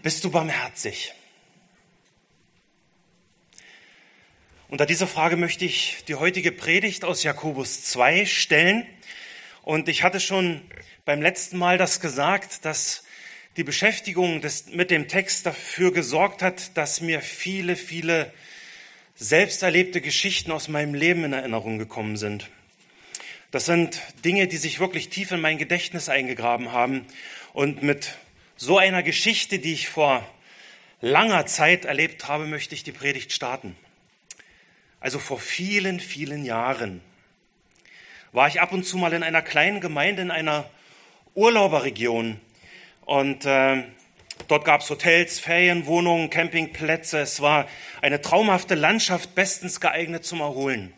Bist 0.00 0.22
du 0.22 0.30
barmherzig? 0.30 1.12
Unter 4.68 4.86
diese 4.86 5.08
Frage 5.08 5.36
möchte 5.36 5.64
ich 5.64 6.04
die 6.06 6.14
heutige 6.14 6.52
Predigt 6.52 7.04
aus 7.04 7.24
Jakobus 7.24 7.82
2 7.82 8.24
stellen. 8.24 8.86
Und 9.62 9.88
ich 9.88 10.04
hatte 10.04 10.20
schon 10.20 10.62
beim 11.04 11.20
letzten 11.20 11.58
Mal 11.58 11.78
das 11.78 12.00
gesagt, 12.00 12.64
dass 12.64 13.02
die 13.56 13.64
Beschäftigung 13.64 14.40
des, 14.40 14.66
mit 14.66 14.92
dem 14.92 15.08
Text 15.08 15.46
dafür 15.46 15.92
gesorgt 15.92 16.42
hat, 16.42 16.76
dass 16.76 17.00
mir 17.00 17.20
viele, 17.20 17.74
viele 17.74 18.32
selbst 19.16 19.64
erlebte 19.64 20.00
Geschichten 20.00 20.52
aus 20.52 20.68
meinem 20.68 20.94
Leben 20.94 21.24
in 21.24 21.32
Erinnerung 21.32 21.76
gekommen 21.76 22.16
sind. 22.16 22.48
Das 23.50 23.66
sind 23.66 24.00
Dinge, 24.24 24.46
die 24.46 24.58
sich 24.58 24.78
wirklich 24.78 25.08
tief 25.08 25.32
in 25.32 25.40
mein 25.40 25.58
Gedächtnis 25.58 26.08
eingegraben 26.08 26.70
haben. 26.70 27.04
Und 27.52 27.82
mit 27.82 28.16
so 28.58 28.76
einer 28.76 29.04
Geschichte, 29.04 29.60
die 29.60 29.72
ich 29.72 29.88
vor 29.88 30.28
langer 31.00 31.46
Zeit 31.46 31.84
erlebt 31.84 32.26
habe, 32.26 32.46
möchte 32.46 32.74
ich 32.74 32.82
die 32.82 32.92
Predigt 32.92 33.32
starten. 33.32 33.76
Also 34.98 35.20
vor 35.20 35.38
vielen, 35.38 36.00
vielen 36.00 36.44
Jahren 36.44 37.00
war 38.32 38.48
ich 38.48 38.60
ab 38.60 38.72
und 38.72 38.84
zu 38.84 38.98
mal 38.98 39.12
in 39.12 39.22
einer 39.22 39.42
kleinen 39.42 39.80
Gemeinde 39.80 40.22
in 40.22 40.32
einer 40.32 40.68
Urlauberregion. 41.34 42.40
Und 43.06 43.46
äh, 43.46 43.84
dort 44.48 44.64
gab 44.64 44.80
es 44.80 44.90
Hotels, 44.90 45.38
Ferienwohnungen, 45.38 46.28
Campingplätze. 46.28 47.20
Es 47.20 47.40
war 47.40 47.68
eine 48.02 48.20
traumhafte 48.20 48.74
Landschaft, 48.74 49.36
bestens 49.36 49.80
geeignet 49.80 50.24
zum 50.24 50.40
Erholen. 50.40 50.92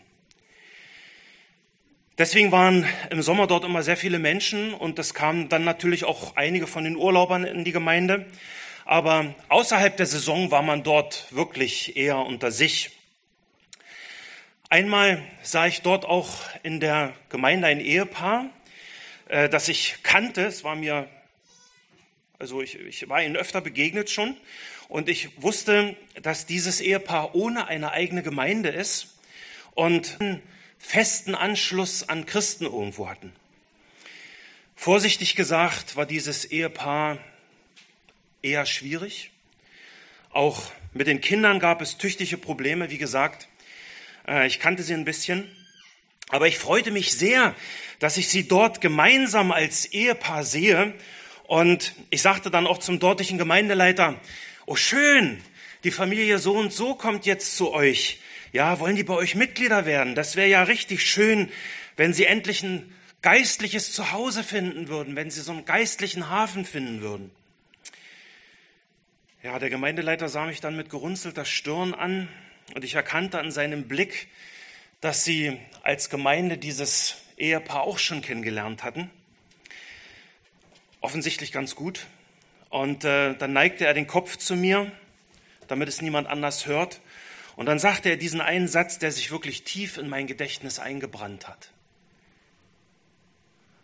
Deswegen 2.21 2.53
waren 2.53 2.87
im 3.09 3.23
Sommer 3.23 3.47
dort 3.47 3.65
immer 3.65 3.83
sehr 3.83 3.97
viele 3.97 4.19
Menschen 4.19 4.75
und 4.75 4.99
es 4.99 5.15
kamen 5.15 5.49
dann 5.49 5.65
natürlich 5.65 6.05
auch 6.05 6.37
einige 6.37 6.67
von 6.67 6.85
den 6.85 6.97
Urlaubern 6.97 7.45
in 7.45 7.65
die 7.65 7.73
Gemeinde. 7.73 8.27
Aber 8.85 9.35
außerhalb 9.49 9.97
der 9.97 10.05
Saison 10.05 10.51
war 10.51 10.61
man 10.61 10.83
dort 10.83 11.29
wirklich 11.31 11.97
eher 11.97 12.19
unter 12.19 12.51
sich. 12.51 12.91
Einmal 14.69 15.23
sah 15.41 15.65
ich 15.65 15.81
dort 15.81 16.05
auch 16.05 16.29
in 16.63 16.79
der 16.79 17.15
Gemeinde 17.31 17.69
ein 17.69 17.81
Ehepaar, 17.81 18.51
äh, 19.29 19.49
das 19.49 19.69
ich 19.69 20.03
kannte. 20.03 20.45
Es 20.45 20.63
war 20.63 20.77
mir, 20.77 21.09
also 22.39 22.61
ich, 22.61 22.79
ich 22.81 23.09
war 23.09 23.23
ihnen 23.23 23.39
öfter 23.39 23.63
begegnet 23.63 24.11
schon. 24.11 24.37
Und 24.91 25.09
ich 25.09 25.43
wusste, 25.43 25.97
dass 26.21 26.45
dieses 26.45 26.83
Ehepaar 26.83 27.35
ohne 27.35 27.69
eine 27.69 27.93
eigene 27.93 28.23
Gemeinde 28.23 28.69
ist 28.69 29.19
und 29.75 30.19
festen 30.81 31.37
Anschluss 31.37 32.09
an 32.09 32.27
Christen 32.27 32.65
irgendwo 32.65 33.09
hatten. 33.09 33.33
Vorsichtig 34.75 35.37
gesagt 35.37 35.95
war 35.95 36.07
dieses 36.07 36.47
Ehepaar 36.47 37.19
eher 38.43 38.67
schwierig. 38.67 39.31
Auch 40.31 40.73
mit 40.93 41.07
den 41.07 41.21
Kindern 41.21 41.61
gab 41.61 41.83
es 41.83 41.99
tüchtige 41.99 42.39
Probleme, 42.39 42.91
wie 42.91 42.99
gesagt. 42.99 43.49
Äh, 44.27 44.47
ich 44.47 44.59
kannte 44.59 44.83
sie 44.83 44.95
ein 44.95 45.05
bisschen. 45.05 45.49
Aber 46.29 46.49
ich 46.49 46.59
freute 46.59 46.91
mich 46.91 47.13
sehr, 47.13 47.55
dass 47.99 48.17
ich 48.17 48.29
sie 48.29 48.49
dort 48.49 48.81
gemeinsam 48.81 49.53
als 49.53 49.85
Ehepaar 49.87 50.45
sehe. 50.45 50.95
Und 51.45 51.93
ich 52.09 52.23
sagte 52.23 52.51
dann 52.51 52.67
auch 52.67 52.79
zum 52.79 52.99
dortigen 52.99 53.37
Gemeindeleiter, 53.37 54.19
oh 54.67 54.77
schön, 54.77 55.43
die 55.85 55.91
Familie 55.91 56.39
so 56.39 56.55
und 56.57 56.73
so 56.73 56.95
kommt 56.95 57.27
jetzt 57.27 57.57
zu 57.57 57.73
euch. 57.73 58.21
Ja, 58.53 58.81
wollen 58.81 58.97
die 58.97 59.05
bei 59.05 59.15
euch 59.15 59.35
Mitglieder 59.35 59.87
werden? 59.87 60.15
Das 60.15 60.35
wäre 60.35 60.49
ja 60.49 60.65
richtig 60.65 61.09
schön, 61.09 61.51
wenn 61.97 62.13
sie 62.13 62.25
endlich 62.25 62.63
ein 62.63 62.93
geistliches 63.23 63.93
Zuhause 63.93 64.43
finden 64.43 64.89
würden, 64.89 65.15
wenn 65.15 65.31
sie 65.31 65.41
so 65.41 65.53
einen 65.53 65.65
geistlichen 65.65 66.31
Hafen 66.31 66.65
finden 66.65 67.01
würden. 67.01 67.31
Ja, 69.43 69.59
der 69.59 69.71
Gemeindeleiter 69.71 70.29
sah 70.29 70.47
mich 70.47 70.61
dann 70.61 70.77
mit 70.77 70.91
gerunzelter 70.91 71.45
Stirn 71.45 71.95
an 71.95 72.29
und 72.75 72.85
ich 72.85 72.95
erkannte 72.95 73.39
an 73.39 73.51
seinem 73.51 73.89
Blick, 73.89 74.29
dass 75.01 75.25
sie 75.25 75.59
als 75.83 76.11
Gemeinde 76.11 76.59
dieses 76.59 77.17
Ehepaar 77.37 77.83
auch 77.83 77.99
schon 77.99 78.21
kennengelernt 78.21 78.83
hatten. 78.83 79.11
Offensichtlich 81.01 81.53
ganz 81.53 81.75
gut. 81.75 82.07
Und 82.69 83.05
äh, 83.05 83.35
dann 83.35 83.53
neigte 83.53 83.87
er 83.87 83.95
den 83.95 84.07
Kopf 84.07 84.37
zu 84.37 84.57
mir, 84.57 84.93
damit 85.69 85.89
es 85.89 86.03
niemand 86.03 86.29
anders 86.29 86.67
hört. 86.67 87.01
Und 87.61 87.67
dann 87.67 87.79
sagte 87.79 88.09
er 88.09 88.17
diesen 88.17 88.41
einen 88.41 88.69
Satz, 88.69 88.99
der 88.99 89.13
sich 89.13 89.31
wirklich 89.31 89.65
tief 89.65 89.99
in 89.99 90.09
mein 90.09 90.27
Gedächtnis 90.27 90.79
eingebrannt 90.79 91.47
hat. 91.47 91.73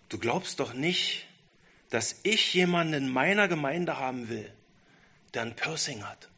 Du 0.09 0.17
glaubst 0.17 0.61
doch 0.61 0.73
nicht, 0.73 1.27
dass 1.91 2.21
ich 2.23 2.55
jemanden 2.55 2.95
in 2.95 3.09
meiner 3.11 3.49
Gemeinde 3.49 3.99
haben 3.99 4.31
will, 4.31 4.51
der 5.35 5.43
ein 5.43 5.55
Piercing 5.55 6.09
hat. 6.09 6.31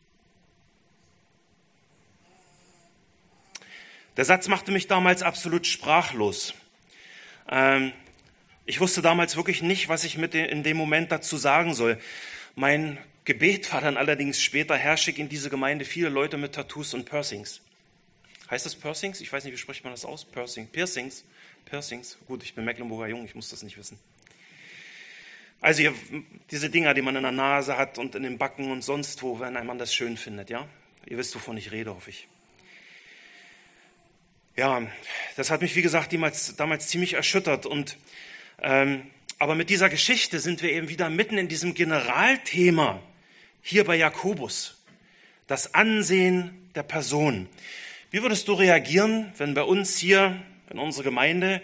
Der 4.16 4.25
Satz 4.25 4.48
machte 4.48 4.72
mich 4.72 4.88
damals 4.88 5.22
absolut 5.22 5.65
sprachlos. 5.65 6.54
Ähm, 7.48 7.93
ich 8.66 8.81
wusste 8.81 9.00
damals 9.00 9.37
wirklich 9.37 9.62
nicht, 9.62 9.88
was 9.88 10.03
ich 10.03 10.19
mit 10.19 10.34
in 10.34 10.65
dem 10.65 10.77
Moment 10.77 11.12
dazu 11.12 11.37
sagen 11.37 11.72
soll. 11.72 12.00
Mein 12.56 12.98
Gebet 13.28 13.71
war 13.75 13.83
dann 13.83 13.99
allerdings 13.99 14.41
später, 14.41 14.75
Herr, 14.75 14.97
schick 14.97 15.19
in 15.19 15.28
diese 15.28 15.50
Gemeinde 15.50 15.84
viele 15.84 16.09
Leute 16.09 16.39
mit 16.39 16.55
Tattoos 16.55 16.94
und 16.94 17.05
Piercings. 17.05 17.61
Heißt 18.50 18.65
das 18.65 18.75
Piercings? 18.75 19.21
Ich 19.21 19.31
weiß 19.31 19.44
nicht, 19.44 19.53
wie 19.53 19.59
spricht 19.59 19.84
man 19.84 19.93
das 19.93 20.06
aus? 20.06 20.25
Piercing. 20.25 20.66
Piercings. 20.69 21.27
Piercings. 21.66 22.16
Gut, 22.27 22.43
ich 22.43 22.55
bin 22.55 22.65
Mecklenburger 22.65 23.06
Jung, 23.06 23.27
ich 23.27 23.34
muss 23.34 23.50
das 23.50 23.62
nicht 23.62 23.77
wissen. 23.77 23.99
Also 25.61 25.81
hier, 25.81 25.94
diese 26.50 26.71
Dinger, 26.71 26.94
die 26.94 27.03
man 27.03 27.16
in 27.16 27.22
der 27.22 27.33
Nase 27.33 27.77
hat 27.77 27.99
und 27.99 28.15
in 28.15 28.22
den 28.22 28.39
Backen 28.39 28.71
und 28.71 28.81
sonst 28.81 29.22
wo, 29.22 29.41
wenn 29.41 29.53
man 29.53 29.77
das 29.77 29.93
schön 29.93 30.16
findet, 30.16 30.49
ja? 30.49 30.66
Ihr 31.05 31.19
wisst, 31.19 31.34
wovon 31.34 31.59
ich 31.59 31.71
rede, 31.71 31.95
hoffe 31.95 32.09
ich. 32.09 32.28
Ja, 34.56 34.91
das 35.37 35.50
hat 35.50 35.60
mich, 35.60 35.77
wie 35.77 35.83
gesagt, 35.83 36.15
damals, 36.15 36.56
damals 36.56 36.89
ziemlich 36.89 37.12
erschüttert. 37.12 37.66
Und, 37.66 37.99
ähm, 38.62 39.03
aber 39.39 39.55
mit 39.55 39.69
dieser 39.69 39.91
Geschichte 39.91 40.41
sind 40.41 40.62
wir 40.62 40.72
eben 40.72 40.89
wieder 40.89 41.10
mitten 41.10 41.37
in 41.37 41.49
diesem 41.49 41.75
Generalthema 41.75 43.03
hier 43.68 43.84
bei 43.84 43.96
Jakobus. 43.96 44.76
Das 45.46 45.74
Ansehen 45.74 46.70
der 46.74 46.82
Person. 46.82 47.48
Wie 48.10 48.22
würdest 48.22 48.48
du 48.48 48.54
reagieren, 48.54 49.30
wenn 49.36 49.52
bei 49.52 49.62
uns 49.62 49.98
hier 49.98 50.42
in 50.70 50.78
unserer 50.78 51.04
Gemeinde 51.04 51.60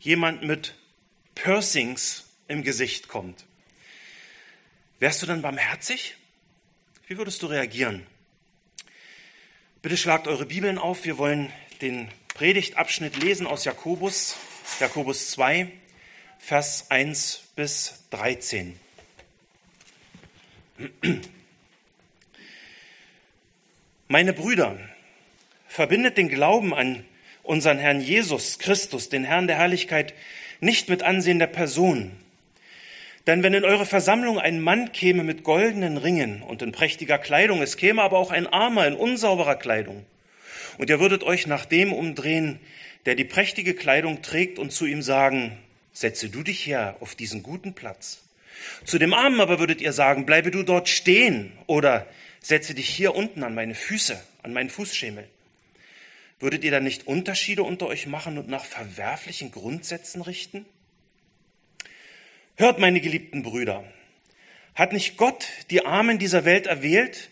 jemand 0.00 0.42
mit 0.42 0.74
Piercings 1.36 2.24
im 2.48 2.64
Gesicht 2.64 3.06
kommt? 3.06 3.44
Wärst 4.98 5.22
du 5.22 5.26
dann 5.26 5.42
barmherzig? 5.42 6.16
Wie 7.06 7.18
würdest 7.18 7.40
du 7.42 7.46
reagieren? 7.46 8.04
Bitte 9.80 9.96
schlagt 9.96 10.26
eure 10.26 10.46
Bibeln 10.46 10.76
auf. 10.76 11.04
Wir 11.04 11.18
wollen 11.18 11.52
den 11.82 12.08
Predigtabschnitt 12.34 13.16
lesen 13.22 13.46
aus 13.46 13.64
Jakobus, 13.64 14.36
Jakobus 14.80 15.30
2, 15.30 15.70
Vers 16.40 16.90
1 16.90 17.42
bis 17.54 18.02
13. 18.10 18.76
Meine 24.06 24.34
Brüder, 24.34 24.76
verbindet 25.66 26.18
den 26.18 26.28
Glauben 26.28 26.74
an 26.74 27.06
unseren 27.42 27.78
Herrn 27.78 28.02
Jesus 28.02 28.58
Christus, 28.58 29.08
den 29.08 29.24
Herrn 29.24 29.46
der 29.46 29.56
Herrlichkeit, 29.56 30.12
nicht 30.60 30.90
mit 30.90 31.02
Ansehen 31.02 31.38
der 31.38 31.46
Person. 31.46 32.12
Denn 33.26 33.42
wenn 33.42 33.54
in 33.54 33.64
eure 33.64 33.86
Versammlung 33.86 34.38
ein 34.38 34.60
Mann 34.60 34.92
käme 34.92 35.24
mit 35.24 35.42
goldenen 35.42 35.96
Ringen 35.96 36.42
und 36.42 36.60
in 36.60 36.70
prächtiger 36.70 37.16
Kleidung, 37.16 37.62
es 37.62 37.78
käme 37.78 38.02
aber 38.02 38.18
auch 38.18 38.30
ein 38.30 38.46
Armer 38.46 38.86
in 38.86 38.94
unsauberer 38.94 39.56
Kleidung, 39.56 40.04
und 40.76 40.90
ihr 40.90 41.00
würdet 41.00 41.22
euch 41.22 41.46
nach 41.46 41.64
dem 41.64 41.90
umdrehen, 41.90 42.60
der 43.06 43.14
die 43.14 43.24
prächtige 43.24 43.72
Kleidung 43.72 44.20
trägt 44.20 44.58
und 44.58 44.70
zu 44.70 44.84
ihm 44.84 45.00
sagen, 45.00 45.56
setze 45.94 46.28
du 46.28 46.42
dich 46.42 46.66
her 46.66 46.96
auf 47.00 47.14
diesen 47.14 47.42
guten 47.42 47.72
Platz. 47.72 48.20
Zu 48.84 48.98
dem 48.98 49.14
Armen 49.14 49.40
aber 49.40 49.58
würdet 49.58 49.80
ihr 49.80 49.94
sagen, 49.94 50.26
bleibe 50.26 50.50
du 50.50 50.62
dort 50.62 50.90
stehen 50.90 51.52
oder 51.66 52.06
setze 52.44 52.74
dich 52.74 52.90
hier 52.90 53.14
unten 53.14 53.42
an 53.42 53.54
meine 53.54 53.74
Füße, 53.74 54.22
an 54.42 54.52
meinen 54.52 54.68
Fußschemel. 54.68 55.26
Würdet 56.40 56.62
ihr 56.62 56.70
dann 56.70 56.84
nicht 56.84 57.06
Unterschiede 57.06 57.62
unter 57.62 57.86
euch 57.86 58.06
machen 58.06 58.36
und 58.36 58.48
nach 58.48 58.66
verwerflichen 58.66 59.50
Grundsätzen 59.50 60.20
richten? 60.20 60.66
Hört, 62.56 62.78
meine 62.78 63.00
geliebten 63.00 63.42
Brüder, 63.42 63.90
hat 64.74 64.92
nicht 64.92 65.16
Gott 65.16 65.48
die 65.70 65.86
Armen 65.86 66.18
dieser 66.18 66.44
Welt 66.44 66.66
erwählt, 66.66 67.30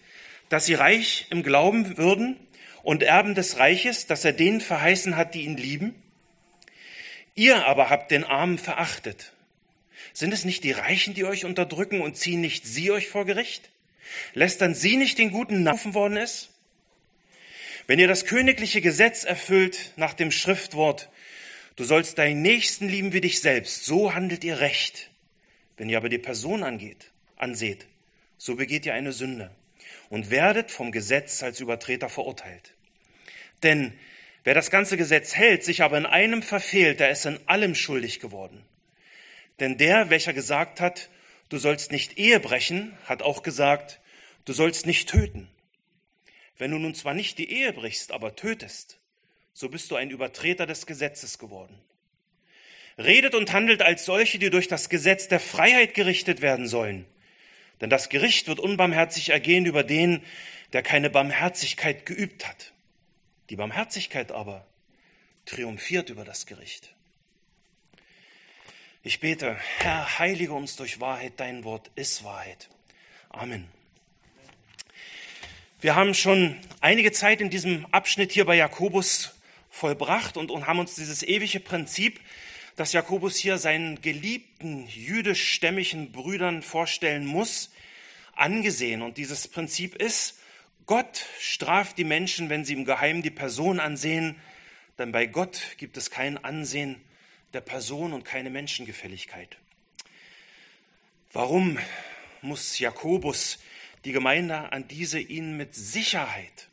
dass 0.48 0.64
sie 0.64 0.74
reich 0.74 1.26
im 1.28 1.42
Glauben 1.42 1.98
würden 1.98 2.36
und 2.82 3.02
Erben 3.02 3.34
des 3.34 3.58
Reiches, 3.58 4.06
das 4.06 4.24
er 4.24 4.32
denen 4.32 4.62
verheißen 4.62 5.16
hat, 5.16 5.34
die 5.34 5.42
ihn 5.42 5.58
lieben? 5.58 5.94
Ihr 7.34 7.66
aber 7.66 7.90
habt 7.90 8.10
den 8.10 8.24
Armen 8.24 8.56
verachtet. 8.56 9.32
Sind 10.14 10.32
es 10.32 10.46
nicht 10.46 10.64
die 10.64 10.72
Reichen, 10.72 11.12
die 11.12 11.24
euch 11.24 11.44
unterdrücken 11.44 12.00
und 12.00 12.16
ziehen 12.16 12.40
nicht 12.40 12.64
sie 12.64 12.90
euch 12.90 13.08
vor 13.08 13.26
Gericht? 13.26 13.68
Lästern 14.34 14.74
sie 14.74 14.96
nicht 14.96 15.18
den 15.18 15.30
guten 15.30 15.62
Naufen 15.62 15.94
worden 15.94 16.16
ist? 16.16 16.50
Wenn 17.86 17.98
ihr 17.98 18.08
das 18.08 18.26
königliche 18.26 18.80
Gesetz 18.80 19.24
erfüllt 19.24 19.92
nach 19.96 20.14
dem 20.14 20.30
Schriftwort, 20.30 21.08
du 21.76 21.84
sollst 21.84 22.18
deinen 22.18 22.42
Nächsten 22.42 22.88
lieben 22.88 23.12
wie 23.12 23.20
dich 23.20 23.40
selbst, 23.40 23.84
so 23.84 24.14
handelt 24.14 24.44
ihr 24.44 24.60
recht. 24.60 25.10
Wenn 25.76 25.88
ihr 25.88 25.96
aber 25.96 26.08
die 26.08 26.18
Person 26.18 26.62
angeht, 26.62 27.10
anseht, 27.36 27.86
so 28.38 28.56
begeht 28.56 28.86
ihr 28.86 28.94
eine 28.94 29.12
Sünde 29.12 29.50
und 30.10 30.30
werdet 30.30 30.70
vom 30.70 30.92
Gesetz 30.92 31.42
als 31.42 31.60
Übertreter 31.60 32.08
verurteilt. 32.08 32.74
Denn 33.62 33.92
wer 34.44 34.54
das 34.54 34.70
ganze 34.70 34.96
Gesetz 34.96 35.34
hält, 35.34 35.64
sich 35.64 35.82
aber 35.82 35.98
in 35.98 36.06
einem 36.06 36.42
verfehlt, 36.42 37.00
der 37.00 37.10
ist 37.10 37.26
in 37.26 37.38
allem 37.46 37.74
schuldig 37.74 38.20
geworden. 38.20 38.64
Denn 39.60 39.78
der, 39.78 40.10
welcher 40.10 40.32
gesagt 40.32 40.80
hat, 40.80 41.08
du 41.52 41.58
sollst 41.58 41.92
nicht 41.92 42.18
Ehe 42.18 42.40
brechen, 42.40 42.96
hat 43.04 43.22
auch 43.22 43.42
gesagt, 43.42 44.00
du 44.44 44.52
sollst 44.52 44.86
nicht 44.86 45.08
töten. 45.08 45.48
Wenn 46.56 46.70
du 46.70 46.78
nun 46.78 46.94
zwar 46.94 47.14
nicht 47.14 47.38
die 47.38 47.50
Ehe 47.50 47.72
brichst, 47.72 48.12
aber 48.12 48.36
tötest, 48.36 48.98
so 49.52 49.68
bist 49.68 49.90
du 49.90 49.96
ein 49.96 50.10
Übertreter 50.10 50.66
des 50.66 50.86
Gesetzes 50.86 51.38
geworden. 51.38 51.78
Redet 52.98 53.34
und 53.34 53.52
handelt 53.52 53.82
als 53.82 54.04
solche, 54.04 54.38
die 54.38 54.50
durch 54.50 54.68
das 54.68 54.88
Gesetz 54.88 55.28
der 55.28 55.40
Freiheit 55.40 55.94
gerichtet 55.94 56.40
werden 56.40 56.66
sollen. 56.66 57.06
Denn 57.80 57.90
das 57.90 58.08
Gericht 58.08 58.48
wird 58.48 58.60
unbarmherzig 58.60 59.30
ergehen 59.30 59.66
über 59.66 59.82
den, 59.82 60.22
der 60.72 60.82
keine 60.82 61.10
Barmherzigkeit 61.10 62.06
geübt 62.06 62.46
hat. 62.46 62.72
Die 63.50 63.56
Barmherzigkeit 63.56 64.30
aber 64.30 64.66
triumphiert 65.44 66.10
über 66.10 66.24
das 66.24 66.46
Gericht. 66.46 66.94
Ich 69.04 69.18
bete, 69.18 69.56
Herr, 69.78 70.20
heilige 70.20 70.52
uns 70.52 70.76
durch 70.76 71.00
Wahrheit, 71.00 71.32
dein 71.38 71.64
Wort 71.64 71.90
ist 71.96 72.22
Wahrheit. 72.22 72.68
Amen. 73.30 73.66
Wir 75.80 75.96
haben 75.96 76.14
schon 76.14 76.56
einige 76.80 77.10
Zeit 77.10 77.40
in 77.40 77.50
diesem 77.50 77.84
Abschnitt 77.86 78.30
hier 78.30 78.44
bei 78.44 78.54
Jakobus 78.54 79.34
vollbracht 79.70 80.36
und, 80.36 80.52
haben 80.68 80.78
uns 80.78 80.94
dieses 80.94 81.24
ewige 81.24 81.58
Prinzip, 81.58 82.20
das 82.76 82.92
Jakobus 82.92 83.34
hier 83.34 83.58
seinen 83.58 84.00
geliebten 84.00 84.86
jüdischstämmigen 84.86 86.12
Brüdern 86.12 86.62
vorstellen 86.62 87.26
muss, 87.26 87.72
angesehen. 88.36 89.02
Und 89.02 89.16
dieses 89.16 89.48
Prinzip 89.48 89.96
ist, 89.96 90.38
Gott 90.86 91.26
straft 91.40 91.98
die 91.98 92.04
Menschen, 92.04 92.50
wenn 92.50 92.64
sie 92.64 92.74
im 92.74 92.84
Geheimen 92.84 93.22
die 93.22 93.30
Person 93.30 93.80
ansehen, 93.80 94.36
denn 94.96 95.10
bei 95.10 95.26
Gott 95.26 95.74
gibt 95.76 95.96
es 95.96 96.12
kein 96.12 96.38
Ansehen 96.44 97.00
der 97.52 97.60
Person 97.60 98.12
und 98.12 98.24
keine 98.24 98.50
Menschengefälligkeit. 98.50 99.56
Warum 101.32 101.78
muss 102.40 102.78
Jakobus 102.78 103.58
die 104.04 104.12
Gemeinde 104.12 104.72
an 104.72 104.88
diese 104.88 105.20
ihnen 105.20 105.56
mit 105.56 105.74
Sicherheit 105.74 106.68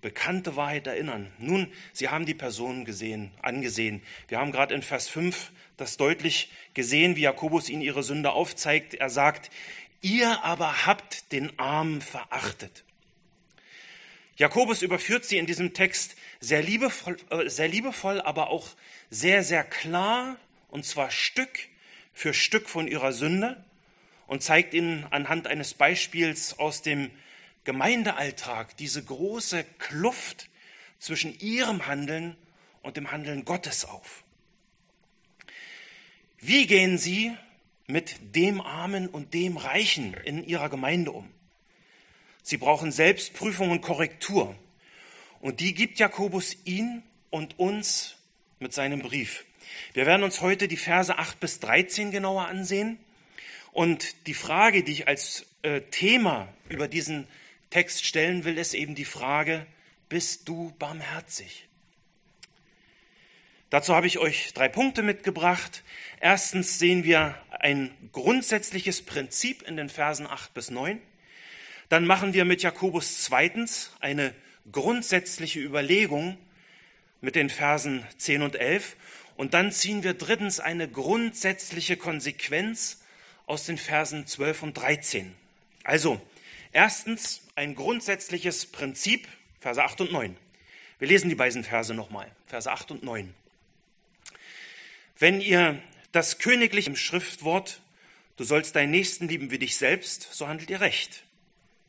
bekannte 0.00 0.56
Wahrheit 0.56 0.86
erinnern. 0.86 1.32
Nun, 1.38 1.72
sie 1.92 2.08
haben 2.08 2.26
die 2.26 2.34
Personen 2.34 2.84
gesehen, 2.84 3.32
angesehen. 3.42 4.02
Wir 4.28 4.38
haben 4.38 4.52
gerade 4.52 4.74
in 4.74 4.82
Vers 4.82 5.08
5 5.08 5.50
das 5.76 5.96
deutlich 5.96 6.50
gesehen, 6.74 7.16
wie 7.16 7.22
Jakobus 7.22 7.68
ihnen 7.68 7.82
ihre 7.82 8.02
Sünde 8.02 8.30
aufzeigt. 8.30 8.94
Er 8.94 9.10
sagt, 9.10 9.50
ihr 10.02 10.44
aber 10.44 10.86
habt 10.86 11.32
den 11.32 11.58
Armen 11.58 12.00
verachtet. 12.00 12.84
Jakobus 14.36 14.82
überführt 14.82 15.24
sie 15.24 15.38
in 15.38 15.46
diesem 15.46 15.74
Text 15.74 16.16
sehr 16.40 16.62
liebevoll, 16.62 17.16
äh, 17.30 17.48
sehr 17.48 17.68
liebevoll, 17.68 18.20
aber 18.20 18.50
auch 18.50 18.68
sehr, 19.10 19.42
sehr 19.42 19.64
klar, 19.64 20.36
und 20.68 20.84
zwar 20.84 21.10
Stück 21.10 21.68
für 22.12 22.34
Stück 22.34 22.68
von 22.68 22.88
ihrer 22.88 23.12
Sünde 23.12 23.64
und 24.26 24.42
zeigt 24.42 24.74
ihnen 24.74 25.06
anhand 25.10 25.46
eines 25.46 25.74
Beispiels 25.74 26.58
aus 26.58 26.82
dem 26.82 27.10
Gemeindealltag 27.64 28.76
diese 28.76 29.02
große 29.02 29.64
Kluft 29.78 30.48
zwischen 30.98 31.38
ihrem 31.38 31.86
Handeln 31.86 32.36
und 32.82 32.96
dem 32.96 33.10
Handeln 33.10 33.44
Gottes 33.44 33.84
auf. 33.84 34.24
Wie 36.38 36.66
gehen 36.66 36.98
Sie 36.98 37.36
mit 37.86 38.16
dem 38.34 38.60
Armen 38.60 39.08
und 39.08 39.34
dem 39.34 39.56
Reichen 39.56 40.14
in 40.14 40.44
Ihrer 40.44 40.68
Gemeinde 40.68 41.12
um? 41.12 41.28
Sie 42.42 42.56
brauchen 42.56 42.92
Selbstprüfung 42.92 43.70
und 43.70 43.80
Korrektur. 43.80 44.54
Und 45.46 45.60
die 45.60 45.74
gibt 45.74 46.00
Jakobus 46.00 46.56
Ihnen 46.64 47.04
und 47.30 47.56
uns 47.60 48.16
mit 48.58 48.72
seinem 48.72 48.98
Brief. 48.98 49.44
Wir 49.92 50.04
werden 50.04 50.24
uns 50.24 50.40
heute 50.40 50.66
die 50.66 50.76
Verse 50.76 51.16
8 51.16 51.38
bis 51.38 51.60
13 51.60 52.10
genauer 52.10 52.48
ansehen. 52.48 52.98
Und 53.70 54.26
die 54.26 54.34
Frage, 54.34 54.82
die 54.82 54.90
ich 54.90 55.06
als 55.06 55.46
äh, 55.62 55.82
Thema 55.82 56.52
über 56.68 56.88
diesen 56.88 57.28
Text 57.70 58.04
stellen 58.04 58.42
will, 58.42 58.58
ist 58.58 58.74
eben 58.74 58.96
die 58.96 59.04
Frage, 59.04 59.68
bist 60.08 60.48
du 60.48 60.74
barmherzig? 60.80 61.68
Dazu 63.70 63.94
habe 63.94 64.08
ich 64.08 64.18
euch 64.18 64.52
drei 64.52 64.68
Punkte 64.68 65.04
mitgebracht. 65.04 65.84
Erstens 66.18 66.80
sehen 66.80 67.04
wir 67.04 67.40
ein 67.50 67.92
grundsätzliches 68.10 69.02
Prinzip 69.02 69.62
in 69.62 69.76
den 69.76 69.90
Versen 69.90 70.26
8 70.26 70.52
bis 70.54 70.72
9. 70.72 71.00
Dann 71.88 72.04
machen 72.04 72.34
wir 72.34 72.44
mit 72.44 72.64
Jakobus 72.64 73.22
zweitens 73.22 73.92
eine 74.00 74.34
grundsätzliche 74.72 75.60
Überlegung 75.60 76.38
mit 77.20 77.34
den 77.34 77.50
Versen 77.50 78.04
10 78.18 78.42
und 78.42 78.56
11. 78.56 78.96
Und 79.36 79.54
dann 79.54 79.72
ziehen 79.72 80.02
wir 80.02 80.14
drittens 80.14 80.60
eine 80.60 80.88
grundsätzliche 80.88 81.96
Konsequenz 81.96 83.02
aus 83.46 83.64
den 83.64 83.78
Versen 83.78 84.26
12 84.26 84.62
und 84.62 84.74
13. 84.74 85.34
Also, 85.84 86.20
erstens 86.72 87.42
ein 87.54 87.74
grundsätzliches 87.74 88.66
Prinzip, 88.66 89.28
Verse 89.60 89.82
8 89.82 90.02
und 90.02 90.12
9. 90.12 90.36
Wir 90.98 91.08
lesen 91.08 91.28
die 91.28 91.34
beiden 91.34 91.62
Verse 91.62 91.92
nochmal, 91.94 92.30
Verse 92.46 92.70
8 92.70 92.90
und 92.90 93.02
9. 93.02 93.34
Wenn 95.18 95.40
ihr 95.40 95.80
das 96.12 96.38
königliche 96.38 96.90
im 96.90 96.96
Schriftwort, 96.96 97.80
du 98.36 98.44
sollst 98.44 98.76
deinen 98.76 98.90
Nächsten 98.90 99.28
lieben 99.28 99.50
wie 99.50 99.58
dich 99.58 99.76
selbst, 99.76 100.28
so 100.32 100.48
handelt 100.48 100.70
ihr 100.70 100.80
recht. 100.80 101.24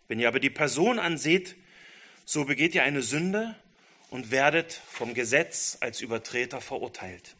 Wenn 0.07 0.19
ihr 0.19 0.27
aber 0.27 0.39
die 0.39 0.49
Person 0.49 0.99
anseht, 0.99 1.55
so 2.29 2.43
begeht 2.43 2.75
ihr 2.75 2.83
eine 2.83 3.03
Sünde 3.03 3.55
und 4.09 4.31
werdet 4.31 4.81
vom 4.91 5.13
Gesetz 5.13 5.77
als 5.79 6.01
Übertreter 6.01 6.59
verurteilt. 6.59 7.37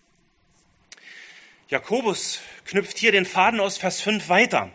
Jakobus 1.68 2.40
knüpft 2.64 2.98
hier 2.98 3.12
den 3.12 3.26
Faden 3.26 3.60
aus 3.60 3.78
Vers 3.78 4.00
5 4.00 4.30
weiter. 4.30 4.72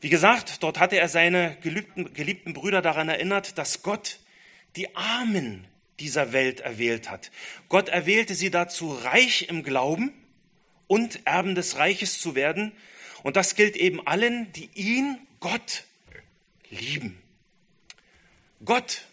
Wie 0.00 0.08
gesagt, 0.08 0.62
dort 0.62 0.78
hatte 0.78 1.00
er 1.00 1.08
seine 1.08 1.56
geliebten, 1.62 2.14
geliebten 2.14 2.52
Brüder 2.52 2.80
daran 2.80 3.08
erinnert, 3.08 3.58
dass 3.58 3.82
Gott 3.82 4.20
die 4.76 4.94
Armen 4.94 5.66
dieser 5.98 6.32
Welt 6.32 6.60
erwählt 6.60 7.10
hat. 7.10 7.32
Gott 7.68 7.88
erwählte 7.88 8.36
sie 8.36 8.52
dazu, 8.52 8.92
reich 8.92 9.48
im 9.48 9.64
Glauben 9.64 10.12
und 10.86 11.26
Erben 11.26 11.56
des 11.56 11.76
Reiches 11.76 12.20
zu 12.20 12.36
werden. 12.36 12.70
Und 13.24 13.34
das 13.34 13.56
gilt 13.56 13.74
eben 13.74 14.06
allen, 14.06 14.52
die 14.52 14.70
ihn, 14.74 15.18
Gott, 15.40 15.82
lieben. 16.70 17.20
Gott 18.64 19.07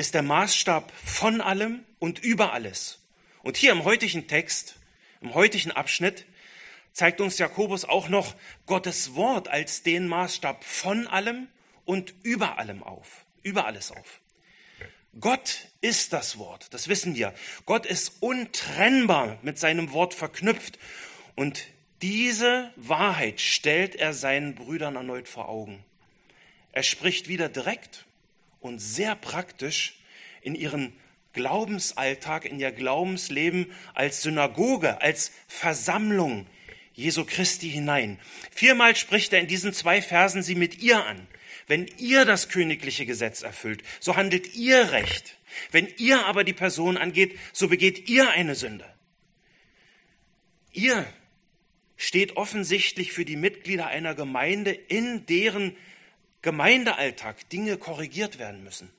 ist 0.00 0.14
der 0.14 0.22
Maßstab 0.22 0.90
von 1.04 1.42
allem 1.42 1.84
und 1.98 2.18
über 2.20 2.54
alles. 2.54 3.00
Und 3.42 3.58
hier 3.58 3.70
im 3.70 3.84
heutigen 3.84 4.26
Text 4.26 4.76
im 5.20 5.34
heutigen 5.34 5.70
Abschnitt 5.72 6.24
zeigt 6.92 7.20
uns 7.20 7.36
Jakobus 7.36 7.84
auch 7.84 8.08
noch 8.08 8.34
Gottes 8.64 9.14
Wort 9.14 9.48
als 9.48 9.82
den 9.82 10.08
Maßstab 10.08 10.64
von 10.64 11.06
allem 11.06 11.48
und 11.84 12.14
über 12.22 12.58
allem 12.58 12.82
auf, 12.82 13.26
über 13.42 13.66
alles 13.66 13.92
auf. 13.92 14.22
Gott 15.20 15.68
ist 15.82 16.14
das 16.14 16.38
Wort, 16.38 16.72
das 16.72 16.88
wissen 16.88 17.14
wir. 17.14 17.34
Gott 17.66 17.84
ist 17.84 18.22
untrennbar 18.22 19.38
mit 19.42 19.58
seinem 19.58 19.92
Wort 19.92 20.14
verknüpft 20.14 20.78
und 21.36 21.66
diese 22.00 22.72
Wahrheit 22.76 23.40
stellt 23.42 23.96
er 23.96 24.14
seinen 24.14 24.54
Brüdern 24.54 24.96
erneut 24.96 25.28
vor 25.28 25.50
Augen. 25.50 25.84
Er 26.72 26.84
spricht 26.84 27.28
wieder 27.28 27.50
direkt 27.50 28.06
und 28.60 28.78
sehr 28.78 29.16
praktisch 29.16 29.98
in 30.42 30.54
ihren 30.54 30.92
Glaubensalltag, 31.32 32.44
in 32.44 32.58
ihr 32.58 32.72
Glaubensleben 32.72 33.72
als 33.94 34.22
Synagoge, 34.22 35.00
als 35.00 35.32
Versammlung 35.48 36.46
Jesu 36.92 37.24
Christi 37.24 37.70
hinein. 37.70 38.18
Viermal 38.50 38.96
spricht 38.96 39.32
er 39.32 39.40
in 39.40 39.46
diesen 39.46 39.72
zwei 39.72 40.02
Versen 40.02 40.42
sie 40.42 40.54
mit 40.54 40.82
ihr 40.82 41.04
an. 41.04 41.26
Wenn 41.66 41.86
ihr 41.98 42.24
das 42.24 42.48
königliche 42.48 43.06
Gesetz 43.06 43.42
erfüllt, 43.42 43.82
so 44.00 44.16
handelt 44.16 44.54
ihr 44.54 44.90
recht. 44.90 45.38
Wenn 45.70 45.88
ihr 45.98 46.26
aber 46.26 46.44
die 46.44 46.52
Person 46.52 46.96
angeht, 46.96 47.38
so 47.52 47.68
begeht 47.68 48.08
ihr 48.08 48.30
eine 48.30 48.54
Sünde. 48.54 48.84
Ihr 50.72 51.06
steht 51.96 52.36
offensichtlich 52.36 53.12
für 53.12 53.24
die 53.24 53.36
Mitglieder 53.36 53.86
einer 53.86 54.14
Gemeinde, 54.14 54.72
in 54.72 55.26
deren 55.26 55.76
Gemeindealltag 56.42 57.48
Dinge 57.50 57.76
korrigiert 57.76 58.38
werden 58.38 58.64
müssen. 58.64 58.90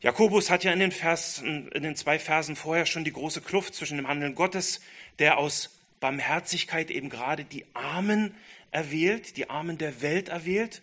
Jakobus 0.00 0.50
hat 0.50 0.64
ja 0.64 0.72
in 0.72 0.80
den, 0.80 0.92
Versen, 0.92 1.68
in 1.68 1.82
den 1.82 1.96
zwei 1.96 2.18
Versen 2.18 2.56
vorher 2.56 2.84
schon 2.84 3.04
die 3.04 3.12
große 3.12 3.40
Kluft 3.40 3.74
zwischen 3.74 3.96
dem 3.96 4.06
Handeln 4.06 4.34
Gottes, 4.34 4.82
der 5.18 5.38
aus 5.38 5.70
Barmherzigkeit 5.98 6.90
eben 6.90 7.08
gerade 7.08 7.44
die 7.44 7.64
Armen 7.72 8.34
erwählt, 8.70 9.38
die 9.38 9.48
Armen 9.48 9.78
der 9.78 10.02
Welt 10.02 10.28
erwählt 10.28 10.82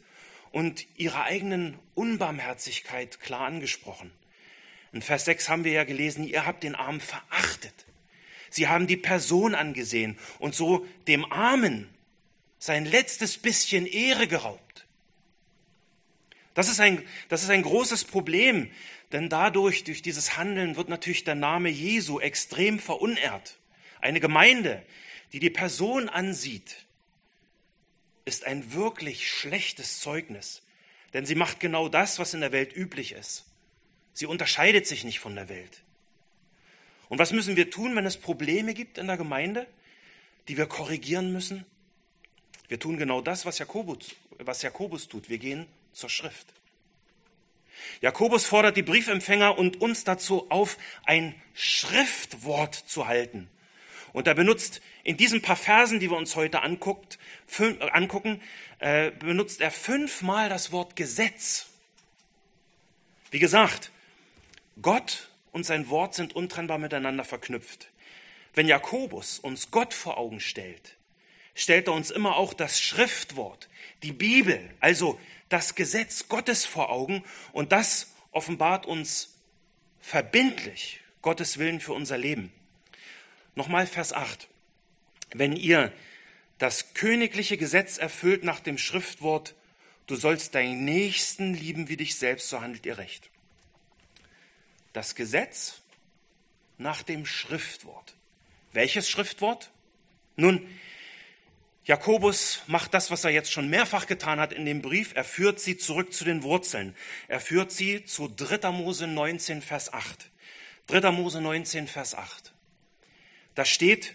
und 0.51 0.87
ihrer 0.97 1.25
eigenen 1.25 1.77
Unbarmherzigkeit 1.93 3.19
klar 3.19 3.45
angesprochen. 3.45 4.11
In 4.91 5.01
Vers 5.01 5.25
6 5.25 5.49
haben 5.49 5.63
wir 5.63 5.71
ja 5.71 5.83
gelesen, 5.83 6.27
ihr 6.27 6.45
habt 6.45 6.63
den 6.63 6.75
Armen 6.75 6.99
verachtet. 6.99 7.85
Sie 8.49 8.67
haben 8.67 8.87
die 8.87 8.97
Person 8.97 9.55
angesehen 9.55 10.17
und 10.39 10.55
so 10.55 10.85
dem 11.07 11.31
Armen 11.31 11.87
sein 12.61 12.85
letztes 12.85 13.39
bisschen 13.39 13.87
Ehre 13.87 14.27
geraubt. 14.27 14.85
Das 16.53 16.69
ist 16.69 16.79
ein, 16.79 17.03
das 17.27 17.41
ist 17.41 17.49
ein 17.49 17.63
großes 17.63 18.03
Problem, 18.05 18.69
denn 19.11 19.29
dadurch, 19.29 19.83
durch 19.83 20.03
dieses 20.03 20.37
Handeln, 20.37 20.75
wird 20.75 20.87
natürlich 20.87 21.23
der 21.23 21.33
Name 21.33 21.69
Jesu 21.69 22.19
extrem 22.19 22.77
verunehrt. 22.77 23.57
Eine 23.99 24.19
Gemeinde, 24.19 24.85
die 25.33 25.39
die 25.39 25.49
Person 25.49 26.07
ansieht, 26.07 26.85
ist 28.25 28.45
ein 28.45 28.73
wirklich 28.73 29.27
schlechtes 29.27 29.99
Zeugnis, 29.99 30.61
denn 31.13 31.25
sie 31.25 31.35
macht 31.35 31.59
genau 31.59 31.89
das, 31.89 32.19
was 32.19 32.35
in 32.35 32.41
der 32.41 32.51
Welt 32.51 32.75
üblich 32.75 33.13
ist. 33.13 33.45
Sie 34.13 34.27
unterscheidet 34.27 34.85
sich 34.85 35.03
nicht 35.03 35.19
von 35.19 35.33
der 35.33 35.49
Welt. 35.49 35.81
Und 37.09 37.17
was 37.17 37.31
müssen 37.31 37.55
wir 37.55 37.71
tun, 37.71 37.95
wenn 37.95 38.05
es 38.05 38.17
Probleme 38.17 38.75
gibt 38.75 38.99
in 38.99 39.07
der 39.07 39.17
Gemeinde, 39.17 39.65
die 40.47 40.57
wir 40.57 40.67
korrigieren 40.67 41.33
müssen? 41.33 41.65
Wir 42.71 42.79
tun 42.79 42.95
genau 42.95 43.19
das, 43.19 43.45
was 43.45 43.59
Jakobus, 43.59 44.15
was 44.37 44.61
Jakobus 44.61 45.09
tut. 45.09 45.29
Wir 45.29 45.39
gehen 45.39 45.67
zur 45.91 46.09
Schrift. 46.09 46.47
Jakobus 47.99 48.45
fordert 48.45 48.77
die 48.77 48.81
Briefempfänger 48.81 49.57
und 49.57 49.81
uns 49.81 50.05
dazu 50.05 50.49
auf, 50.49 50.77
ein 51.03 51.35
Schriftwort 51.53 52.73
zu 52.73 53.09
halten. 53.09 53.49
Und 54.13 54.25
er 54.25 54.35
benutzt 54.35 54.79
in 55.03 55.17
diesen 55.17 55.41
paar 55.41 55.57
Versen, 55.57 55.99
die 55.99 56.09
wir 56.09 56.15
uns 56.15 56.37
heute 56.37 56.61
anguckt, 56.61 57.19
fünf, 57.45 57.81
äh, 57.81 57.89
angucken, 57.89 58.41
äh, 58.79 59.11
benutzt 59.11 59.59
er 59.59 59.71
fünfmal 59.71 60.47
das 60.47 60.71
Wort 60.71 60.95
Gesetz. 60.95 61.65
Wie 63.31 63.39
gesagt, 63.39 63.91
Gott 64.81 65.29
und 65.51 65.65
sein 65.65 65.89
Wort 65.89 66.13
sind 66.13 66.37
untrennbar 66.37 66.77
miteinander 66.77 67.25
verknüpft. 67.25 67.89
Wenn 68.53 68.69
Jakobus 68.69 69.39
uns 69.39 69.71
Gott 69.71 69.93
vor 69.93 70.17
Augen 70.17 70.39
stellt, 70.39 70.95
stellt 71.55 71.87
er 71.87 71.93
uns 71.93 72.11
immer 72.11 72.35
auch 72.35 72.53
das 72.53 72.79
Schriftwort, 72.79 73.69
die 74.03 74.11
Bibel, 74.11 74.59
also 74.79 75.19
das 75.49 75.75
Gesetz 75.75 76.27
Gottes 76.27 76.65
vor 76.65 76.89
Augen 76.89 77.23
und 77.51 77.71
das 77.71 78.13
offenbart 78.31 78.85
uns 78.85 79.35
verbindlich 79.99 81.01
Gottes 81.21 81.57
Willen 81.57 81.79
für 81.79 81.93
unser 81.93 82.17
Leben. 82.17 82.51
Nochmal 83.55 83.85
Vers 83.85 84.13
8. 84.13 84.47
Wenn 85.33 85.55
ihr 85.55 85.91
das 86.57 86.93
königliche 86.93 87.57
Gesetz 87.57 87.97
erfüllt 87.97 88.43
nach 88.43 88.59
dem 88.59 88.77
Schriftwort, 88.77 89.55
du 90.07 90.15
sollst 90.15 90.55
deinen 90.55 90.85
Nächsten 90.85 91.53
lieben 91.53 91.89
wie 91.89 91.97
dich 91.97 92.15
selbst, 92.15 92.49
so 92.49 92.61
handelt 92.61 92.85
ihr 92.85 92.97
recht. 92.97 93.29
Das 94.93 95.15
Gesetz 95.15 95.81
nach 96.77 97.03
dem 97.03 97.25
Schriftwort. 97.25 98.13
Welches 98.73 99.09
Schriftwort? 99.09 99.69
Nun, 100.35 100.67
Jakobus 101.83 102.61
macht 102.67 102.93
das, 102.93 103.09
was 103.09 103.23
er 103.23 103.31
jetzt 103.31 103.51
schon 103.51 103.69
mehrfach 103.69 104.05
getan 104.05 104.39
hat 104.39 104.53
in 104.53 104.65
dem 104.65 104.81
Brief. 104.81 105.13
Er 105.15 105.23
führt 105.23 105.59
sie 105.59 105.77
zurück 105.77 106.13
zu 106.13 106.23
den 106.23 106.43
Wurzeln. 106.43 106.95
Er 107.27 107.39
führt 107.39 107.71
sie 107.71 108.05
zu 108.05 108.27
3. 108.27 108.71
Mose 108.71 109.07
19, 109.07 109.61
Vers 109.61 109.91
8. 109.91 110.29
3. 110.87 111.11
Mose 111.11 111.41
19, 111.41 111.87
Vers 111.87 112.13
8. 112.13 112.53
Da 113.55 113.65
steht, 113.65 114.13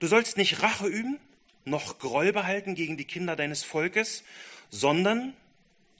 du 0.00 0.06
sollst 0.06 0.36
nicht 0.36 0.62
Rache 0.62 0.86
üben, 0.86 1.18
noch 1.64 1.98
Groll 1.98 2.32
behalten 2.32 2.74
gegen 2.74 2.96
die 2.96 3.06
Kinder 3.06 3.36
deines 3.36 3.64
Volkes, 3.64 4.22
sondern 4.68 5.34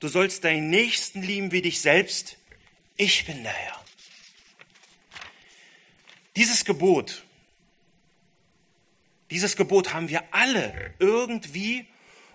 du 0.01 0.09
sollst 0.09 0.45
deinen 0.45 0.69
Nächsten 0.69 1.23
lieben 1.23 1.53
wie 1.53 1.63
dich 1.63 1.81
selbst. 1.81 2.37
Ich 2.97 3.25
bin 3.25 3.43
der 3.43 3.53
Herr. 3.53 3.85
Dieses 6.37 6.65
Gebot 6.65 7.25
dieses 9.31 9.57
Gebot 9.57 9.93
haben 9.93 10.09
wir 10.09 10.23
alle 10.35 10.95
irgendwie 10.99 11.87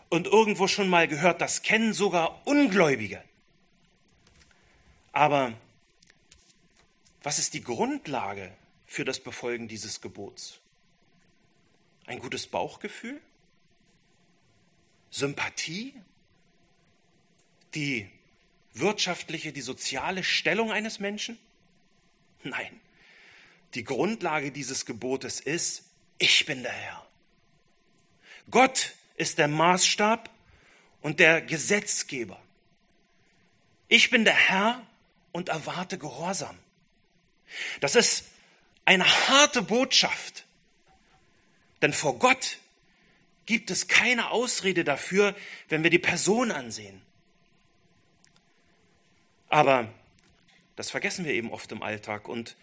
und 0.10 0.28
irgendwo 0.28 0.68
schon 0.68 0.88
mal 0.88 1.08
gehört. 1.08 1.42
Das 1.42 1.62
kennen 1.62 1.94
sogar 1.94 2.46
Ungläubige. 2.48 3.24
Aber 5.12 5.54
was 7.24 7.40
ist 7.40 7.54
die 7.54 7.64
Grundlage 7.64 8.52
für 8.86 9.06
das 9.06 9.20
Befolgen 9.20 9.68
dieses 9.68 10.02
Gebots? 10.02 10.60
Ein 12.06 12.20
gutes 12.20 12.48
Bauchgefühl? 12.48 13.20
Sympathie? 15.10 15.94
Die 17.74 18.10
wirtschaftliche, 18.74 19.52
die 19.52 19.62
soziale 19.62 20.24
Stellung 20.24 20.72
eines 20.72 21.00
Menschen? 21.00 21.38
Nein. 22.44 22.80
Die 23.74 23.84
Grundlage 23.84 24.52
dieses 24.52 24.86
Gebotes 24.86 25.40
ist, 25.40 25.84
ich 26.18 26.46
bin 26.46 26.64
der 26.64 26.72
Herr. 26.72 27.06
Gott 28.50 28.94
ist 29.16 29.38
der 29.38 29.48
Maßstab 29.48 30.30
und 31.02 31.20
der 31.20 31.42
Gesetzgeber. 31.42 32.40
Ich 33.88 34.10
bin 34.10 34.26
der 34.26 34.36
Herr 34.36 34.86
und 35.32 35.50
erwarte 35.50 35.98
Gehorsam. 35.98 36.58
Das 37.80 37.96
ist 37.96 38.26
eine 38.86 39.06
harte 39.06 39.62
Botschaft, 39.62 40.46
denn 41.82 41.94
vor 41.94 42.20
Gott 42.20 42.60
gibt 43.46 43.70
es 43.70 43.88
keine 43.88 44.32
Ausrede 44.32 44.84
dafür, 44.84 45.36
wenn 45.70 45.84
wir 45.84 45.90
die 45.90 46.00
Person 46.00 46.52
ansehen. 46.52 47.02
Aber 49.50 49.94
das 50.76 50.90
vergessen 50.90 51.26
wir 51.26 51.34
eben 51.34 51.52
oft 51.52 51.72
im 51.72 51.84
Alltag 51.84 52.28
und 52.28 52.56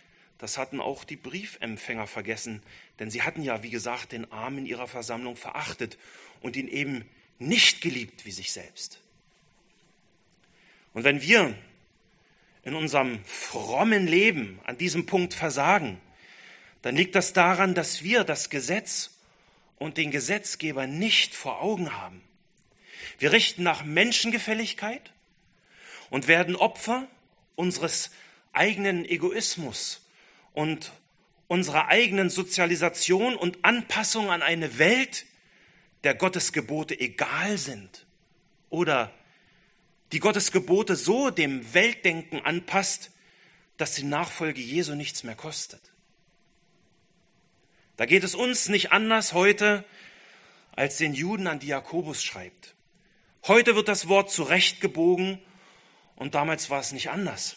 das 0.42 0.58
hatten 0.58 0.80
auch 0.80 1.04
die 1.04 1.14
Briefempfänger 1.14 2.08
vergessen, 2.08 2.64
denn 2.98 3.12
sie 3.12 3.22
hatten 3.22 3.44
ja, 3.44 3.62
wie 3.62 3.70
gesagt, 3.70 4.10
den 4.10 4.32
Armen 4.32 4.66
ihrer 4.66 4.88
Versammlung 4.88 5.36
verachtet 5.36 5.98
und 6.40 6.56
ihn 6.56 6.66
eben 6.66 7.08
nicht 7.38 7.80
geliebt 7.80 8.24
wie 8.24 8.32
sich 8.32 8.50
selbst. 8.50 8.98
Und 10.94 11.04
wenn 11.04 11.22
wir 11.22 11.56
in 12.64 12.74
unserem 12.74 13.24
frommen 13.24 14.08
Leben 14.08 14.58
an 14.64 14.76
diesem 14.76 15.06
Punkt 15.06 15.32
versagen, 15.32 16.00
dann 16.82 16.96
liegt 16.96 17.14
das 17.14 17.32
daran, 17.32 17.76
dass 17.76 18.02
wir 18.02 18.24
das 18.24 18.50
Gesetz 18.50 19.12
und 19.78 19.96
den 19.96 20.10
Gesetzgeber 20.10 20.88
nicht 20.88 21.36
vor 21.36 21.62
Augen 21.62 21.96
haben. 21.96 22.20
Wir 23.20 23.30
richten 23.30 23.62
nach 23.62 23.84
Menschengefälligkeit 23.84 25.12
und 26.10 26.26
werden 26.26 26.56
Opfer 26.56 27.06
unseres 27.54 28.10
eigenen 28.52 29.04
Egoismus 29.04 30.00
und 30.52 30.92
unserer 31.48 31.88
eigenen 31.88 32.30
Sozialisation 32.30 33.36
und 33.36 33.64
Anpassung 33.64 34.30
an 34.30 34.42
eine 34.42 34.78
Welt, 34.78 35.26
der 36.04 36.14
Gottes 36.14 36.52
Gebote 36.52 36.98
egal 36.98 37.58
sind 37.58 38.06
oder 38.70 39.12
die 40.12 40.18
Gottes 40.18 40.52
Gebote 40.52 40.96
so 40.96 41.30
dem 41.30 41.74
Weltdenken 41.74 42.40
anpasst, 42.40 43.10
dass 43.76 43.94
die 43.94 44.04
Nachfolge 44.04 44.60
Jesu 44.60 44.94
nichts 44.94 45.24
mehr 45.24 45.34
kostet. 45.34 45.80
Da 47.96 48.06
geht 48.06 48.24
es 48.24 48.34
uns 48.34 48.68
nicht 48.68 48.92
anders 48.92 49.32
heute, 49.32 49.84
als 50.74 50.96
den 50.96 51.14
Juden 51.14 51.46
an 51.46 51.60
die 51.60 51.68
Jakobus 51.68 52.22
schreibt. 52.24 52.74
Heute 53.46 53.74
wird 53.74 53.88
das 53.88 54.08
Wort 54.08 54.30
zurechtgebogen 54.30 55.38
und 56.16 56.34
damals 56.34 56.70
war 56.70 56.80
es 56.80 56.92
nicht 56.92 57.10
anders. 57.10 57.56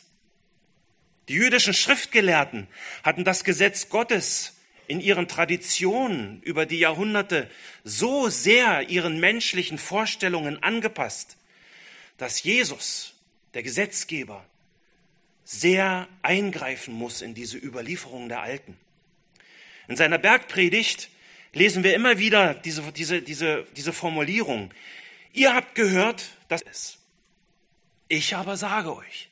Die 1.28 1.34
jüdischen 1.34 1.74
Schriftgelehrten 1.74 2.68
hatten 3.04 3.24
das 3.24 3.44
Gesetz 3.44 3.90
Gottes 3.90 4.54
in 4.88 5.00
ihren 5.00 5.28
Traditionen 5.28 6.42
über 6.44 6.66
die 6.66 6.80
Jahrhunderte 6.80 7.50
so 7.84 8.30
sehr 8.30 8.90
ihren 8.90 9.20
menschlichen 9.20 9.78
Vorstellungen 9.78 10.62
angepasst, 10.62 11.38
dass 12.18 12.44
Jesus, 12.44 13.14
der 13.54 13.64
Gesetzgeber, 13.64 14.46
sehr 15.44 16.08
eingreifen 16.22 16.94
muss 16.94 17.22
in 17.22 17.34
diese 17.34 17.58
Überlieferung 17.58 18.30
der 18.30 18.42
Alten. 18.42 18.78
In 19.88 19.96
seiner 19.96 20.18
Bergpredigt 20.18 21.10
lesen 21.54 21.84
wir 21.84 21.94
immer 21.94 22.18
wieder 22.18 22.54
diese, 22.54 22.92
diese, 22.92 23.22
diese, 23.22 23.66
diese 23.76 23.94
Formulierung. 23.94 24.72
Ihr 25.34 25.54
habt 25.54 25.76
gehört, 25.76 26.30
dass 26.48 26.62
es. 26.64 26.98
Ich 28.08 28.36
aber 28.36 28.58
sage 28.58 28.96
euch. 28.96 29.30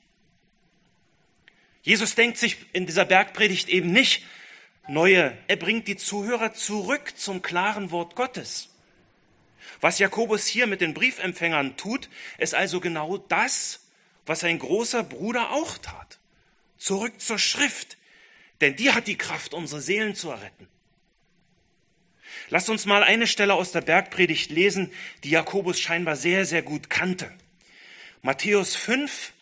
Jesus 1.84 2.16
denkt 2.16 2.38
sich 2.38 2.58
in 2.72 2.86
dieser 2.86 3.06
Bergpredigt 3.06 3.70
eben 3.70 3.92
nicht 3.92 4.24
neue, 4.88 5.38
er 5.48 5.56
bringt 5.58 5.88
die 5.88 5.98
Zuhörer 5.98 6.54
zurück 6.54 7.14
zum 7.16 7.42
klaren 7.42 7.92
Wort 7.92 8.16
Gottes. 8.16 8.70
Was 9.82 10.00
Jakobus 10.00 10.48
hier 10.48 10.66
mit 10.66 10.82
den 10.82 10.94
Briefempfängern 10.94 11.76
tut, 11.78 12.10
ist 12.38 12.56
also 12.56 12.80
genau 12.80 13.18
das, 13.18 13.82
was 14.26 14.40
sein 14.40 14.60
großer 14.60 15.04
Bruder 15.04 15.52
auch 15.52 15.78
tat. 15.78 16.20
Zurück 16.78 17.20
zur 17.20 17.38
Schrift, 17.38 17.98
denn 18.62 18.76
die 18.78 18.92
hat 18.92 19.08
die 19.08 19.18
Kraft, 19.18 19.54
unsere 19.54 19.82
Seelen 19.82 20.16
zu 20.16 20.30
erretten. 20.30 20.68
Lasst 22.50 22.70
uns 22.70 22.86
mal 22.86 23.04
eine 23.04 23.28
Stelle 23.28 23.54
aus 23.54 23.72
der 23.72 23.82
Bergpredigt 23.82 24.52
lesen, 24.52 24.92
die 25.24 25.32
Jakobus 25.32 25.80
scheinbar 25.80 26.16
sehr, 26.16 26.46
sehr 26.46 26.62
gut 26.62 26.90
kannte. 26.90 27.32
Matthäus 28.22 28.76
5, 28.76 29.34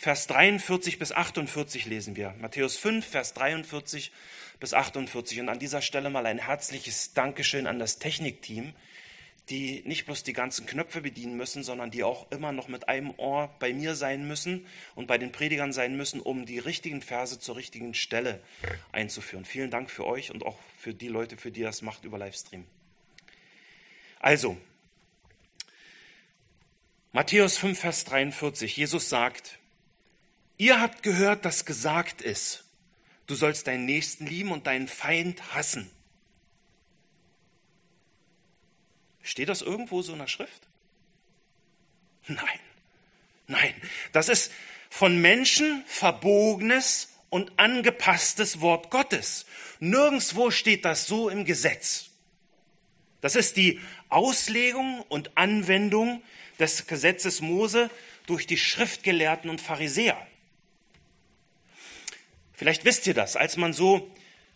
Vers 0.00 0.28
43 0.28 1.00
bis 1.00 1.10
48 1.10 1.86
lesen 1.86 2.14
wir. 2.14 2.32
Matthäus 2.38 2.76
5, 2.76 3.04
Vers 3.04 3.34
43 3.34 4.12
bis 4.60 4.72
48. 4.72 5.40
Und 5.40 5.48
an 5.48 5.58
dieser 5.58 5.82
Stelle 5.82 6.08
mal 6.08 6.24
ein 6.24 6.38
herzliches 6.38 7.14
Dankeschön 7.14 7.66
an 7.66 7.80
das 7.80 7.98
Technikteam, 7.98 8.74
die 9.48 9.82
nicht 9.86 10.06
bloß 10.06 10.22
die 10.22 10.34
ganzen 10.34 10.66
Knöpfe 10.66 11.00
bedienen 11.00 11.36
müssen, 11.36 11.64
sondern 11.64 11.90
die 11.90 12.04
auch 12.04 12.30
immer 12.30 12.52
noch 12.52 12.68
mit 12.68 12.88
einem 12.88 13.12
Ohr 13.16 13.52
bei 13.58 13.72
mir 13.72 13.96
sein 13.96 14.28
müssen 14.28 14.66
und 14.94 15.08
bei 15.08 15.18
den 15.18 15.32
Predigern 15.32 15.72
sein 15.72 15.96
müssen, 15.96 16.20
um 16.20 16.46
die 16.46 16.60
richtigen 16.60 17.02
Verse 17.02 17.40
zur 17.40 17.56
richtigen 17.56 17.92
Stelle 17.92 18.40
einzuführen. 18.92 19.44
Vielen 19.44 19.72
Dank 19.72 19.90
für 19.90 20.06
euch 20.06 20.30
und 20.30 20.46
auch 20.46 20.60
für 20.76 20.94
die 20.94 21.08
Leute, 21.08 21.36
für 21.36 21.50
die 21.50 21.62
das 21.62 21.82
macht 21.82 22.04
über 22.04 22.18
Livestream. 22.18 22.64
Also, 24.20 24.56
Matthäus 27.10 27.58
5, 27.58 27.80
Vers 27.80 28.04
43, 28.04 28.76
Jesus 28.76 29.08
sagt, 29.08 29.57
ihr 30.58 30.80
habt 30.80 31.02
gehört, 31.02 31.44
dass 31.44 31.64
gesagt 31.64 32.20
ist, 32.20 32.64
du 33.26 33.34
sollst 33.34 33.66
deinen 33.66 33.86
Nächsten 33.86 34.26
lieben 34.26 34.52
und 34.52 34.66
deinen 34.66 34.88
Feind 34.88 35.54
hassen. 35.54 35.90
Steht 39.22 39.48
das 39.48 39.62
irgendwo 39.62 40.02
so 40.02 40.12
in 40.12 40.18
der 40.18 40.26
Schrift? 40.26 40.66
Nein, 42.26 42.60
nein, 43.46 43.74
das 44.12 44.28
ist 44.28 44.52
von 44.90 45.20
Menschen 45.20 45.84
verbogenes 45.86 47.08
und 47.30 47.58
angepasstes 47.58 48.60
Wort 48.60 48.90
Gottes. 48.90 49.46
Nirgendwo 49.80 50.50
steht 50.50 50.84
das 50.84 51.06
so 51.06 51.28
im 51.28 51.44
Gesetz. 51.44 52.10
Das 53.20 53.36
ist 53.36 53.56
die 53.56 53.80
Auslegung 54.08 55.02
und 55.08 55.36
Anwendung 55.36 56.22
des 56.58 56.86
Gesetzes 56.86 57.40
Mose 57.40 57.90
durch 58.26 58.46
die 58.46 58.56
Schriftgelehrten 58.56 59.50
und 59.50 59.60
Pharisäer. 59.60 60.26
Vielleicht 62.58 62.84
wisst 62.84 63.06
ihr 63.06 63.14
das, 63.14 63.36
als 63.36 63.56
man 63.56 63.72
so 63.72 64.10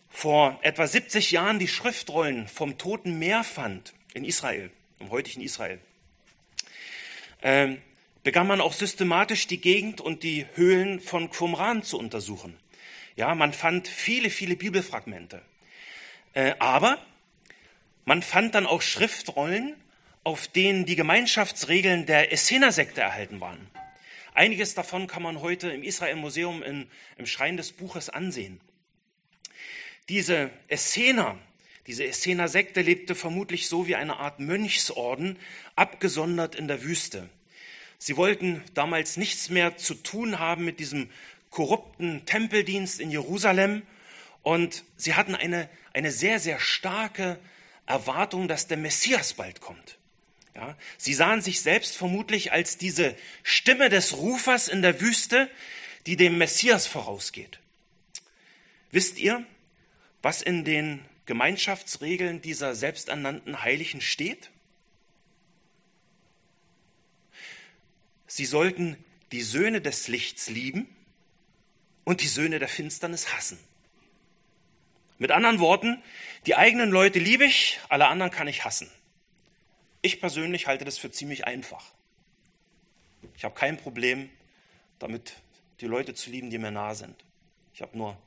vor 0.09 0.59
etwa 0.61 0.85
70 0.85 1.31
Jahren 1.31 1.57
die 1.57 1.69
Schriftrollen 1.69 2.49
vom 2.49 2.77
Toten 2.77 3.17
Meer 3.17 3.45
fand 3.45 3.93
in 4.13 4.25
Israel, 4.25 4.71
im 4.99 5.09
heutigen 5.09 5.39
Israel, 5.39 5.79
äh, 7.39 7.77
begann 8.21 8.45
man 8.45 8.59
auch 8.59 8.73
systematisch 8.73 9.47
die 9.47 9.61
Gegend 9.61 10.01
und 10.01 10.23
die 10.23 10.45
Höhlen 10.55 10.99
von 10.99 11.29
Qumran 11.29 11.81
zu 11.81 11.97
untersuchen. 11.97 12.57
Ja, 13.15 13.35
man 13.35 13.53
fand 13.53 13.87
viele, 13.87 14.29
viele 14.29 14.57
Bibelfragmente. 14.57 15.41
Äh, 16.33 16.55
aber 16.59 16.97
man 18.03 18.21
fand 18.21 18.53
dann 18.53 18.65
auch 18.65 18.81
Schriftrollen, 18.81 19.77
auf 20.25 20.49
denen 20.49 20.85
die 20.85 20.97
Gemeinschaftsregeln 20.97 22.05
der 22.05 22.33
Essener-Sekte 22.33 22.99
erhalten 22.99 23.39
waren. 23.39 23.69
Einiges 24.33 24.73
davon 24.73 25.07
kann 25.07 25.23
man 25.23 25.41
heute 25.41 25.69
im 25.69 25.83
Israel-Museum 25.83 26.63
im 26.63 27.25
Schrein 27.25 27.57
des 27.57 27.71
Buches 27.71 28.09
ansehen. 28.09 28.59
Diese 30.09 30.49
Essener, 30.67 31.37
diese 31.87 32.05
Essener-Sekte 32.05 32.81
lebte 32.81 33.15
vermutlich 33.15 33.67
so 33.67 33.87
wie 33.87 33.95
eine 33.95 34.17
Art 34.17 34.39
Mönchsorden, 34.39 35.37
abgesondert 35.75 36.55
in 36.55 36.67
der 36.67 36.83
Wüste. 36.83 37.29
Sie 37.99 38.17
wollten 38.17 38.61
damals 38.73 39.15
nichts 39.15 39.49
mehr 39.49 39.77
zu 39.77 39.93
tun 39.93 40.39
haben 40.39 40.65
mit 40.65 40.79
diesem 40.79 41.09
korrupten 41.51 42.25
Tempeldienst 42.25 42.99
in 42.99 43.11
Jerusalem 43.11 43.83
und 44.41 44.83
sie 44.97 45.13
hatten 45.13 45.35
eine, 45.35 45.69
eine 45.93 46.11
sehr, 46.11 46.39
sehr 46.39 46.59
starke 46.59 47.39
Erwartung, 47.85 48.47
dass 48.47 48.67
der 48.67 48.77
Messias 48.77 49.33
bald 49.35 49.61
kommt. 49.61 49.97
Ja, 50.55 50.77
sie 50.97 51.13
sahen 51.13 51.41
sich 51.41 51.61
selbst 51.61 51.97
vermutlich 51.97 52.51
als 52.51 52.77
diese 52.77 53.15
Stimme 53.41 53.89
des 53.89 54.17
Rufers 54.17 54.67
in 54.67 54.81
der 54.81 55.01
Wüste, 55.01 55.49
die 56.05 56.15
dem 56.15 56.37
Messias 56.37 56.85
vorausgeht. 56.85 57.59
Wisst 58.91 59.17
ihr, 59.17 59.43
was 60.21 60.41
in 60.41 60.63
den 60.63 61.03
Gemeinschaftsregeln 61.25 62.41
dieser 62.41 62.75
selbsternannten 62.75 63.63
Heiligen 63.63 64.01
steht? 64.01 64.51
Sie 68.27 68.45
sollten 68.45 68.97
die 69.31 69.41
Söhne 69.41 69.81
des 69.81 70.07
Lichts 70.07 70.49
lieben 70.49 70.87
und 72.03 72.21
die 72.21 72.27
Söhne 72.27 72.59
der 72.59 72.67
Finsternis 72.67 73.33
hassen. 73.33 73.57
Mit 75.17 75.31
anderen 75.31 75.59
Worten, 75.59 76.01
die 76.45 76.55
eigenen 76.55 76.91
Leute 76.91 77.19
liebe 77.19 77.45
ich, 77.45 77.79
alle 77.89 78.07
anderen 78.07 78.31
kann 78.31 78.47
ich 78.47 78.65
hassen. 78.65 78.89
Ich 80.05 80.19
persönlich 80.19 80.67
halte 80.67 80.83
das 80.83 80.97
für 80.97 81.09
ziemlich 81.11 81.47
einfach. 81.47 81.93
Ich 83.37 83.45
habe 83.45 83.55
kein 83.55 83.77
Problem 83.77 84.29
damit, 84.99 85.33
die 85.79 85.87
Leute 85.87 86.13
zu 86.13 86.29
lieben, 86.29 86.49
die 86.49 86.57
mir 86.57 86.71
nah 86.71 86.93
sind. 86.93 87.15
Ich 87.73 87.81
habe 87.81 87.97
nur 87.97 88.17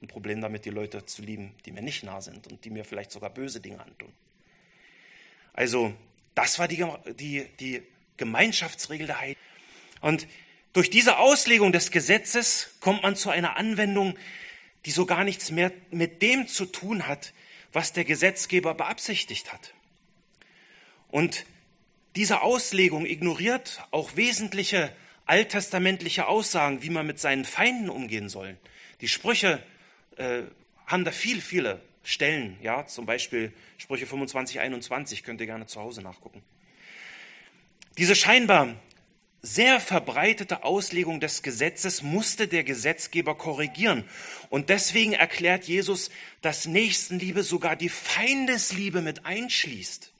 ein 0.00 0.06
Problem 0.06 0.40
damit, 0.40 0.64
die 0.64 0.70
Leute 0.70 1.04
zu 1.06 1.22
lieben, 1.22 1.56
die 1.66 1.72
mir 1.72 1.82
nicht 1.82 2.04
nah 2.04 2.20
sind 2.20 2.46
und 2.46 2.64
die 2.64 2.70
mir 2.70 2.84
vielleicht 2.84 3.10
sogar 3.10 3.30
böse 3.30 3.60
Dinge 3.60 3.80
antun. 3.80 4.12
Also, 5.54 5.92
das 6.36 6.60
war 6.60 6.68
die, 6.68 6.86
die, 7.18 7.46
die 7.58 7.82
Gemeinschaftsregel 8.16 9.08
der 9.08 9.18
Heiligen. 9.18 9.40
Und 10.00 10.28
durch 10.72 10.88
diese 10.88 11.18
Auslegung 11.18 11.72
des 11.72 11.90
Gesetzes 11.90 12.76
kommt 12.78 13.02
man 13.02 13.16
zu 13.16 13.30
einer 13.30 13.56
Anwendung, 13.56 14.16
die 14.84 14.92
so 14.92 15.04
gar 15.04 15.24
nichts 15.24 15.50
mehr 15.50 15.72
mit 15.90 16.22
dem 16.22 16.46
zu 16.46 16.64
tun 16.64 17.08
hat, 17.08 17.32
was 17.72 17.92
der 17.92 18.04
Gesetzgeber 18.04 18.74
beabsichtigt 18.74 19.52
hat. 19.52 19.74
Und 21.08 21.44
diese 22.16 22.42
Auslegung 22.42 23.06
ignoriert 23.06 23.82
auch 23.90 24.16
wesentliche 24.16 24.92
alttestamentliche 25.26 26.26
Aussagen, 26.26 26.82
wie 26.82 26.90
man 26.90 27.06
mit 27.06 27.20
seinen 27.20 27.44
Feinden 27.44 27.90
umgehen 27.90 28.28
soll. 28.28 28.56
Die 29.00 29.08
Sprüche 29.08 29.62
äh, 30.16 30.42
haben 30.86 31.04
da 31.04 31.10
viele, 31.10 31.40
viele 31.40 31.80
Stellen, 32.02 32.56
ja, 32.62 32.86
zum 32.86 33.04
Beispiel 33.04 33.52
Sprüche 33.76 34.06
25, 34.06 34.60
21, 34.60 35.22
könnt 35.22 35.40
ihr 35.40 35.46
gerne 35.46 35.66
zu 35.66 35.80
Hause 35.80 36.00
nachgucken. 36.02 36.42
Diese 37.98 38.16
scheinbar 38.16 38.74
sehr 39.42 39.80
verbreitete 39.80 40.64
Auslegung 40.64 41.20
des 41.20 41.42
Gesetzes 41.42 42.02
musste 42.02 42.48
der 42.48 42.64
Gesetzgeber 42.64 43.36
korrigieren. 43.36 44.04
Und 44.50 44.68
deswegen 44.68 45.12
erklärt 45.12 45.64
Jesus, 45.64 46.10
dass 46.40 46.66
Nächstenliebe 46.66 47.42
sogar 47.42 47.76
die 47.76 47.88
Feindesliebe 47.88 49.00
mit 49.00 49.26
einschließt. 49.26 50.12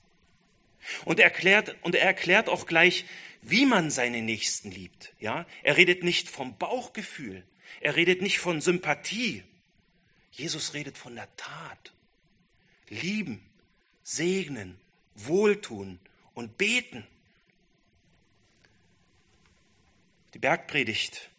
Und 1.05 1.19
er 1.19 1.27
erklärt, 1.27 1.77
und 1.83 1.95
er 1.95 2.07
erklärt 2.07 2.49
auch 2.49 2.67
gleich, 2.67 3.05
wie 3.43 3.67
man 3.67 3.91
seine 3.91 4.23
Nächsten 4.23 4.71
liebt. 4.71 5.13
Ja, 5.21 5.47
er 5.63 5.77
redet 5.77 6.03
nicht 6.03 6.29
vom 6.29 6.57
Bauchgefühl. 6.59 7.45
Er 7.81 7.97
redet 7.97 8.23
nicht 8.23 8.39
von 8.39 8.61
Sympathie. 8.61 9.45
Jesus 10.33 10.75
redet 10.75 10.99
von 10.99 11.15
der 11.15 11.29
Tat. 11.37 11.93
Lieben, 12.89 13.45
segnen, 14.03 14.79
wohltun 15.15 15.99
und 16.35 16.57
beten. 16.57 17.07
Die 20.35 20.39
Bergpredigt. 20.39 21.31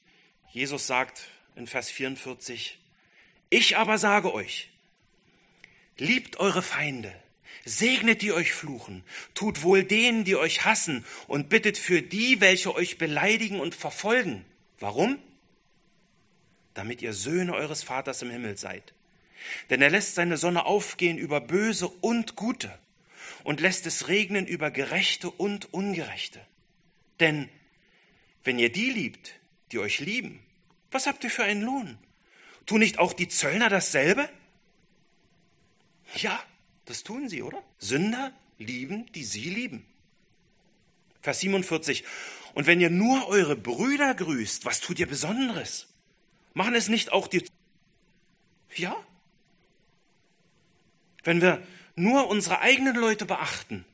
Jesus 0.52 0.88
sagt 0.88 1.28
in 1.56 1.68
Vers 1.68 1.90
44, 1.90 2.80
ich 3.50 3.78
aber 3.78 3.98
sage 3.98 4.34
euch, 4.34 4.70
liebt 5.98 6.38
eure 6.38 6.62
Feinde, 6.62 7.14
segnet 7.70 8.22
die 8.22 8.34
euch 8.34 8.54
fluchen, 8.54 9.04
tut 9.34 9.62
wohl 9.62 9.84
denen, 9.84 10.24
die 10.24 10.36
euch 10.36 10.66
hassen 10.66 11.06
und 11.28 11.50
bittet 11.50 11.78
für 11.78 12.02
die, 12.02 12.42
welche 12.42 12.74
euch 12.74 12.98
beleidigen 12.98 13.60
und 13.60 13.76
verfolgen. 13.76 14.44
Warum? 14.80 15.20
Damit 16.74 17.02
ihr 17.02 17.14
Söhne 17.14 17.54
eures 17.54 17.84
Vaters 17.84 18.22
im 18.22 18.32
Himmel 18.32 18.58
seid. 18.58 18.94
Denn 19.70 19.82
er 19.82 19.90
lässt 19.90 20.16
seine 20.16 20.38
Sonne 20.38 20.66
aufgehen 20.66 21.18
über 21.18 21.42
Böse 21.42 21.88
und 21.88 22.36
Gute 22.36 22.78
und 23.44 23.62
lässt 23.62 23.86
es 23.86 24.08
regnen 24.08 24.48
über 24.48 24.72
Gerechte 24.72 25.30
und 25.30 25.74
Ungerechte. 25.74 26.42
Denn 27.20 27.50
wenn 28.44 28.60
ihr 28.60 28.72
die 28.72 28.90
liebt, 28.90 29.34
die 29.72 29.80
euch 29.80 30.00
lieben, 30.00 30.40
was 30.92 31.06
habt 31.06 31.24
ihr 31.24 31.30
für 31.30 31.44
einen 31.44 31.62
Lohn? 31.62 31.98
Tun 32.66 32.80
nicht 32.80 32.98
auch 32.98 33.14
die 33.14 33.28
Zöllner 33.28 33.70
dasselbe? 33.70 34.28
Ja, 36.16 36.44
das 36.90 37.04
tun 37.04 37.30
sie, 37.30 37.44
oder? 37.44 37.62
Sünder 37.78 38.34
lieben, 38.58 39.12
die 39.14 39.24
sie 39.24 39.50
lieben. 39.50 39.86
Vers 41.22 41.42
47. 41.42 42.04
Und 42.54 42.68
wenn 42.68 42.82
ihr 42.82 42.90
nur 42.90 43.28
eure 43.28 43.56
Brüder 43.56 44.16
grüßt, 44.16 44.66
was 44.66 44.80
tut 44.80 45.00
ihr 45.00 45.08
Besonderes? 45.08 45.88
Machen 46.54 46.76
es 46.76 46.88
nicht 46.88 47.12
auch 47.12 47.28
die... 47.28 47.46
Ja? 48.76 48.96
Wenn 51.24 51.42
wir 51.42 51.62
nur 51.96 52.28
unsere 52.28 52.60
eigenen 52.62 52.96
Leute 52.96 53.26
beachten, 53.26 53.86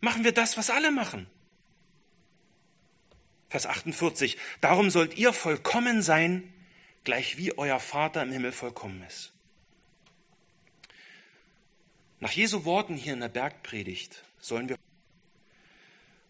machen 0.00 0.24
wir 0.24 0.32
das, 0.32 0.56
was 0.56 0.70
alle 0.70 0.90
machen. 0.90 1.26
Vers 3.48 3.66
48. 3.66 4.38
Darum 4.60 4.90
sollt 4.90 5.16
ihr 5.16 5.32
vollkommen 5.32 6.02
sein, 6.02 6.52
gleich 7.04 7.36
wie 7.36 7.56
euer 7.56 7.78
Vater 7.80 8.22
im 8.22 8.32
Himmel 8.32 8.52
vollkommen 8.52 9.02
ist. 9.04 9.31
Nach 12.22 12.30
Jesu 12.30 12.64
Worten 12.64 12.94
hier 12.94 13.14
in 13.14 13.20
der 13.20 13.28
Bergpredigt 13.28 14.22
sollen 14.38 14.68
wir 14.68 14.76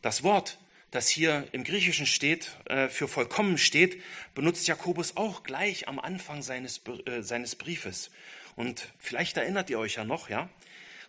das 0.01 0.23
Wort, 0.23 0.59
das 0.91 1.11
hier 1.11 1.47
im 1.53 1.65
Griechischen 1.65 2.07
steht, 2.07 2.57
äh, 2.65 2.89
für 2.89 3.09
vollkommen 3.09 3.59
steht, 3.59 4.03
benutzt 4.35 4.67
Jakobus 4.67 5.19
auch 5.19 5.43
gleich 5.43 5.89
am 5.89 5.99
Anfang 5.99 6.41
seines, 6.41 6.81
äh, 7.05 7.21
seines 7.21 7.57
Briefes. 7.57 8.11
Und 8.57 8.89
vielleicht 8.99 9.37
erinnert 9.37 9.69
ihr 9.69 9.79
euch 9.79 9.97
ja 9.97 10.07
noch, 10.07 10.31
ja, 10.31 10.49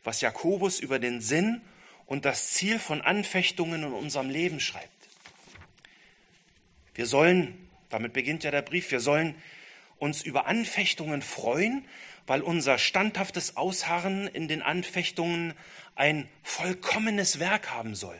was 0.03 0.19
Jakobus 0.19 0.81
über 0.81 0.99
den 0.99 1.21
Sinn 1.21 1.61
und 2.05 2.25
das 2.25 2.51
Ziel 2.51 2.77
von 2.77 3.01
Anfechtungen 3.01 3.83
in 3.83 3.93
unserem 3.93 4.29
Leben 4.29 4.59
schreibt. 4.59 5.07
Wir 6.93 7.05
sollen, 7.05 7.69
damit 7.87 8.11
beginnt 8.11 8.43
ja 8.43 8.51
der 8.51 8.63
Brief, 8.63 8.91
wir 8.91 8.99
sollen 8.99 9.35
uns 9.97 10.23
über 10.23 10.45
Anfechtungen 10.45 11.21
freuen, 11.21 11.87
weil 12.27 12.41
unser 12.41 12.77
standhaftes 12.77 13.57
Ausharren 13.57 14.27
in 14.27 14.47
den 14.47 14.61
Anfechtungen 14.61 15.53
ein 15.95 16.27
vollkommenes 16.41 17.39
Werk 17.39 17.71
haben 17.71 17.95
soll, 17.95 18.19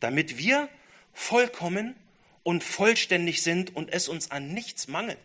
damit 0.00 0.38
wir 0.38 0.68
vollkommen 1.12 1.94
und 2.42 2.64
vollständig 2.64 3.42
sind 3.42 3.74
und 3.74 3.92
es 3.92 4.08
uns 4.08 4.30
an 4.30 4.52
nichts 4.52 4.88
mangelt. 4.88 5.18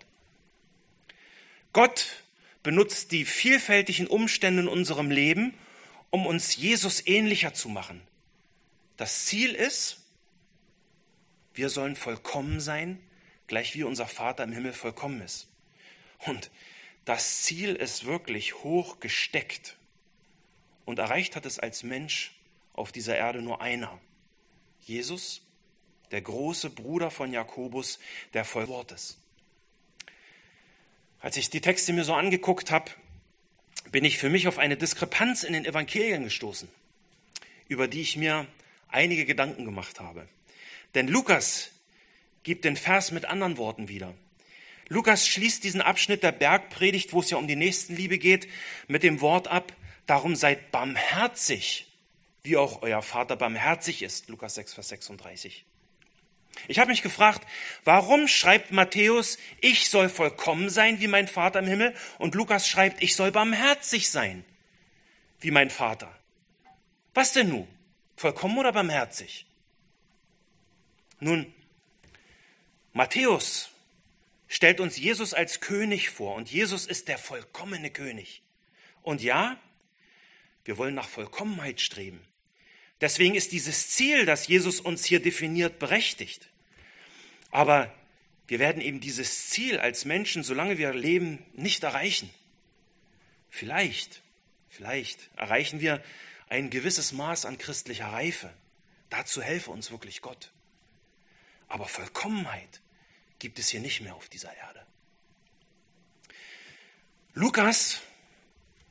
Gott 1.74 2.24
benutzt 2.64 3.12
die 3.12 3.26
vielfältigen 3.26 4.08
Umstände 4.08 4.64
in 4.64 4.68
unserem 4.68 5.12
Leben, 5.12 5.54
um 6.10 6.26
uns 6.26 6.56
Jesus 6.56 7.06
ähnlicher 7.06 7.54
zu 7.54 7.70
machen. 7.70 8.02
Das 8.98 9.26
Ziel 9.26 9.54
ist, 9.54 9.98
wir 11.54 11.70
sollen 11.70 11.96
vollkommen 11.96 12.60
sein, 12.60 13.00
gleich 13.48 13.76
wie 13.76 13.84
unser 13.84 14.08
Vater 14.08 14.44
im 14.44 14.52
Himmel 14.52 14.74
vollkommen 14.74 15.22
ist. 15.22 15.48
Und 16.20 16.50
das 17.08 17.44
Ziel 17.44 17.74
ist 17.74 18.04
wirklich 18.04 18.64
hoch 18.66 19.00
gesteckt. 19.00 19.78
Und 20.84 21.00
erreicht 21.00 21.38
hat 21.38 21.46
es 21.46 21.58
als 21.58 21.84
Mensch 21.84 22.36
auf 22.74 22.92
dieser 22.92 23.16
Erde 23.16 23.42
nur 23.42 23.62
einer. 23.62 23.98
Jesus, 24.82 25.42
der 26.12 26.20
große 26.20 26.70
Bruder 26.70 27.10
von 27.10 27.32
Jakobus, 27.32 28.00
der 28.34 28.44
voll 28.44 28.68
Wortes. 28.68 29.18
Als 31.22 31.38
ich 31.38 31.50
die 31.50 31.62
Texte 31.62 31.94
mir 31.94 32.04
so 32.04 32.14
angeguckt 32.14 32.72
habe, 32.72 32.92
bin 33.90 34.04
ich 34.04 34.18
für 34.18 34.30
mich 34.30 34.50
auf 34.50 34.58
eine 34.58 34.76
Diskrepanz 34.76 35.44
in 35.44 35.54
den 35.54 35.64
Evangelien 35.64 36.26
gestoßen, 36.26 36.68
über 37.70 37.88
die 37.88 38.02
ich 38.02 38.18
mir 38.18 38.48
einige 38.90 39.26
Gedanken 39.26 39.64
gemacht 39.64 40.02
habe. 40.02 40.28
Denn 40.94 41.08
Lukas 41.08 41.72
gibt 42.44 42.66
den 42.66 42.76
Vers 42.76 43.12
mit 43.12 43.24
anderen 43.24 43.56
Worten 43.56 43.88
wieder. 43.88 44.14
Lukas 44.90 45.28
schließt 45.28 45.64
diesen 45.64 45.82
Abschnitt 45.82 46.24
der 46.24 46.32
Bergpredigt, 46.32 47.14
wo 47.14 47.20
es 47.20 47.30
ja 47.30 47.38
um 47.38 47.48
die 47.48 47.56
Nächstenliebe 47.56 48.18
geht, 48.18 48.48
mit 48.88 49.04
dem 49.04 49.22
Wort 49.22 49.48
ab, 49.48 49.74
darum 50.06 50.36
seid 50.36 50.72
barmherzig, 50.72 51.88
wie 52.44 52.58
auch 52.58 52.82
euer 52.82 53.02
Vater 53.02 53.36
barmherzig 53.36 54.02
ist. 54.02 54.30
Lukas 54.30 54.56
6, 54.56 54.74
Vers 54.74 54.90
36. 54.90 55.66
Ich 56.68 56.80
habe 56.80 56.90
mich 56.90 57.04
gefragt, 57.04 57.48
warum 57.84 58.28
schreibt 58.28 58.72
Matthäus, 58.72 59.38
ich 59.62 59.90
soll 59.90 60.10
vollkommen 60.10 60.70
sein 60.70 61.00
wie 61.00 61.08
mein 61.08 61.28
Vater 61.28 61.60
im 61.60 61.68
Himmel 61.68 61.94
und 62.18 62.34
Lukas 62.36 62.68
schreibt, 62.68 63.04
ich 63.04 63.16
soll 63.16 63.32
barmherzig 63.32 64.10
sein 64.10 64.44
wie 65.40 65.52
mein 65.52 65.70
Vater. 65.70 66.14
Was 67.14 67.34
denn 67.34 67.50
nun? 67.50 67.68
Vollkommen 68.16 68.58
oder 68.58 68.72
barmherzig? 68.72 69.46
Nun, 71.20 71.54
Matthäus 72.94 73.70
stellt 74.48 74.80
uns 74.80 74.98
Jesus 74.98 75.34
als 75.34 75.60
König 75.60 76.10
vor 76.10 76.36
und 76.36 76.52
Jesus 76.52 76.86
ist 76.86 77.08
der 77.08 77.18
vollkommene 77.18 77.92
König. 77.92 78.42
Und 79.02 79.22
ja, 79.22 79.60
wir 80.66 80.78
wollen 80.78 80.96
nach 80.96 81.10
Vollkommenheit 81.10 81.82
streben. 81.82 82.22
Deswegen 83.00 83.36
ist 83.36 83.52
dieses 83.52 83.90
Ziel, 83.90 84.26
das 84.26 84.48
Jesus 84.48 84.80
uns 84.80 85.06
hier 85.06 85.22
definiert, 85.22 85.80
berechtigt. 85.80 86.50
Aber 87.52 87.94
wir 88.48 88.60
werden 88.60 88.82
eben 88.82 89.00
dieses 89.00 89.50
Ziel 89.50 89.80
als 89.80 90.06
Menschen, 90.06 90.44
solange 90.44 90.78
wir 90.78 90.94
leben, 90.94 91.46
nicht 91.54 91.84
erreichen. 91.84 92.30
Vielleicht, 93.50 94.22
vielleicht 94.70 95.30
erreichen 95.36 95.80
wir 95.80 96.04
ein 96.50 96.70
gewisses 96.70 97.12
Maß 97.12 97.46
an 97.46 97.58
christlicher 97.58 98.08
Reife. 98.08 98.52
Dazu 99.10 99.42
helfe 99.42 99.72
uns 99.72 99.92
wirklich 99.92 100.22
Gott. 100.22 100.52
Aber 101.68 101.88
Vollkommenheit 101.88 102.82
gibt 103.40 103.60
es 103.60 103.70
hier 103.70 103.80
nicht 103.80 104.02
mehr 104.02 104.16
auf 104.16 104.30
dieser 104.30 104.56
Erde. 104.56 104.86
Lukas, 107.34 108.02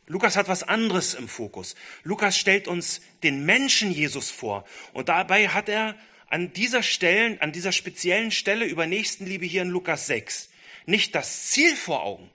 Lukas 0.06 0.36
hat 0.36 0.48
was 0.48 0.62
anderes 0.62 1.14
im 1.14 1.28
Fokus. 1.28 1.74
Lukas 2.04 2.38
stellt 2.38 2.68
uns 2.68 3.00
den 3.22 3.44
Menschen 3.44 3.90
Jesus 3.90 4.30
vor 4.30 4.64
und 4.92 5.08
dabei 5.08 5.48
hat 5.48 5.68
er 5.68 5.96
an 6.28 6.52
dieser 6.52 6.82
Stelle, 6.82 7.40
an 7.40 7.52
dieser 7.52 7.72
speziellen 7.72 8.30
Stelle 8.30 8.66
über 8.66 8.86
Nächstenliebe 8.86 9.46
hier 9.46 9.62
in 9.62 9.70
Lukas 9.70 10.06
6 10.06 10.50
nicht 10.86 11.14
das 11.14 11.48
Ziel 11.48 11.74
vor 11.74 12.04
Augen, 12.04 12.30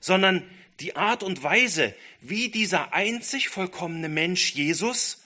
sondern 0.00 0.48
die 0.80 0.96
Art 0.96 1.22
und 1.22 1.42
Weise, 1.42 1.94
wie 2.20 2.50
dieser 2.50 2.92
einzig 2.92 3.48
vollkommene 3.48 4.08
Mensch 4.08 4.52
Jesus 4.52 5.24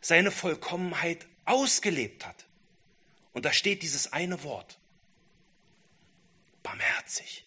seine 0.00 0.30
Vollkommenheit 0.30 1.26
ausgelebt 1.44 2.26
hat. 2.26 2.44
Und 3.32 3.44
da 3.44 3.52
steht 3.52 3.82
dieses 3.82 4.12
eine 4.12 4.42
Wort 4.44 4.78
barmherzig. 6.62 7.44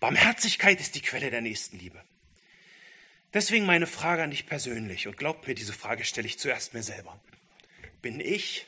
Barmherzigkeit 0.00 0.80
ist 0.80 0.94
die 0.96 1.00
Quelle 1.00 1.30
der 1.30 1.40
Nächstenliebe. 1.40 2.04
Deswegen 3.32 3.64
meine 3.64 3.86
Frage 3.86 4.22
an 4.22 4.30
dich 4.30 4.46
persönlich 4.46 5.08
und 5.08 5.16
glaubt 5.16 5.46
mir, 5.46 5.54
diese 5.54 5.72
Frage 5.72 6.04
stelle 6.04 6.26
ich 6.26 6.38
zuerst 6.38 6.74
mir 6.74 6.82
selber. 6.82 7.18
Bin 8.02 8.20
ich, 8.20 8.66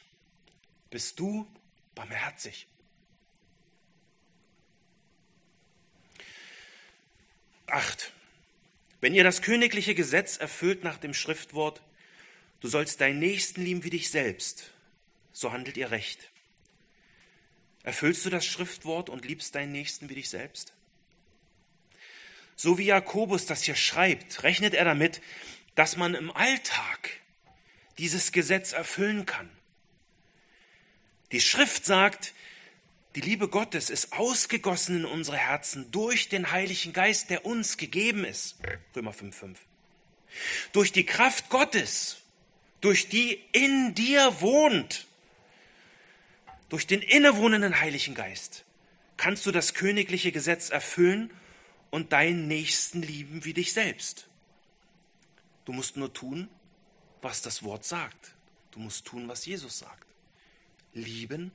bist 0.88 1.20
du 1.20 1.46
barmherzig? 1.94 2.66
Acht. 7.66 8.12
Wenn 9.00 9.14
ihr 9.14 9.24
das 9.24 9.42
königliche 9.42 9.94
Gesetz 9.94 10.36
erfüllt 10.36 10.84
nach 10.84 10.98
dem 10.98 11.14
Schriftwort, 11.14 11.82
du 12.60 12.68
sollst 12.68 13.00
deinen 13.00 13.18
Nächsten 13.18 13.62
lieben 13.62 13.84
wie 13.84 13.90
dich 13.90 14.10
selbst, 14.10 14.70
so 15.32 15.52
handelt 15.52 15.76
ihr 15.76 15.90
recht. 15.90 16.30
Erfüllst 17.82 18.24
du 18.24 18.30
das 18.30 18.46
Schriftwort 18.46 19.10
und 19.10 19.24
liebst 19.24 19.54
deinen 19.54 19.72
Nächsten 19.72 20.08
wie 20.08 20.14
dich 20.14 20.28
selbst? 20.28 20.72
So 22.56 22.78
wie 22.78 22.86
Jakobus 22.86 23.46
das 23.46 23.62
hier 23.62 23.76
schreibt, 23.76 24.42
rechnet 24.42 24.74
er 24.74 24.84
damit, 24.84 25.20
dass 25.74 25.96
man 25.96 26.14
im 26.14 26.30
Alltag 26.30 27.10
dieses 27.98 28.32
Gesetz 28.32 28.72
erfüllen 28.72 29.26
kann. 29.26 29.48
Die 31.32 31.40
Schrift 31.40 31.84
sagt, 31.84 32.32
die 33.16 33.22
Liebe 33.22 33.48
Gottes 33.48 33.88
ist 33.88 34.12
ausgegossen 34.12 34.98
in 34.98 35.04
unsere 35.06 35.38
Herzen 35.38 35.90
durch 35.90 36.28
den 36.28 36.50
Heiligen 36.50 36.92
Geist, 36.92 37.30
der 37.30 37.46
uns 37.46 37.78
gegeben 37.78 38.26
ist. 38.26 38.56
Römer 38.94 39.12
5,5. 39.12 39.56
Durch 40.72 40.92
die 40.92 41.06
Kraft 41.06 41.48
Gottes, 41.48 42.18
durch 42.82 43.08
die 43.08 43.42
in 43.52 43.94
dir 43.94 44.42
wohnt, 44.42 45.06
durch 46.68 46.86
den 46.86 47.00
innewohnenden 47.00 47.80
Heiligen 47.80 48.14
Geist, 48.14 48.66
kannst 49.16 49.46
du 49.46 49.50
das 49.50 49.72
königliche 49.72 50.30
Gesetz 50.30 50.68
erfüllen 50.68 51.30
und 51.88 52.12
deinen 52.12 52.46
Nächsten 52.48 53.00
lieben 53.00 53.46
wie 53.46 53.54
dich 53.54 53.72
selbst. 53.72 54.28
Du 55.64 55.72
musst 55.72 55.96
nur 55.96 56.12
tun, 56.12 56.50
was 57.22 57.40
das 57.40 57.62
Wort 57.62 57.86
sagt. 57.86 58.34
Du 58.72 58.78
musst 58.78 59.06
tun, 59.06 59.26
was 59.26 59.46
Jesus 59.46 59.78
sagt. 59.78 60.06
Lieben, 60.92 61.50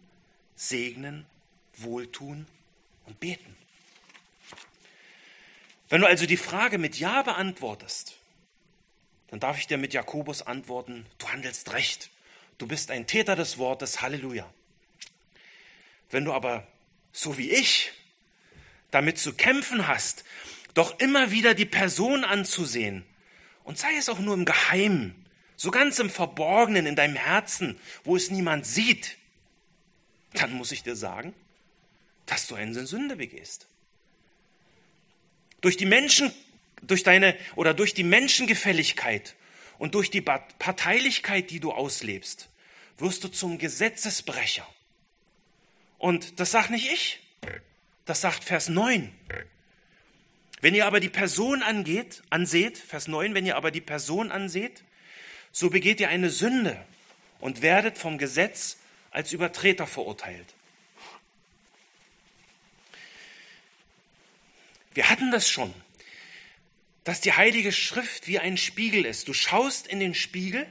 segnen 0.56 1.28
wohltun 1.78 2.48
und 3.06 3.20
beten. 3.20 3.56
Wenn 5.90 6.02
du 6.02 6.08
also 6.08 6.26
die 6.26 6.38
Frage 6.38 6.78
mit 6.78 6.98
Ja 6.98 7.22
beantwortest, 7.22 8.16
dann 9.28 9.40
darf 9.40 9.58
ich 9.58 9.68
dir 9.68 9.78
mit 9.78 9.94
Jakobus 9.94 10.42
antworten, 10.42 11.06
du 11.18 11.30
handelst 11.30 11.74
recht. 11.74 12.10
Du 12.58 12.68
bist 12.68 12.92
ein 12.92 13.08
Täter 13.08 13.36
des 13.36 13.58
Wortes, 13.58 14.02
Halleluja. 14.02 14.52
Wenn 16.10 16.26
du 16.26 16.34
aber, 16.34 16.68
so 17.12 17.38
wie 17.38 17.50
ich, 17.50 17.92
damit 18.92 19.18
zu 19.18 19.34
kämpfen 19.34 19.88
hast, 19.88 20.26
doch 20.74 21.00
immer 21.00 21.32
wieder 21.32 21.54
die 21.54 21.66
Person 21.66 22.24
anzusehen, 22.24 23.06
und 23.64 23.78
sei 23.78 23.96
es 23.96 24.10
auch 24.10 24.20
nur 24.20 24.34
im 24.34 24.46
Geheimen, 24.46 25.26
so 25.56 25.72
ganz 25.72 26.00
im 26.00 26.10
Verborgenen 26.10 26.86
in 26.86 26.96
deinem 26.96 27.16
Herzen, 27.16 27.80
wo 28.04 28.16
es 28.16 28.32
niemand 28.32 28.66
sieht, 28.66 29.18
dann 30.34 30.54
muss 30.54 30.72
ich 30.72 30.84
dir 30.84 30.96
sagen, 30.96 31.34
dass 32.32 32.48
du 32.48 32.56
eine 32.56 32.88
Sünde 32.88 33.18
begehst. 33.18 33.68
Durch 35.60 35.76
die 35.76 35.86
Menschen, 35.86 36.34
durch 36.82 37.04
deine 37.04 37.38
oder 37.58 37.74
durch 37.74 37.94
die 37.94 38.06
Menschengefälligkeit 38.06 39.36
und 39.80 39.96
durch 39.96 40.12
die 40.12 40.22
Parteilichkeit, 40.22 41.52
die 41.52 41.60
du 41.60 41.74
auslebst, 41.74 42.48
wirst 42.98 43.26
du 43.26 43.28
zum 43.28 43.58
Gesetzesbrecher. 43.58 44.66
Und 45.98 46.40
das 46.40 46.52
sagt 46.52 46.70
nicht 46.70 46.90
ich, 46.90 47.20
das 48.06 48.22
sagt 48.22 48.46
Vers 48.46 48.70
9. 48.70 49.14
Wenn 50.62 50.74
ihr 50.74 50.86
aber 50.86 51.02
die 51.02 51.10
Person 51.10 51.62
angeht, 51.64 52.24
anseht, 52.30 52.78
Vers 52.78 53.10
9, 53.10 53.34
wenn 53.34 53.46
ihr 53.46 53.58
aber 53.58 53.72
die 53.72 53.82
Person 53.82 54.32
anseht, 54.32 54.84
so 55.52 55.70
begeht 55.70 56.00
ihr 56.00 56.08
eine 56.08 56.30
Sünde 56.30 56.82
und 57.42 57.62
werdet 57.62 57.98
vom 57.98 58.18
Gesetz 58.18 58.78
als 59.10 59.34
Übertreter 59.34 59.86
verurteilt. 59.86 60.56
Wir 64.94 65.10
hatten 65.10 65.32
das 65.32 65.50
schon, 65.50 65.74
dass 67.04 67.22
die 67.22 67.34
Heilige 67.34 67.72
Schrift 67.72 68.28
wie 68.28 68.40
ein 68.40 68.58
Spiegel 68.58 69.06
ist. 69.06 69.28
Du 69.28 69.34
schaust 69.34 69.88
in 69.88 70.00
den 70.00 70.14
Spiegel 70.14 70.66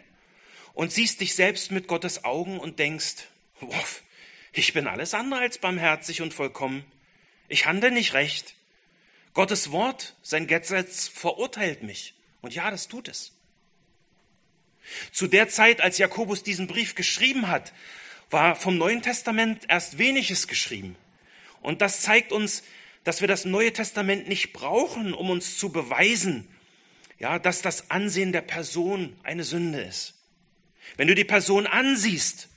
und 0.74 0.92
siehst 0.92 1.20
dich 1.20 1.34
selbst 1.34 1.70
mit 1.70 1.88
Gottes 1.88 2.24
Augen 2.24 2.58
und 2.58 2.78
denkst, 2.78 3.24
wow, 3.60 4.02
ich 4.52 4.72
bin 4.72 4.86
alles 4.86 5.14
andere 5.14 5.40
als 5.40 5.58
barmherzig 5.58 6.22
und 6.22 6.34
vollkommen. 6.34 6.84
Ich 7.48 7.66
handle 7.66 7.90
nicht 7.90 8.14
recht. 8.14 8.54
Gottes 9.32 9.70
Wort, 9.70 10.16
sein 10.22 10.46
Gesetz 10.46 11.08
verurteilt 11.08 11.82
mich. 11.82 12.14
Und 12.40 12.54
ja, 12.54 12.70
das 12.70 12.88
tut 12.88 13.08
es. 13.08 13.32
Zu 15.12 15.26
der 15.26 15.48
Zeit, 15.48 15.80
als 15.80 15.98
Jakobus 15.98 16.42
diesen 16.42 16.66
Brief 16.66 16.94
geschrieben 16.94 17.48
hat, 17.48 17.72
war 18.30 18.56
vom 18.56 18.76
Neuen 18.78 19.02
Testament 19.02 19.64
erst 19.68 19.98
weniges 19.98 20.48
geschrieben. 20.48 20.96
Und 21.62 21.80
das 21.80 22.00
zeigt 22.02 22.32
uns, 22.32 22.62
dass 23.04 23.20
wir 23.20 23.28
das 23.28 23.44
Neue 23.44 23.72
Testament 23.72 24.28
nicht 24.28 24.52
brauchen, 24.52 25.14
um 25.14 25.30
uns 25.30 25.56
zu 25.56 25.70
beweisen, 25.70 26.48
ja, 27.18 27.38
dass 27.38 27.62
das 27.62 27.90
Ansehen 27.90 28.32
der 28.32 28.42
Person 28.42 29.16
eine 29.22 29.44
Sünde 29.44 29.80
ist. 29.80 30.14
Wenn 30.96 31.08
du 31.08 31.14
die 31.14 31.24
Person 31.24 31.66
ansiehst, 31.66 32.48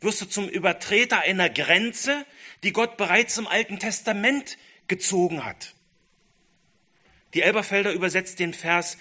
wirst 0.00 0.20
du 0.20 0.26
zum 0.26 0.48
Übertreter 0.48 1.20
einer 1.20 1.48
Grenze, 1.48 2.26
die 2.62 2.72
Gott 2.72 2.96
bereits 2.96 3.38
im 3.38 3.46
Alten 3.46 3.78
Testament 3.78 4.58
gezogen 4.88 5.44
hat. 5.44 5.74
Die 7.34 7.42
Elberfelder 7.42 7.92
übersetzt 7.92 8.38
den 8.38 8.54
Vers, 8.54 8.98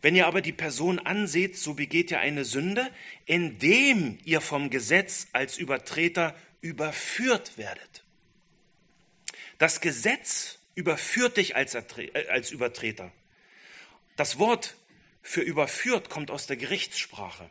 wenn 0.00 0.14
ihr 0.14 0.26
aber 0.26 0.42
die 0.42 0.52
Person 0.52 0.98
anseht, 0.98 1.56
so 1.56 1.74
begeht 1.74 2.10
ihr 2.10 2.20
eine 2.20 2.44
Sünde, 2.44 2.88
indem 3.26 4.18
ihr 4.24 4.40
vom 4.40 4.70
Gesetz 4.70 5.26
als 5.32 5.58
Übertreter 5.58 6.36
überführt 6.60 7.58
werdet. 7.58 8.04
Das 9.58 9.80
Gesetz 9.80 10.58
überführt 10.74 11.36
dich 11.36 11.56
als, 11.56 11.74
äh, 11.74 11.82
als 12.30 12.50
Übertreter. 12.50 13.12
Das 14.16 14.38
Wort 14.38 14.76
für 15.22 15.40
überführt 15.40 16.08
kommt 16.08 16.30
aus 16.30 16.46
der 16.46 16.56
Gerichtssprache. 16.56 17.48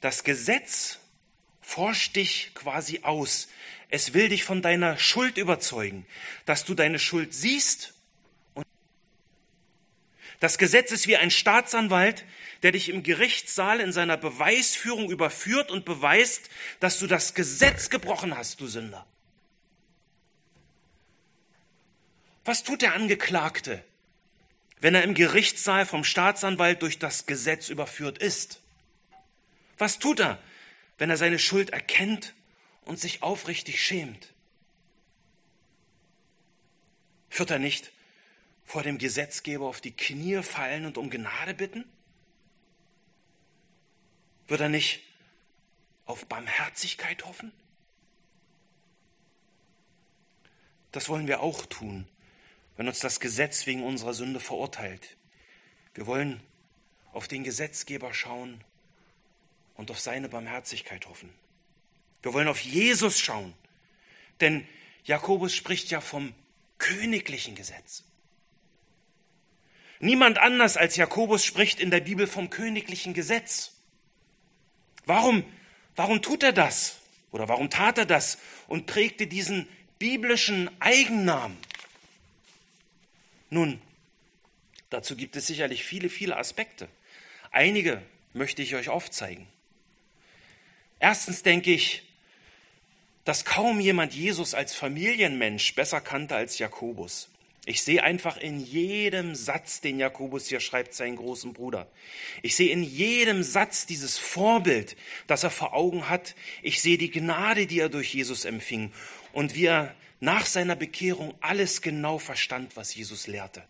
Das 0.00 0.24
Gesetz 0.24 0.98
forscht 1.60 2.16
dich 2.16 2.52
quasi 2.54 3.00
aus. 3.02 3.48
Es 3.88 4.12
will 4.14 4.28
dich 4.28 4.44
von 4.44 4.62
deiner 4.62 4.98
Schuld 4.98 5.38
überzeugen, 5.38 6.06
dass 6.44 6.64
du 6.64 6.74
deine 6.74 6.98
Schuld 6.98 7.34
siehst 7.34 7.94
das 10.40 10.58
Gesetz 10.58 10.92
ist 10.92 11.06
wie 11.06 11.16
ein 11.16 11.30
Staatsanwalt, 11.30 12.24
der 12.62 12.72
dich 12.72 12.88
im 12.88 13.02
Gerichtssaal 13.02 13.80
in 13.80 13.92
seiner 13.92 14.16
Beweisführung 14.16 15.10
überführt 15.10 15.70
und 15.70 15.84
beweist, 15.84 16.50
dass 16.80 16.98
du 16.98 17.06
das 17.06 17.34
Gesetz 17.34 17.90
gebrochen 17.90 18.36
hast, 18.36 18.60
du 18.60 18.66
Sünder. 18.66 19.06
Was 22.46 22.62
tut 22.62 22.80
der 22.80 22.94
Angeklagte, 22.94 23.84
wenn 24.78 24.94
er 24.94 25.02
im 25.02 25.14
Gerichtssaal 25.14 25.84
vom 25.84 26.04
Staatsanwalt 26.04 26.80
durch 26.80 27.00
das 27.00 27.26
Gesetz 27.26 27.68
überführt 27.68 28.18
ist? 28.18 28.60
Was 29.78 29.98
tut 29.98 30.20
er, 30.20 30.38
wenn 30.96 31.10
er 31.10 31.16
seine 31.16 31.40
Schuld 31.40 31.70
erkennt 31.70 32.34
und 32.82 33.00
sich 33.00 33.24
aufrichtig 33.24 33.82
schämt? 33.82 34.32
Führt 37.30 37.50
er 37.50 37.58
nicht 37.58 37.90
vor 38.64 38.84
dem 38.84 38.98
Gesetzgeber 38.98 39.66
auf 39.66 39.80
die 39.80 39.96
Knie 39.96 40.40
fallen 40.44 40.86
und 40.86 40.98
um 40.98 41.10
Gnade 41.10 41.52
bitten? 41.52 41.84
Wird 44.46 44.60
er 44.60 44.68
nicht 44.68 45.02
auf 46.04 46.26
Barmherzigkeit 46.26 47.24
hoffen? 47.26 47.50
Das 50.92 51.08
wollen 51.08 51.26
wir 51.26 51.40
auch 51.40 51.66
tun, 51.66 52.06
wenn 52.76 52.88
uns 52.88 53.00
das 53.00 53.20
Gesetz 53.20 53.66
wegen 53.66 53.82
unserer 53.82 54.14
Sünde 54.14 54.40
verurteilt. 54.40 55.16
Wir 55.94 56.06
wollen 56.06 56.40
auf 57.12 57.28
den 57.28 57.44
Gesetzgeber 57.44 58.12
schauen 58.12 58.62
und 59.74 59.90
auf 59.90 60.00
seine 60.00 60.28
Barmherzigkeit 60.28 61.06
hoffen. 61.06 61.32
Wir 62.22 62.34
wollen 62.34 62.48
auf 62.48 62.60
Jesus 62.60 63.18
schauen, 63.18 63.54
denn 64.40 64.66
Jakobus 65.04 65.54
spricht 65.54 65.90
ja 65.90 66.00
vom 66.00 66.34
königlichen 66.78 67.54
Gesetz. 67.54 68.02
Niemand 70.00 70.38
anders 70.38 70.76
als 70.76 70.96
Jakobus 70.96 71.44
spricht 71.44 71.80
in 71.80 71.90
der 71.90 72.00
Bibel 72.00 72.26
vom 72.26 72.50
königlichen 72.50 73.14
Gesetz. 73.14 73.72
Warum, 75.06 75.44
warum 75.94 76.20
tut 76.20 76.42
er 76.42 76.52
das? 76.52 76.98
Oder 77.30 77.48
warum 77.48 77.70
tat 77.70 77.96
er 77.98 78.06
das 78.06 78.38
und 78.66 78.86
prägte 78.86 79.26
diesen 79.26 79.68
biblischen 79.98 80.70
Eigennamen? 80.80 81.56
Nun, 83.50 83.80
dazu 84.90 85.16
gibt 85.16 85.36
es 85.36 85.46
sicherlich 85.46 85.84
viele, 85.84 86.08
viele 86.08 86.36
Aspekte. 86.36 86.88
Einige 87.50 88.02
möchte 88.32 88.62
ich 88.62 88.74
euch 88.74 88.88
aufzeigen. 88.88 89.46
Erstens 90.98 91.42
denke 91.42 91.72
ich, 91.72 92.02
dass 93.24 93.44
kaum 93.44 93.80
jemand 93.80 94.14
Jesus 94.14 94.54
als 94.54 94.74
Familienmensch 94.74 95.74
besser 95.74 96.00
kannte 96.00 96.36
als 96.36 96.58
Jakobus. 96.58 97.28
Ich 97.68 97.82
sehe 97.82 98.04
einfach 98.04 98.36
in 98.36 98.60
jedem 98.60 99.34
Satz, 99.34 99.80
den 99.80 99.98
Jakobus 99.98 100.46
hier 100.46 100.60
schreibt, 100.60 100.94
seinen 100.94 101.16
großen 101.16 101.52
Bruder. 101.52 101.90
Ich 102.42 102.54
sehe 102.54 102.70
in 102.70 102.84
jedem 102.84 103.42
Satz 103.42 103.86
dieses 103.86 104.16
Vorbild, 104.16 104.96
das 105.26 105.42
er 105.42 105.50
vor 105.50 105.74
Augen 105.74 106.08
hat. 106.08 106.36
Ich 106.62 106.80
sehe 106.80 106.96
die 106.96 107.10
Gnade, 107.10 107.66
die 107.66 107.80
er 107.80 107.88
durch 107.88 108.14
Jesus 108.14 108.44
empfing 108.44 108.92
und 109.32 109.56
wie 109.56 109.66
er 109.66 109.96
nach 110.20 110.46
seiner 110.46 110.76
Bekehrung 110.76 111.34
alles 111.40 111.82
genau 111.82 112.18
verstand, 112.18 112.76
was 112.76 112.94
Jesus 112.94 113.26
lehrte. 113.26 113.62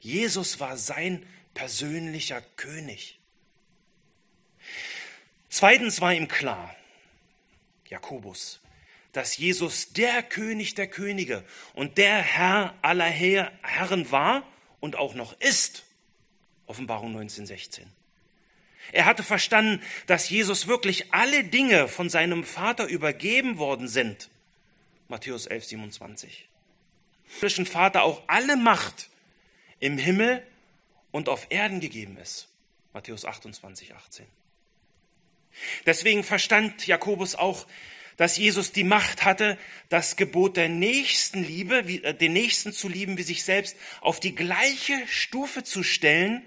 Jesus 0.00 0.60
war 0.60 0.76
sein 0.76 1.24
persönlicher 1.54 2.42
König. 2.56 3.18
Zweitens 5.48 6.00
war 6.00 6.12
ihm 6.12 6.28
klar, 6.28 6.74
Jakobus, 7.88 8.60
dass 9.12 9.36
Jesus 9.36 9.92
der 9.92 10.22
König 10.22 10.74
der 10.74 10.88
Könige 10.88 11.44
und 11.74 11.96
der 11.96 12.18
Herr 12.18 12.74
aller 12.82 13.04
Herren 13.04 14.10
war 14.10 14.42
und 14.80 14.96
auch 14.96 15.14
noch 15.14 15.40
ist. 15.40 15.84
Offenbarung 16.66 17.10
1916. 17.10 17.86
Er 18.92 19.04
hatte 19.06 19.22
verstanden, 19.22 19.80
dass 20.06 20.28
Jesus 20.28 20.66
wirklich 20.66 21.12
alle 21.14 21.44
Dinge 21.44 21.88
von 21.88 22.10
seinem 22.10 22.44
Vater 22.44 22.86
übergeben 22.86 23.58
worden 23.58 23.88
sind. 23.88 24.28
Matthäus 25.08 25.46
11, 25.46 25.64
27. 25.64 26.48
Dem 27.42 27.66
Vater 27.66 28.02
auch 28.02 28.22
alle 28.26 28.56
Macht 28.56 29.10
im 29.80 29.98
Himmel 29.98 30.46
und 31.10 31.28
auf 31.28 31.46
Erden 31.50 31.80
gegeben 31.80 32.16
ist. 32.16 32.48
Matthäus 32.92 33.24
28, 33.24 33.94
18. 33.94 34.26
Deswegen 35.86 36.24
verstand 36.24 36.86
Jakobus 36.86 37.34
auch, 37.34 37.66
dass 38.16 38.36
Jesus 38.36 38.72
die 38.72 38.84
Macht 38.84 39.24
hatte, 39.24 39.58
das 39.88 40.16
Gebot 40.16 40.56
der 40.56 40.68
Nächstenliebe, 40.68 41.78
äh, 41.78 42.14
den 42.14 42.32
Nächsten 42.32 42.72
zu 42.72 42.88
lieben 42.88 43.18
wie 43.18 43.22
sich 43.22 43.44
selbst, 43.44 43.76
auf 44.00 44.20
die 44.20 44.34
gleiche 44.34 44.94
Stufe 45.08 45.64
zu 45.64 45.82
stellen, 45.82 46.42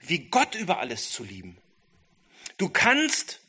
wie 0.00 0.20
Gott 0.20 0.54
über 0.54 0.78
alles 0.78 1.10
zu 1.10 1.24
lieben. 1.24 1.56
Du 2.56 2.68
kannst 2.68 3.40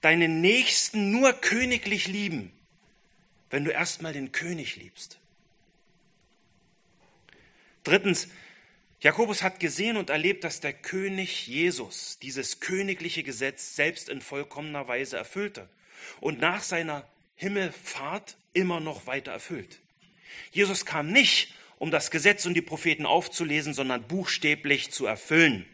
deinen 0.00 0.40
Nächsten 0.40 1.10
nur 1.10 1.32
königlich 1.32 2.06
lieben, 2.06 2.52
wenn 3.50 3.64
du 3.64 3.70
erstmal 3.70 4.12
den 4.12 4.32
König 4.32 4.76
liebst. 4.76 5.18
Drittens, 7.84 8.28
Jakobus 9.00 9.42
hat 9.42 9.60
gesehen 9.60 9.96
und 9.96 10.10
erlebt, 10.10 10.42
dass 10.42 10.60
der 10.60 10.72
König 10.72 11.46
Jesus 11.46 12.18
dieses 12.18 12.60
königliche 12.60 13.22
Gesetz 13.22 13.76
selbst 13.76 14.08
in 14.08 14.20
vollkommener 14.20 14.88
Weise 14.88 15.16
erfüllte 15.16 15.68
und 16.20 16.40
nach 16.40 16.62
seiner 16.62 17.06
Himmelfahrt 17.36 18.36
immer 18.52 18.80
noch 18.80 19.06
weiter 19.06 19.32
erfüllt. 19.32 19.80
Jesus 20.50 20.86
kam 20.86 21.12
nicht, 21.12 21.54
um 21.78 21.90
das 21.90 22.10
Gesetz 22.10 22.46
und 22.46 22.54
die 22.54 22.62
Propheten 22.62 23.06
aufzulesen, 23.06 23.74
sondern 23.74 24.02
buchstäblich 24.08 24.90
zu 24.90 25.06
erfüllen. 25.06 25.66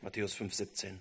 Matthäus 0.00 0.34
5, 0.34 0.52
17. 0.52 1.00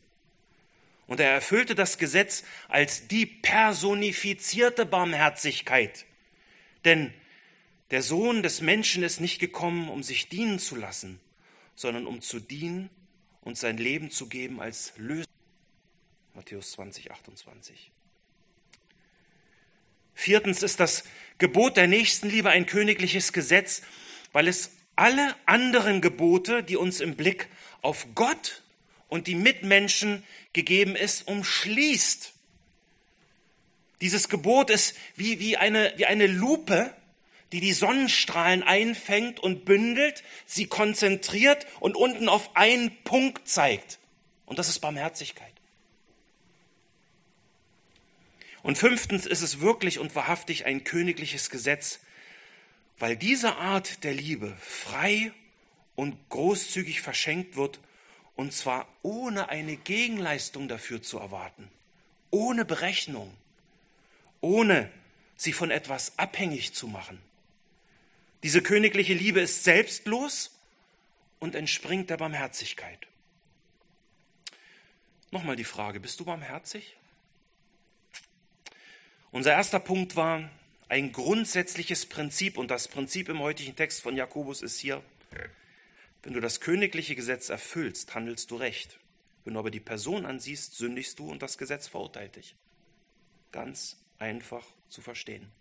Und 1.07 1.19
er 1.19 1.31
erfüllte 1.31 1.75
das 1.75 1.97
Gesetz 1.97 2.43
als 2.69 3.07
die 3.07 3.25
personifizierte 3.25 4.85
Barmherzigkeit. 4.85 6.05
Denn 6.85 7.13
der 7.91 8.01
Sohn 8.01 8.41
des 8.41 8.61
Menschen 8.61 9.03
ist 9.03 9.19
nicht 9.19 9.39
gekommen, 9.39 9.89
um 9.89 10.01
sich 10.01 10.29
dienen 10.29 10.59
zu 10.59 10.75
lassen, 10.75 11.19
sondern 11.75 12.07
um 12.07 12.21
zu 12.21 12.39
dienen 12.39 12.89
und 13.41 13.57
sein 13.57 13.77
Leben 13.77 14.09
zu 14.09 14.27
geben 14.27 14.61
als 14.61 14.93
Lösung. 14.97 15.31
Matthäus 16.33 16.71
20, 16.71 17.11
28. 17.11 17.91
Viertens 20.15 20.63
ist 20.63 20.79
das 20.79 21.03
Gebot 21.37 21.77
der 21.77 21.87
Nächstenliebe 21.87 22.49
ein 22.49 22.65
königliches 22.65 23.33
Gesetz, 23.33 23.81
weil 24.31 24.47
es 24.47 24.71
alle 24.95 25.35
anderen 25.45 26.01
Gebote, 26.01 26.63
die 26.63 26.77
uns 26.77 27.01
im 27.01 27.15
Blick 27.15 27.49
auf 27.81 28.07
Gott 28.15 28.62
und 29.13 29.27
die 29.27 29.35
Mitmenschen 29.35 30.23
gegeben 30.53 30.95
ist, 30.95 31.27
umschließt. 31.27 32.33
Dieses 34.01 34.27
Gebot 34.27 34.71
ist 34.71 34.95
wie, 35.15 35.39
wie, 35.39 35.55
eine, 35.55 35.93
wie 35.97 36.07
eine 36.07 36.25
Lupe, 36.25 36.91
die 37.51 37.59
die 37.59 37.73
Sonnenstrahlen 37.73 38.63
einfängt 38.63 39.39
und 39.39 39.65
bündelt, 39.65 40.23
sie 40.47 40.65
konzentriert 40.65 41.67
und 41.79 41.95
unten 41.95 42.27
auf 42.27 42.55
einen 42.55 43.03
Punkt 43.03 43.47
zeigt. 43.47 43.99
Und 44.47 44.57
das 44.57 44.67
ist 44.67 44.79
Barmherzigkeit. 44.79 45.53
Und 48.63 48.79
fünftens 48.79 49.27
ist 49.27 49.43
es 49.43 49.59
wirklich 49.59 49.99
und 49.99 50.15
wahrhaftig 50.15 50.65
ein 50.65 50.83
königliches 50.83 51.51
Gesetz, 51.51 51.99
weil 52.97 53.15
diese 53.15 53.57
Art 53.57 54.03
der 54.05 54.15
Liebe 54.15 54.57
frei 54.59 55.31
und 55.93 56.17
großzügig 56.29 57.01
verschenkt 57.01 57.55
wird, 57.55 57.79
und 58.35 58.53
zwar 58.53 58.87
ohne 59.01 59.49
eine 59.49 59.77
Gegenleistung 59.77 60.67
dafür 60.67 61.01
zu 61.01 61.19
erwarten, 61.19 61.69
ohne 62.31 62.65
Berechnung, 62.65 63.33
ohne 64.41 64.91
sie 65.35 65.53
von 65.53 65.71
etwas 65.71 66.17
abhängig 66.17 66.73
zu 66.73 66.87
machen. 66.87 67.21
Diese 68.43 68.61
königliche 68.61 69.13
Liebe 69.13 69.39
ist 69.39 69.63
selbstlos 69.63 70.51
und 71.39 71.55
entspringt 71.55 72.09
der 72.09 72.17
Barmherzigkeit. 72.17 72.99
Nochmal 75.31 75.55
die 75.55 75.63
Frage, 75.63 75.99
bist 75.99 76.19
du 76.19 76.25
barmherzig? 76.25 76.95
Unser 79.31 79.53
erster 79.53 79.79
Punkt 79.79 80.15
war 80.15 80.49
ein 80.89 81.11
grundsätzliches 81.11 82.05
Prinzip 82.05 82.57
und 82.57 82.69
das 82.69 82.87
Prinzip 82.87 83.29
im 83.29 83.39
heutigen 83.39 83.75
Text 83.75 84.01
von 84.01 84.15
Jakobus 84.15 84.61
ist 84.61 84.79
hier, 84.79 85.01
wenn 86.23 86.33
du 86.33 86.39
das 86.39 86.61
königliche 86.61 87.15
Gesetz 87.15 87.49
erfüllst, 87.49 88.15
handelst 88.15 88.49
du 88.51 88.55
recht. 88.55 88.97
Wenn 89.43 89.53
du 89.53 89.59
aber 89.59 89.71
die 89.71 89.79
Person 89.79 90.25
ansiehst, 90.25 90.75
sündigst 90.75 91.19
du 91.19 91.29
und 91.29 91.41
das 91.41 91.57
Gesetz 91.57 91.87
verurteilt 91.87 92.37
dich. 92.37 92.55
Ganz 93.51 93.97
einfach 94.19 94.65
zu 94.87 95.01
verstehen. 95.01 95.51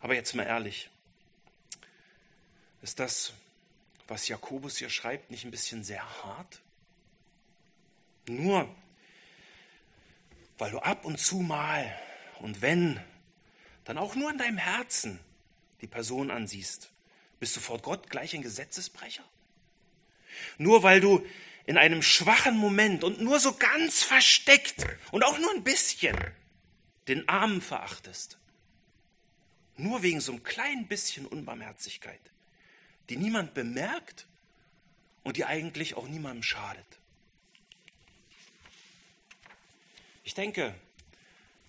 Aber 0.00 0.14
jetzt 0.14 0.34
mal 0.34 0.44
ehrlich, 0.44 0.90
ist 2.82 3.00
das, 3.00 3.32
was 4.06 4.28
Jakobus 4.28 4.76
hier 4.76 4.90
schreibt, 4.90 5.30
nicht 5.30 5.44
ein 5.44 5.50
bisschen 5.50 5.82
sehr 5.82 6.04
hart? 6.22 6.60
Nur 8.28 8.68
weil 10.58 10.70
du 10.70 10.78
ab 10.78 11.04
und 11.04 11.18
zu 11.18 11.36
mal 11.36 11.94
und 12.40 12.62
wenn, 12.62 13.00
dann 13.84 13.98
auch 13.98 14.14
nur 14.14 14.30
in 14.30 14.38
deinem 14.38 14.58
Herzen 14.58 15.20
die 15.80 15.86
Person 15.86 16.30
ansiehst, 16.30 16.90
bist 17.38 17.56
du 17.56 17.60
vor 17.60 17.78
Gott 17.78 18.10
gleich 18.10 18.34
ein 18.34 18.42
Gesetzesbrecher? 18.42 19.24
Nur 20.58 20.82
weil 20.82 21.00
du 21.00 21.24
in 21.66 21.78
einem 21.78 22.02
schwachen 22.02 22.56
Moment 22.56 23.04
und 23.04 23.20
nur 23.20 23.40
so 23.40 23.54
ganz 23.54 24.02
versteckt 24.02 24.86
und 25.10 25.24
auch 25.24 25.38
nur 25.38 25.50
ein 25.52 25.64
bisschen 25.64 26.16
den 27.08 27.28
Armen 27.28 27.60
verachtest. 27.60 28.38
Nur 29.76 30.02
wegen 30.02 30.20
so 30.20 30.32
einem 30.32 30.42
kleinen 30.42 30.86
bisschen 30.86 31.26
Unbarmherzigkeit, 31.26 32.20
die 33.08 33.16
niemand 33.16 33.52
bemerkt 33.52 34.26
und 35.22 35.36
die 35.36 35.44
eigentlich 35.44 35.94
auch 35.94 36.08
niemandem 36.08 36.42
schadet. 36.42 36.86
Ich 40.24 40.34
denke, 40.34 40.74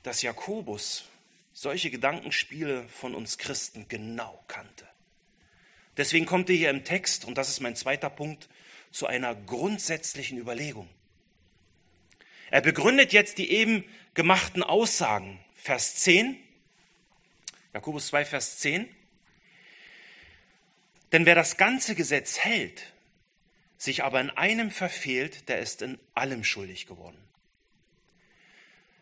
dass 0.04 0.22
Jakobus 0.22 1.06
solche 1.54 1.90
Gedankenspiele 1.90 2.88
von 2.88 3.14
uns 3.14 3.38
Christen 3.38 3.88
genau 3.88 4.44
kannte. 4.48 4.87
Deswegen 5.98 6.26
kommt 6.26 6.50
er 6.50 6.56
hier 6.56 6.70
im 6.70 6.84
Text, 6.84 7.26
und 7.26 7.38
das 7.38 7.50
ist 7.50 7.60
mein 7.60 7.76
zweiter 7.76 8.10
Punkt, 8.10 8.48
zu 8.92 9.08
einer 9.08 9.36
grundsätzlichen 9.36 10.38
Überlegung. 10.38 10.88
Er 12.50 12.62
begründet 12.62 13.12
jetzt 13.14 13.38
die 13.40 13.52
eben 13.52 13.84
gemachten 14.14 14.64
Aussagen. 14.64 15.40
Vers 15.56 15.96
10, 15.96 16.38
Jakobus 17.74 18.08
2, 18.08 18.26
Vers 18.26 18.60
10. 18.60 18.88
Denn 21.12 21.26
wer 21.26 21.36
das 21.36 21.58
ganze 21.58 21.96
Gesetz 21.96 22.40
hält, 22.40 22.94
sich 23.78 24.04
aber 24.04 24.22
in 24.22 24.30
einem 24.32 24.72
verfehlt, 24.72 25.50
der 25.50 25.60
ist 25.60 25.82
in 25.82 26.00
allem 26.14 26.44
schuldig 26.44 26.88
geworden. 26.88 27.18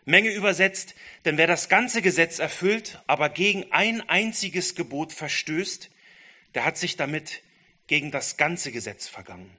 Menge 0.05 0.31
übersetzt, 0.31 0.93
denn 1.25 1.37
wer 1.37 1.47
das 1.47 1.67
ganze 1.67 2.01
Gesetz 2.01 2.39
erfüllt, 2.39 3.01
aber 3.07 3.29
gegen 3.29 3.71
ein 3.71 4.07
einziges 4.07 4.75
Gebot 4.75 5.13
verstößt, 5.13 5.89
der 6.55 6.65
hat 6.65 6.77
sich 6.77 6.95
damit 6.95 7.43
gegen 7.87 8.09
das 8.11 8.37
ganze 8.37 8.71
Gesetz 8.71 9.07
vergangen. 9.07 9.55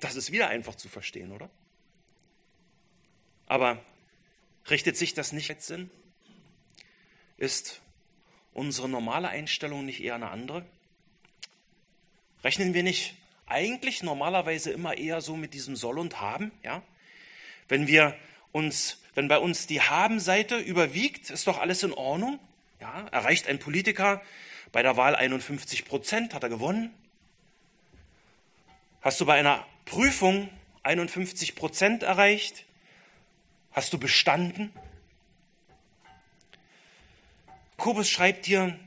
Das 0.00 0.16
ist 0.16 0.32
wieder 0.32 0.48
einfach 0.48 0.74
zu 0.74 0.88
verstehen, 0.88 1.32
oder? 1.32 1.48
Aber 3.46 3.84
richtet 4.68 4.96
sich 4.96 5.14
das 5.14 5.32
nicht 5.32 5.48
jetzt 5.48 5.66
Sinn? 5.66 5.90
Ist 7.36 7.80
unsere 8.54 8.88
normale 8.88 9.28
Einstellung 9.28 9.84
nicht 9.84 10.02
eher 10.02 10.14
eine 10.14 10.30
andere? 10.30 10.64
Rechnen 12.42 12.74
wir 12.74 12.82
nicht 12.82 13.14
eigentlich 13.46 14.02
normalerweise 14.02 14.72
immer 14.72 14.96
eher 14.96 15.20
so 15.20 15.36
mit 15.36 15.54
diesem 15.54 15.76
Soll 15.76 15.98
und 15.98 16.20
Haben, 16.20 16.50
ja? 16.62 16.82
Wenn 17.68 17.86
wir 17.86 18.16
uns 18.50 18.98
wenn 19.14 19.28
bei 19.28 19.38
uns 19.38 19.66
die 19.66 19.80
Haben-Seite 19.80 20.56
überwiegt, 20.58 21.30
ist 21.30 21.46
doch 21.46 21.58
alles 21.58 21.82
in 21.82 21.92
Ordnung. 21.92 22.38
Ja, 22.80 23.06
erreicht 23.08 23.46
ein 23.46 23.58
Politiker 23.58 24.22
bei 24.72 24.82
der 24.82 24.96
Wahl 24.96 25.14
51 25.14 25.84
Prozent, 25.84 26.34
hat 26.34 26.42
er 26.42 26.48
gewonnen. 26.48 26.92
Hast 29.02 29.20
du 29.20 29.26
bei 29.26 29.34
einer 29.34 29.66
Prüfung 29.84 30.48
51 30.82 31.54
Prozent 31.54 32.02
erreicht? 32.02 32.64
Hast 33.72 33.92
du 33.92 33.98
bestanden? 33.98 34.72
Kobus 37.76 38.08
schreibt 38.08 38.46
dir, 38.46 38.78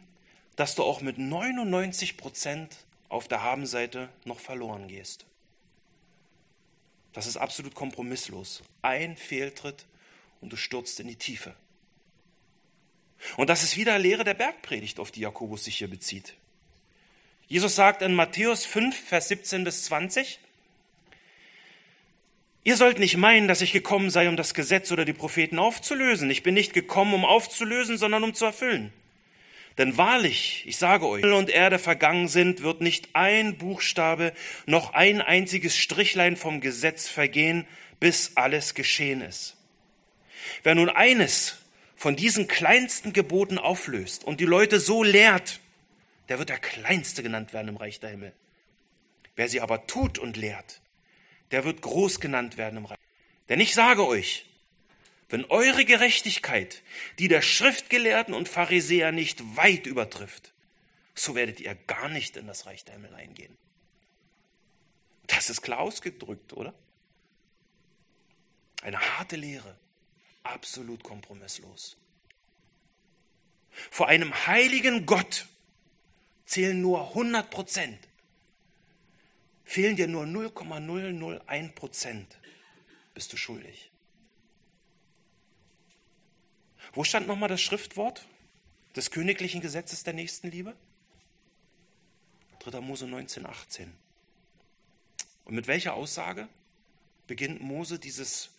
dass 0.56 0.76
du 0.76 0.84
auch 0.84 1.02
mit 1.02 1.18
99 1.18 2.18
Prozent 2.18 2.78
auf 3.10 3.28
der 3.28 3.44
Habenseite 3.44 4.10
noch 4.24 4.40
verloren 4.40 4.88
gehst. 4.88 5.26
Das 7.14 7.28
ist 7.28 7.38
absolut 7.38 7.76
kompromisslos. 7.76 8.64
Ein 8.82 9.16
Fehltritt 9.16 9.86
und 10.42 10.52
du 10.52 10.58
stürzt 10.58 11.00
in 11.00 11.08
die 11.08 11.16
Tiefe. 11.16 11.56
Und 13.38 13.50
das 13.50 13.64
ist 13.64 13.78
wieder 13.78 13.98
Lehre 13.98 14.24
der 14.24 14.34
Bergpredigt, 14.34 15.00
auf 15.00 15.12
die 15.12 15.22
Jakobus 15.22 15.66
sich 15.66 15.78
hier 15.78 15.90
bezieht. 15.90 16.36
Jesus 17.48 17.76
sagt 17.76 18.02
in 18.02 18.16
Matthäus 18.16 18.66
5, 18.66 18.98
Vers 19.08 19.28
17 19.28 19.64
bis 19.64 19.86
20, 19.86 20.40
Ihr 22.68 22.78
sollt 22.78 22.98
nicht 22.98 23.16
meinen, 23.16 23.48
dass 23.48 23.62
ich 23.62 23.72
gekommen 23.72 24.10
sei, 24.10 24.28
um 24.28 24.38
das 24.38 24.56
Gesetz 24.56 24.92
oder 24.92 25.06
die 25.06 25.14
Propheten 25.14 25.60
aufzulösen. 25.60 26.32
Ich 26.32 26.42
bin 26.42 26.56
nicht 26.56 26.74
gekommen, 26.74 27.14
um 27.14 27.24
aufzulösen, 27.24 28.00
sondern 28.00 28.24
um 28.24 28.34
zu 28.34 28.44
erfüllen. 28.44 28.92
Denn 29.78 29.98
wahrlich, 29.98 30.64
ich 30.66 30.78
sage 30.78 31.08
euch, 31.08 31.22
Himmel 31.22 31.36
und 31.36 31.52
Erde 31.52 31.78
vergangen 31.78 32.28
sind, 32.28 32.64
wird 32.64 32.82
nicht 32.82 33.10
ein 33.14 33.60
Buchstabe 33.60 34.34
noch 34.66 34.94
ein 34.96 35.22
einziges 35.22 35.78
Strichlein 35.78 36.38
vom 36.38 36.60
Gesetz 36.60 37.08
vergehen, 37.08 37.68
bis 38.00 38.32
alles 38.36 38.74
geschehen 38.74 39.22
ist. 39.22 39.58
Wer 40.64 40.74
nun 40.74 40.90
eines 40.90 41.60
von 41.96 42.16
diesen 42.16 42.48
kleinsten 42.48 43.14
Geboten 43.14 43.58
auflöst 43.58 44.24
und 44.24 44.40
die 44.40 44.46
Leute 44.46 44.80
so 44.80 45.04
lehrt, 45.04 45.60
der 46.30 46.40
wird 46.40 46.50
der 46.50 46.60
Kleinste 46.60 47.24
genannt 47.24 47.54
werden 47.54 47.70
im 47.70 47.78
Reich 47.78 48.00
der 48.00 48.10
Himmel. 48.10 48.34
Wer 49.36 49.50
sie 49.50 49.62
aber 49.62 49.88
tut 49.88 50.18
und 50.18 50.38
lehrt, 50.38 50.82
der 51.52 51.64
wird 51.64 51.82
groß 51.82 52.20
genannt 52.20 52.58
werden 52.58 52.78
im 52.78 52.86
Reich. 52.86 52.98
Denn 53.50 53.60
ich 53.60 53.74
sage 53.74 54.06
euch, 54.06 54.46
wenn 55.30 55.46
eure 55.46 55.86
Gerechtigkeit 55.86 56.82
die 57.20 57.28
der 57.28 57.42
Schriftgelehrten 57.42 58.34
und 58.34 58.50
Pharisäer 58.50 59.12
nicht 59.12 59.56
weit 59.56 59.86
übertrifft, 59.86 60.54
so 61.14 61.36
werdet 61.36 61.60
ihr 61.60 61.76
gar 61.88 62.10
nicht 62.10 62.38
in 62.38 62.48
das 62.48 62.66
Reich 62.66 62.84
der 62.84 62.96
Himmel 62.96 63.14
eingehen. 63.16 63.56
Das 65.28 65.50
ist 65.50 65.62
klar 65.62 65.80
ausgedrückt, 65.80 66.54
oder? 66.54 66.74
Eine 68.82 69.00
harte 69.00 69.36
Lehre 69.36 69.76
absolut 70.46 71.04
kompromisslos. 71.04 71.98
Vor 73.92 74.08
einem 74.08 74.34
heiligen 74.48 75.06
Gott 75.06 75.48
zählen 76.46 76.80
nur 76.80 77.10
100 77.10 77.50
Prozent. 77.50 78.00
Fehlen 79.64 79.96
dir 79.96 80.08
nur 80.08 80.26
0,001 80.26 81.76
Prozent, 81.76 82.38
bist 83.14 83.34
du 83.34 83.38
schuldig. 83.38 83.92
Wo 86.94 87.04
stand 87.04 87.28
nochmal 87.28 87.50
das 87.50 87.62
Schriftwort 87.62 88.26
des 88.96 89.12
königlichen 89.12 89.60
Gesetzes 89.60 90.04
der 90.04 90.14
Nächstenliebe? 90.14 90.76
3. 92.60 92.80
Mose 92.80 93.08
19, 93.08 93.46
18. 93.46 93.94
Und 95.44 95.56
mit 95.56 95.68
welcher 95.68 95.96
Aussage 95.96 96.48
beginnt 97.28 97.62
Mose 97.62 98.00
dieses 98.00 98.50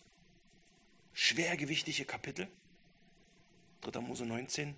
schwergewichtige 1.17 2.05
Kapitel, 2.05 2.47
3. 3.81 4.01
Mose 4.01 4.23
19. 4.23 4.75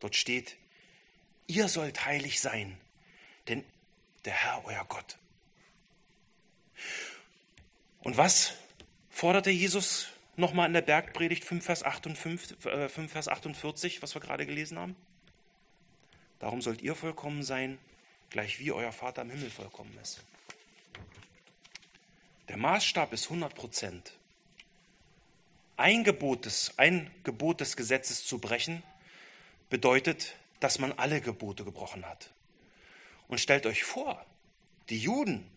Dort 0.00 0.16
steht, 0.16 0.56
ihr 1.46 1.68
sollt 1.68 2.04
heilig 2.04 2.40
sein, 2.40 2.76
denn 3.46 3.64
der 4.24 4.32
Herr, 4.32 4.64
euer 4.64 4.84
Gott. 4.86 5.16
Und 8.00 8.16
was 8.16 8.54
forderte 9.10 9.50
Jesus 9.50 10.08
nochmal 10.34 10.66
in 10.66 10.72
der 10.72 10.82
Bergpredigt 10.82 11.44
5 11.44 11.64
Vers, 11.64 11.84
58, 11.84 12.56
5 12.58 12.98
äh, 12.98 13.08
Vers 13.08 13.28
48, 13.28 14.02
was 14.02 14.14
wir 14.14 14.20
gerade 14.20 14.46
gelesen 14.46 14.76
haben? 14.76 14.96
Darum 16.40 16.62
sollt 16.62 16.82
ihr 16.82 16.96
vollkommen 16.96 17.44
sein, 17.44 17.78
gleich 18.30 18.58
wie 18.58 18.72
euer 18.72 18.92
Vater 18.92 19.22
im 19.22 19.30
Himmel 19.30 19.50
vollkommen 19.50 19.96
ist. 20.02 20.24
Der 22.48 22.56
Maßstab 22.56 23.12
ist 23.12 23.26
100 23.26 23.54
Prozent. 23.54 24.19
Ein 25.80 26.04
Gebot, 26.04 26.44
des, 26.44 26.74
ein 26.76 27.10
Gebot 27.24 27.62
des 27.62 27.74
Gesetzes 27.74 28.26
zu 28.26 28.38
brechen, 28.38 28.82
bedeutet, 29.70 30.34
dass 30.60 30.78
man 30.78 30.92
alle 30.92 31.22
Gebote 31.22 31.64
gebrochen 31.64 32.04
hat. 32.04 32.28
Und 33.28 33.40
stellt 33.40 33.64
euch 33.64 33.82
vor, 33.82 34.22
die 34.90 34.98
Juden 34.98 35.50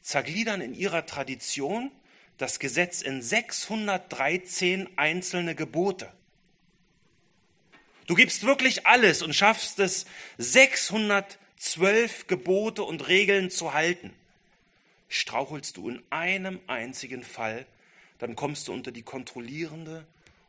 zergliedern 0.00 0.60
in 0.60 0.74
ihrer 0.74 1.06
Tradition 1.06 1.90
das 2.36 2.60
Gesetz 2.60 3.02
in 3.02 3.20
613 3.20 4.96
einzelne 4.96 5.56
Gebote. 5.56 6.12
Du 8.06 8.14
gibst 8.14 8.44
wirklich 8.44 8.86
alles 8.86 9.22
und 9.22 9.34
schaffst 9.34 9.80
es, 9.80 10.06
612 10.36 12.28
Gebote 12.28 12.84
und 12.84 13.08
Regeln 13.08 13.50
zu 13.50 13.74
halten. 13.74 14.14
Strauchelst 15.08 15.76
du 15.76 15.88
in 15.88 16.04
einem 16.10 16.60
einzigen 16.68 17.24
Fall, 17.24 17.66
dann 18.18 18.36
kommst 18.36 18.68
du 18.68 18.72
unter 18.72 18.92
die 18.92 19.02
kontrollierende 19.02 20.06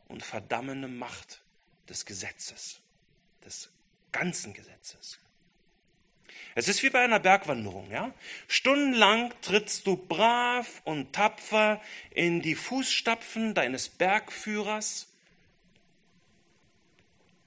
und 0.07 0.23
verdammende 0.23 0.87
Macht 0.87 1.41
des 1.87 2.05
Gesetzes, 2.05 2.79
des 3.45 3.69
ganzen 4.11 4.53
Gesetzes. 4.53 5.19
Es 6.55 6.67
ist 6.67 6.83
wie 6.83 6.89
bei 6.89 7.01
einer 7.01 7.19
Bergwanderung, 7.19 7.89
ja? 7.91 8.13
Stundenlang 8.47 9.33
trittst 9.41 9.85
du 9.87 9.95
brav 9.95 10.81
und 10.83 11.13
tapfer 11.13 11.81
in 12.11 12.41
die 12.41 12.55
Fußstapfen 12.55 13.53
deines 13.53 13.87
Bergführers, 13.89 15.07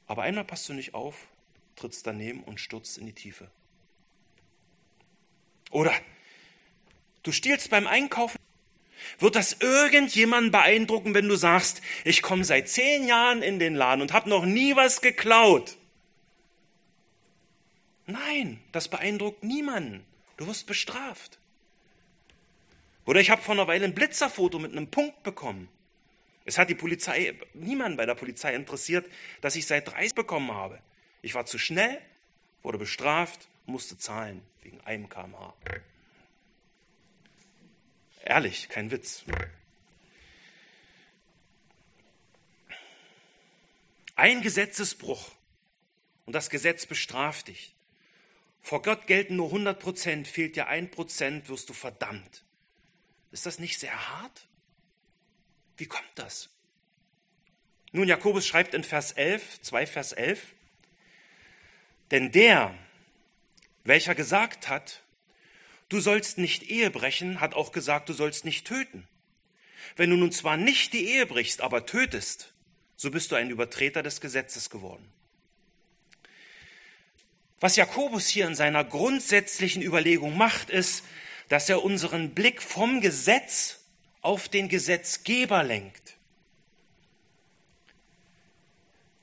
aber 0.06 0.22
einmal 0.22 0.44
passt 0.44 0.68
du 0.68 0.72
nicht 0.72 0.94
auf, 0.94 1.28
trittst 1.76 2.06
daneben 2.06 2.42
und 2.44 2.60
stürzt 2.60 2.98
in 2.98 3.06
die 3.06 3.12
Tiefe. 3.12 3.50
Oder 5.70 5.94
du 7.22 7.32
stiehlst 7.32 7.70
beim 7.70 7.86
Einkaufen. 7.86 8.38
Wird 9.18 9.36
das 9.36 9.56
irgendjemanden 9.60 10.50
beeindrucken, 10.50 11.14
wenn 11.14 11.28
du 11.28 11.36
sagst, 11.36 11.82
ich 12.04 12.22
komme 12.22 12.44
seit 12.44 12.68
zehn 12.68 13.06
Jahren 13.06 13.42
in 13.42 13.58
den 13.58 13.74
Laden 13.74 14.02
und 14.02 14.12
habe 14.12 14.28
noch 14.28 14.44
nie 14.44 14.76
was 14.76 15.00
geklaut? 15.00 15.76
Nein, 18.06 18.60
das 18.72 18.88
beeindruckt 18.88 19.44
niemanden. 19.44 20.04
Du 20.36 20.46
wirst 20.46 20.66
bestraft. 20.66 21.38
Oder 23.04 23.20
ich 23.20 23.30
habe 23.30 23.42
vor 23.42 23.54
einer 23.54 23.66
Weile 23.66 23.84
ein 23.84 23.94
Blitzerfoto 23.94 24.58
mit 24.58 24.72
einem 24.72 24.88
Punkt 24.88 25.22
bekommen. 25.22 25.68
Es 26.44 26.58
hat 26.58 26.70
die 26.70 26.74
Polizei, 26.74 27.34
niemand 27.54 27.96
bei 27.96 28.06
der 28.06 28.14
Polizei 28.14 28.54
interessiert, 28.54 29.06
dass 29.40 29.56
ich 29.56 29.66
seit 29.66 29.88
30 29.88 30.14
bekommen 30.14 30.52
habe. 30.52 30.80
Ich 31.20 31.34
war 31.34 31.46
zu 31.46 31.58
schnell, 31.58 32.00
wurde 32.62 32.78
bestraft, 32.78 33.48
musste 33.66 33.96
zahlen 33.96 34.42
wegen 34.62 34.80
einem 34.80 35.08
kmh. 35.08 35.54
Ehrlich, 38.24 38.68
kein 38.68 38.90
Witz. 38.90 39.24
Ein 44.14 44.42
Gesetzesbruch 44.42 45.32
und 46.26 46.32
das 46.32 46.48
Gesetz 46.48 46.86
bestraft 46.86 47.48
dich. 47.48 47.74
Vor 48.60 48.82
Gott 48.82 49.08
gelten 49.08 49.36
nur 49.36 49.46
100 49.46 49.80
Prozent, 49.80 50.28
fehlt 50.28 50.54
dir 50.54 50.68
ein 50.68 50.90
Prozent, 50.90 51.48
wirst 51.48 51.68
du 51.68 51.72
verdammt. 51.72 52.44
Ist 53.32 53.46
das 53.46 53.58
nicht 53.58 53.80
sehr 53.80 54.08
hart? 54.08 54.46
Wie 55.76 55.86
kommt 55.86 56.12
das? 56.14 56.48
Nun, 57.90 58.06
Jakobus 58.06 58.46
schreibt 58.46 58.74
in 58.74 58.84
Vers 58.84 59.12
11, 59.12 59.62
2 59.62 59.86
Vers 59.86 60.12
11, 60.12 60.54
denn 62.12 62.30
der, 62.30 62.78
welcher 63.84 64.14
gesagt 64.14 64.68
hat, 64.68 65.01
du 65.92 66.00
sollst 66.00 66.38
nicht 66.38 66.64
Ehe 66.64 66.90
brechen, 66.90 67.40
hat 67.40 67.54
auch 67.54 67.72
gesagt, 67.72 68.08
du 68.08 68.12
sollst 68.12 68.44
nicht 68.44 68.66
töten. 68.66 69.06
Wenn 69.96 70.10
du 70.10 70.16
nun 70.16 70.32
zwar 70.32 70.56
nicht 70.56 70.92
die 70.92 71.06
Ehe 71.06 71.26
brichst, 71.26 71.60
aber 71.60 71.86
tötest, 71.86 72.52
so 72.96 73.10
bist 73.10 73.30
du 73.30 73.36
ein 73.36 73.50
Übertreter 73.50 74.02
des 74.02 74.20
Gesetzes 74.20 74.70
geworden. 74.70 75.06
Was 77.60 77.76
Jakobus 77.76 78.26
hier 78.26 78.46
in 78.46 78.54
seiner 78.54 78.84
grundsätzlichen 78.84 79.82
Überlegung 79.82 80.36
macht, 80.36 80.70
ist, 80.70 81.04
dass 81.48 81.68
er 81.68 81.84
unseren 81.84 82.34
Blick 82.34 82.62
vom 82.62 83.00
Gesetz 83.00 83.80
auf 84.20 84.48
den 84.48 84.68
Gesetzgeber 84.68 85.62
lenkt. 85.62 86.16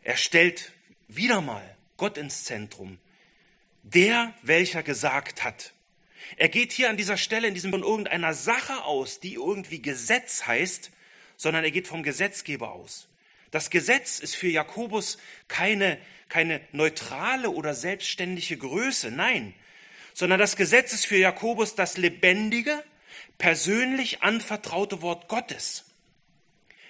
Er 0.03 0.17
stellt 0.17 0.71
wieder 1.07 1.41
mal 1.41 1.75
Gott 1.97 2.17
ins 2.17 2.43
Zentrum. 2.43 2.99
Der, 3.83 4.33
welcher 4.41 4.83
gesagt 4.83 5.43
hat. 5.43 5.73
Er 6.37 6.49
geht 6.49 6.71
hier 6.71 6.89
an 6.89 6.97
dieser 6.97 7.17
Stelle 7.17 7.47
in 7.47 7.53
diesem 7.53 7.71
von 7.71 7.83
irgendeiner 7.83 8.33
Sache 8.33 8.83
aus, 8.83 9.19
die 9.19 9.35
irgendwie 9.35 9.81
Gesetz 9.81 10.45
heißt, 10.45 10.91
sondern 11.37 11.63
er 11.63 11.71
geht 11.71 11.87
vom 11.87 12.03
Gesetzgeber 12.03 12.71
aus. 12.71 13.07
Das 13.51 13.69
Gesetz 13.69 14.19
ist 14.19 14.35
für 14.35 14.47
Jakobus 14.47 15.17
keine 15.47 15.97
keine 16.29 16.61
neutrale 16.71 17.49
oder 17.49 17.73
selbstständige 17.73 18.57
Größe, 18.57 19.11
nein, 19.11 19.53
sondern 20.13 20.39
das 20.39 20.55
Gesetz 20.55 20.93
ist 20.93 21.05
für 21.05 21.17
Jakobus 21.17 21.75
das 21.75 21.97
lebendige, 21.97 22.83
persönlich 23.37 24.21
anvertraute 24.21 25.01
Wort 25.01 25.27
Gottes. 25.27 25.85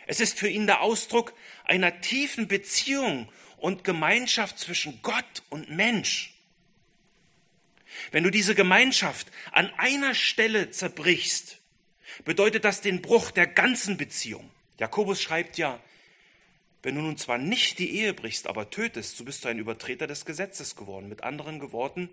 Es 0.07 0.19
ist 0.19 0.37
für 0.37 0.49
ihn 0.49 0.67
der 0.67 0.81
Ausdruck 0.81 1.33
einer 1.63 2.01
tiefen 2.01 2.47
Beziehung 2.47 3.31
und 3.57 3.83
Gemeinschaft 3.83 4.59
zwischen 4.59 5.01
Gott 5.01 5.43
und 5.49 5.69
Mensch. 5.69 6.33
Wenn 8.11 8.23
du 8.23 8.29
diese 8.29 8.55
Gemeinschaft 8.55 9.27
an 9.51 9.71
einer 9.77 10.13
Stelle 10.15 10.71
zerbrichst, 10.71 11.57
bedeutet 12.25 12.65
das 12.65 12.81
den 12.81 13.01
Bruch 13.01 13.31
der 13.31 13.47
ganzen 13.47 13.97
Beziehung. 13.97 14.49
Jakobus 14.77 15.21
schreibt 15.21 15.57
ja, 15.57 15.79
wenn 16.81 16.95
du 16.95 17.01
nun 17.01 17.17
zwar 17.17 17.37
nicht 17.37 17.79
die 17.79 17.91
Ehe 17.97 18.13
brichst, 18.13 18.47
aber 18.47 18.69
tötest, 18.69 19.17
so 19.17 19.25
bist 19.25 19.43
du 19.43 19.49
ein 19.49 19.59
Übertreter 19.59 20.07
des 20.07 20.25
Gesetzes 20.25 20.75
geworden. 20.75 21.09
Mit 21.09 21.23
anderen 21.23 21.71
Worten, 21.71 22.09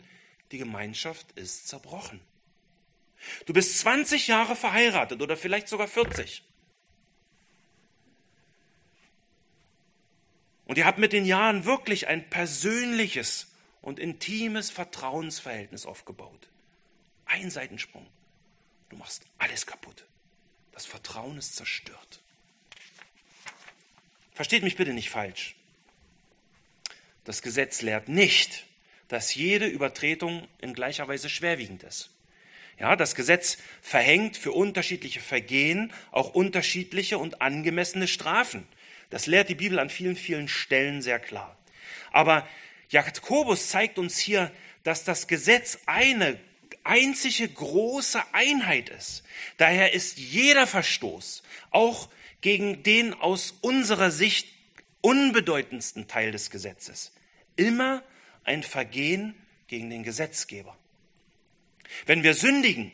die 0.50 0.58
Gemeinschaft 0.58 1.32
ist 1.32 1.68
zerbrochen. 1.68 2.20
Du 3.46 3.52
bist 3.52 3.78
20 3.78 4.26
Jahre 4.26 4.56
verheiratet 4.56 5.22
oder 5.22 5.36
vielleicht 5.36 5.68
sogar 5.68 5.88
40. 5.88 6.42
Und 10.66 10.78
ihr 10.78 10.84
habt 10.84 10.98
mit 10.98 11.12
den 11.12 11.24
Jahren 11.24 11.64
wirklich 11.64 12.08
ein 12.08 12.28
persönliches 12.28 13.52
und 13.86 14.00
intimes 14.00 14.70
Vertrauensverhältnis 14.70 15.86
aufgebaut. 15.86 16.48
Ein 17.24 17.52
Seitensprung. 17.52 18.04
Du 18.88 18.96
machst 18.96 19.22
alles 19.38 19.64
kaputt. 19.64 20.04
Das 20.72 20.84
Vertrauen 20.84 21.38
ist 21.38 21.54
zerstört. 21.54 22.20
Versteht 24.34 24.64
mich 24.64 24.74
bitte 24.74 24.92
nicht 24.92 25.08
falsch. 25.08 25.54
Das 27.22 27.42
Gesetz 27.42 27.80
lehrt 27.80 28.08
nicht, 28.08 28.66
dass 29.06 29.36
jede 29.36 29.66
Übertretung 29.66 30.48
in 30.58 30.74
gleicher 30.74 31.06
Weise 31.06 31.28
schwerwiegend 31.28 31.84
ist. 31.84 32.10
Ja, 32.80 32.96
das 32.96 33.14
Gesetz 33.14 33.56
verhängt 33.82 34.36
für 34.36 34.50
unterschiedliche 34.50 35.20
Vergehen 35.20 35.92
auch 36.10 36.34
unterschiedliche 36.34 37.18
und 37.18 37.40
angemessene 37.40 38.08
Strafen. 38.08 38.66
Das 39.10 39.28
lehrt 39.28 39.48
die 39.48 39.54
Bibel 39.54 39.78
an 39.78 39.90
vielen, 39.90 40.16
vielen 40.16 40.48
Stellen 40.48 41.02
sehr 41.02 41.20
klar. 41.20 41.56
Aber 42.10 42.48
Jakobus 42.88 43.68
zeigt 43.68 43.98
uns 43.98 44.18
hier, 44.18 44.52
dass 44.82 45.04
das 45.04 45.26
Gesetz 45.26 45.78
eine 45.86 46.38
einzige 46.84 47.48
große 47.48 48.22
Einheit 48.32 48.88
ist. 48.88 49.24
Daher 49.56 49.92
ist 49.92 50.18
jeder 50.18 50.66
Verstoß, 50.66 51.42
auch 51.70 52.08
gegen 52.40 52.82
den 52.82 53.12
aus 53.14 53.54
unserer 53.60 54.10
Sicht 54.10 54.48
unbedeutendsten 55.00 56.06
Teil 56.06 56.30
des 56.30 56.50
Gesetzes. 56.50 57.12
Immer 57.56 58.02
ein 58.44 58.62
Vergehen 58.62 59.34
gegen 59.66 59.90
den 59.90 60.04
Gesetzgeber. 60.04 60.76
Wenn 62.06 62.22
wir 62.22 62.34
sündigen, 62.34 62.92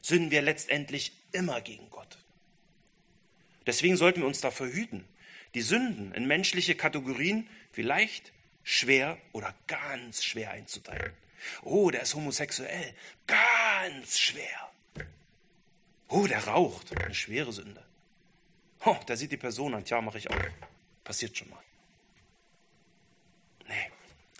sünden 0.00 0.30
wir 0.30 0.42
letztendlich 0.42 1.12
immer 1.32 1.60
gegen 1.60 1.90
Gott. 1.90 2.18
Deswegen 3.66 3.96
sollten 3.96 4.20
wir 4.20 4.26
uns 4.26 4.40
dafür 4.40 4.72
hüten, 4.72 5.04
die 5.54 5.62
Sünden 5.62 6.12
in 6.12 6.26
menschliche 6.26 6.74
Kategorien 6.74 7.48
wie 7.72 7.82
leicht, 7.82 8.32
schwer 8.66 9.16
oder 9.30 9.54
ganz 9.68 10.24
schwer 10.24 10.50
einzuteilen. 10.50 11.12
Oh, 11.62 11.88
der 11.92 12.02
ist 12.02 12.16
homosexuell. 12.16 12.94
Ganz 13.28 14.18
schwer. 14.18 14.72
Oh, 16.08 16.26
der 16.26 16.44
raucht. 16.48 16.96
Eine 16.98 17.14
schwere 17.14 17.52
Sünde. 17.52 17.84
Oh, 18.84 18.96
da 19.06 19.16
sieht 19.16 19.30
die 19.30 19.36
Person 19.36 19.72
an, 19.74 19.84
tja, 19.84 20.00
mache 20.00 20.18
ich 20.18 20.28
auch. 20.28 20.36
Passiert 21.04 21.38
schon 21.38 21.48
mal. 21.48 21.62
Nee. 23.68 23.90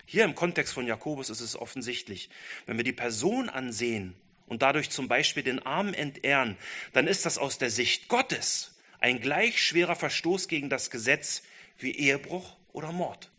Hier 0.05 0.25
im 0.25 0.35
Kontext 0.35 0.73
von 0.73 0.85
Jakobus 0.85 1.29
ist 1.29 1.41
es 1.41 1.55
offensichtlich, 1.55 2.29
wenn 2.65 2.75
wir 2.75 2.83
die 2.83 2.91
Person 2.91 3.49
ansehen 3.49 4.13
und 4.47 4.61
dadurch 4.61 4.89
zum 4.89 5.07
Beispiel 5.07 5.43
den 5.43 5.65
Armen 5.65 5.93
entehren, 5.93 6.57
dann 6.91 7.07
ist 7.07 7.25
das 7.25 7.37
aus 7.37 7.59
der 7.59 7.69
Sicht 7.69 8.09
Gottes 8.09 8.75
ein 8.99 9.21
gleich 9.21 9.61
schwerer 9.63 9.95
Verstoß 9.95 10.49
gegen 10.49 10.69
das 10.69 10.91
Gesetz 10.91 11.43
wie 11.77 11.91
Ehebruch 11.91 12.57
oder 12.73 12.91
Mord. 12.91 13.29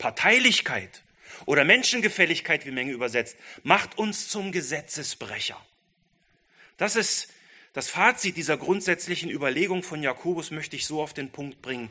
Parteilichkeit 0.00 1.02
oder 1.44 1.64
Menschengefälligkeit, 1.64 2.66
wie 2.66 2.70
Menge 2.70 2.92
übersetzt, 2.92 3.36
macht 3.62 3.98
uns 3.98 4.28
zum 4.28 4.50
Gesetzesbrecher. 4.50 5.60
Das 6.78 6.96
ist 6.96 7.32
das 7.74 7.88
Fazit 7.88 8.36
dieser 8.36 8.56
grundsätzlichen 8.56 9.30
Überlegung 9.30 9.82
von 9.82 10.02
Jakobus, 10.02 10.50
möchte 10.50 10.74
ich 10.74 10.86
so 10.86 11.02
auf 11.02 11.12
den 11.12 11.30
Punkt 11.30 11.62
bringen. 11.62 11.90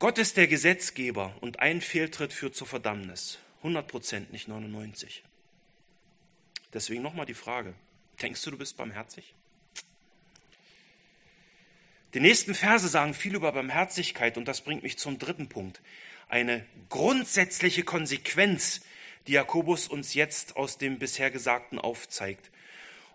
Gott 0.00 0.18
ist 0.18 0.36
der 0.36 0.48
Gesetzgeber 0.48 1.34
und 1.40 1.60
ein 1.60 1.80
Fehltritt 1.80 2.32
führt 2.32 2.56
zur 2.56 2.66
Verdammnis. 2.66 3.38
100 3.58 3.86
Prozent, 3.86 4.32
nicht 4.32 4.48
99. 4.48 5.22
Deswegen 6.74 7.02
nochmal 7.02 7.24
die 7.24 7.34
Frage, 7.34 7.72
denkst 8.20 8.42
du, 8.42 8.50
du 8.50 8.58
bist 8.58 8.76
barmherzig? 8.76 9.32
Die 12.14 12.20
nächsten 12.20 12.54
Verse 12.54 12.88
sagen 12.88 13.14
viel 13.14 13.34
über 13.34 13.52
Barmherzigkeit 13.52 14.36
und 14.36 14.46
das 14.46 14.60
bringt 14.60 14.82
mich 14.82 14.98
zum 14.98 15.18
dritten 15.18 15.48
Punkt. 15.48 15.80
Eine 16.28 16.66
grundsätzliche 16.88 17.84
Konsequenz, 17.84 18.80
die 19.26 19.32
Jakobus 19.32 19.88
uns 19.88 20.14
jetzt 20.14 20.56
aus 20.56 20.78
dem 20.78 20.98
bisher 20.98 21.30
Gesagten 21.30 21.78
aufzeigt. 21.78 22.50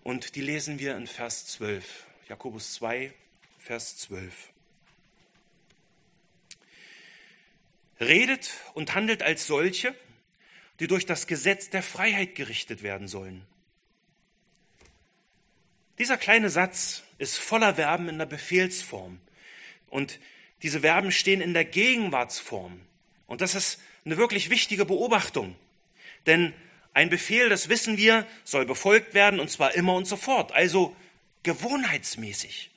Und 0.03 0.35
die 0.35 0.41
lesen 0.41 0.79
wir 0.79 0.95
in 0.95 1.07
Vers 1.07 1.47
12. 1.47 2.05
Jakobus 2.27 2.73
2, 2.73 3.13
Vers 3.59 3.97
12. 3.97 4.33
Redet 7.99 8.51
und 8.73 8.95
handelt 8.95 9.21
als 9.21 9.45
solche, 9.45 9.93
die 10.79 10.87
durch 10.87 11.05
das 11.05 11.27
Gesetz 11.27 11.69
der 11.69 11.83
Freiheit 11.83 12.33
gerichtet 12.33 12.81
werden 12.81 13.07
sollen. 13.07 13.45
Dieser 15.99 16.17
kleine 16.17 16.49
Satz 16.49 17.03
ist 17.19 17.37
voller 17.37 17.75
Verben 17.75 18.09
in 18.09 18.17
der 18.17 18.25
Befehlsform. 18.25 19.19
Und 19.87 20.19
diese 20.63 20.79
Verben 20.79 21.11
stehen 21.11 21.41
in 21.41 21.53
der 21.53 21.65
Gegenwartsform. 21.65 22.81
Und 23.31 23.39
das 23.39 23.55
ist 23.55 23.79
eine 24.03 24.17
wirklich 24.17 24.49
wichtige 24.49 24.83
Beobachtung. 24.83 25.55
Denn 26.25 26.53
ein 26.93 27.09
Befehl, 27.09 27.47
das 27.47 27.69
wissen 27.69 27.95
wir, 27.95 28.27
soll 28.43 28.65
befolgt 28.65 29.13
werden 29.13 29.39
und 29.39 29.49
zwar 29.49 29.73
immer 29.73 29.93
und 29.93 30.03
sofort, 30.03 30.51
also 30.51 30.93
gewohnheitsmäßig. 31.43 32.71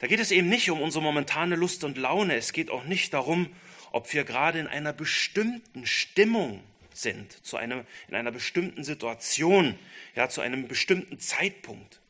Da 0.00 0.08
geht 0.08 0.18
es 0.18 0.32
eben 0.32 0.48
nicht 0.48 0.72
um 0.72 0.82
unsere 0.82 1.04
momentane 1.04 1.54
Lust 1.54 1.84
und 1.84 1.98
Laune, 1.98 2.34
es 2.34 2.52
geht 2.52 2.68
auch 2.68 2.82
nicht 2.82 3.14
darum, 3.14 3.54
ob 3.92 4.12
wir 4.12 4.24
gerade 4.24 4.58
in 4.58 4.66
einer 4.66 4.92
bestimmten 4.92 5.86
Stimmung 5.86 6.60
sind, 6.92 7.30
zu 7.46 7.58
einer, 7.58 7.86
in 8.08 8.16
einer 8.16 8.32
bestimmten 8.32 8.82
Situation, 8.82 9.78
ja, 10.16 10.28
zu 10.28 10.40
einem 10.40 10.66
bestimmten 10.66 11.20
Zeitpunkt. 11.20 12.00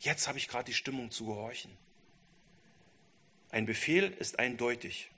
Jetzt 0.00 0.28
habe 0.28 0.36
ich 0.36 0.48
gerade 0.48 0.66
die 0.66 0.74
Stimmung 0.74 1.10
zu 1.10 1.24
gehorchen. 1.24 1.70
Ein 3.50 3.64
Befehl 3.64 4.12
ist 4.18 4.38
eindeutig. 4.38 5.08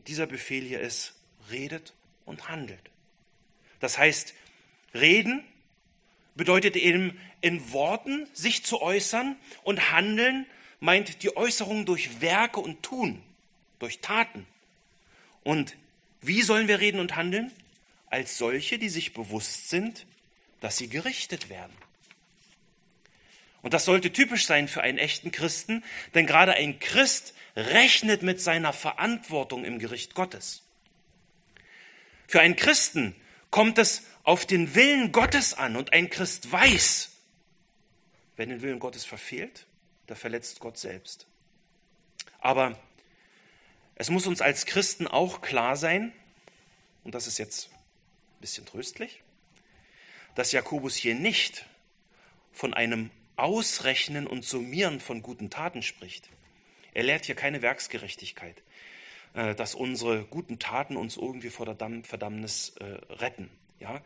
Und 0.00 0.08
dieser 0.08 0.26
Befehl 0.26 0.64
hier 0.64 0.80
ist, 0.80 1.12
redet 1.50 1.92
und 2.24 2.48
handelt. 2.48 2.80
Das 3.80 3.98
heißt, 3.98 4.32
reden 4.94 5.44
bedeutet 6.34 6.74
eben 6.74 7.20
in 7.42 7.70
Worten 7.70 8.26
sich 8.32 8.64
zu 8.64 8.80
äußern 8.80 9.36
und 9.62 9.92
handeln 9.92 10.46
meint 10.78 11.22
die 11.22 11.36
Äußerung 11.36 11.84
durch 11.84 12.22
Werke 12.22 12.60
und 12.60 12.82
Tun, 12.82 13.22
durch 13.78 13.98
Taten. 13.98 14.46
Und 15.44 15.76
wie 16.22 16.40
sollen 16.40 16.66
wir 16.66 16.80
reden 16.80 16.98
und 16.98 17.14
handeln? 17.14 17.52
Als 18.06 18.38
solche, 18.38 18.78
die 18.78 18.88
sich 18.88 19.12
bewusst 19.12 19.68
sind, 19.68 20.06
dass 20.62 20.78
sie 20.78 20.88
gerichtet 20.88 21.50
werden. 21.50 21.76
Und 23.62 23.74
das 23.74 23.84
sollte 23.84 24.12
typisch 24.12 24.46
sein 24.46 24.68
für 24.68 24.82
einen 24.82 24.98
echten 24.98 25.32
Christen, 25.32 25.84
denn 26.14 26.26
gerade 26.26 26.54
ein 26.54 26.78
Christ 26.78 27.34
rechnet 27.56 28.22
mit 28.22 28.40
seiner 28.40 28.72
Verantwortung 28.72 29.64
im 29.64 29.78
Gericht 29.78 30.14
Gottes. 30.14 30.62
Für 32.26 32.40
einen 32.40 32.56
Christen 32.56 33.14
kommt 33.50 33.78
es 33.78 34.04
auf 34.22 34.46
den 34.46 34.74
Willen 34.74 35.12
Gottes 35.12 35.54
an 35.54 35.76
und 35.76 35.92
ein 35.92 36.10
Christ 36.10 36.50
weiß, 36.50 37.10
wenn 38.36 38.48
den 38.48 38.62
Willen 38.62 38.78
Gottes 38.78 39.04
verfehlt, 39.04 39.66
da 40.06 40.14
verletzt 40.14 40.60
Gott 40.60 40.78
selbst. 40.78 41.26
Aber 42.38 42.78
es 43.96 44.08
muss 44.08 44.26
uns 44.26 44.40
als 44.40 44.64
Christen 44.64 45.06
auch 45.06 45.42
klar 45.42 45.76
sein, 45.76 46.12
und 47.04 47.14
das 47.14 47.26
ist 47.26 47.38
jetzt 47.38 47.70
ein 47.70 48.40
bisschen 48.40 48.64
tröstlich, 48.64 49.22
dass 50.34 50.52
Jakobus 50.52 50.94
hier 50.94 51.14
nicht 51.14 51.66
von 52.52 52.72
einem 52.72 53.10
Ausrechnen 53.40 54.26
und 54.26 54.44
Summieren 54.44 55.00
von 55.00 55.22
guten 55.22 55.50
Taten 55.50 55.82
spricht. 55.82 56.28
Er 56.94 57.02
lehrt 57.02 57.26
hier 57.26 57.34
keine 57.34 57.62
Werksgerechtigkeit, 57.62 58.62
äh, 59.34 59.54
dass 59.54 59.74
unsere 59.74 60.24
guten 60.24 60.58
Taten 60.58 60.96
uns 60.96 61.16
irgendwie 61.16 61.50
vor 61.50 61.66
der 61.66 61.76
Verdammnis 62.02 62.74
äh, 62.80 62.84
retten. 63.12 63.50
Ja? 63.78 64.00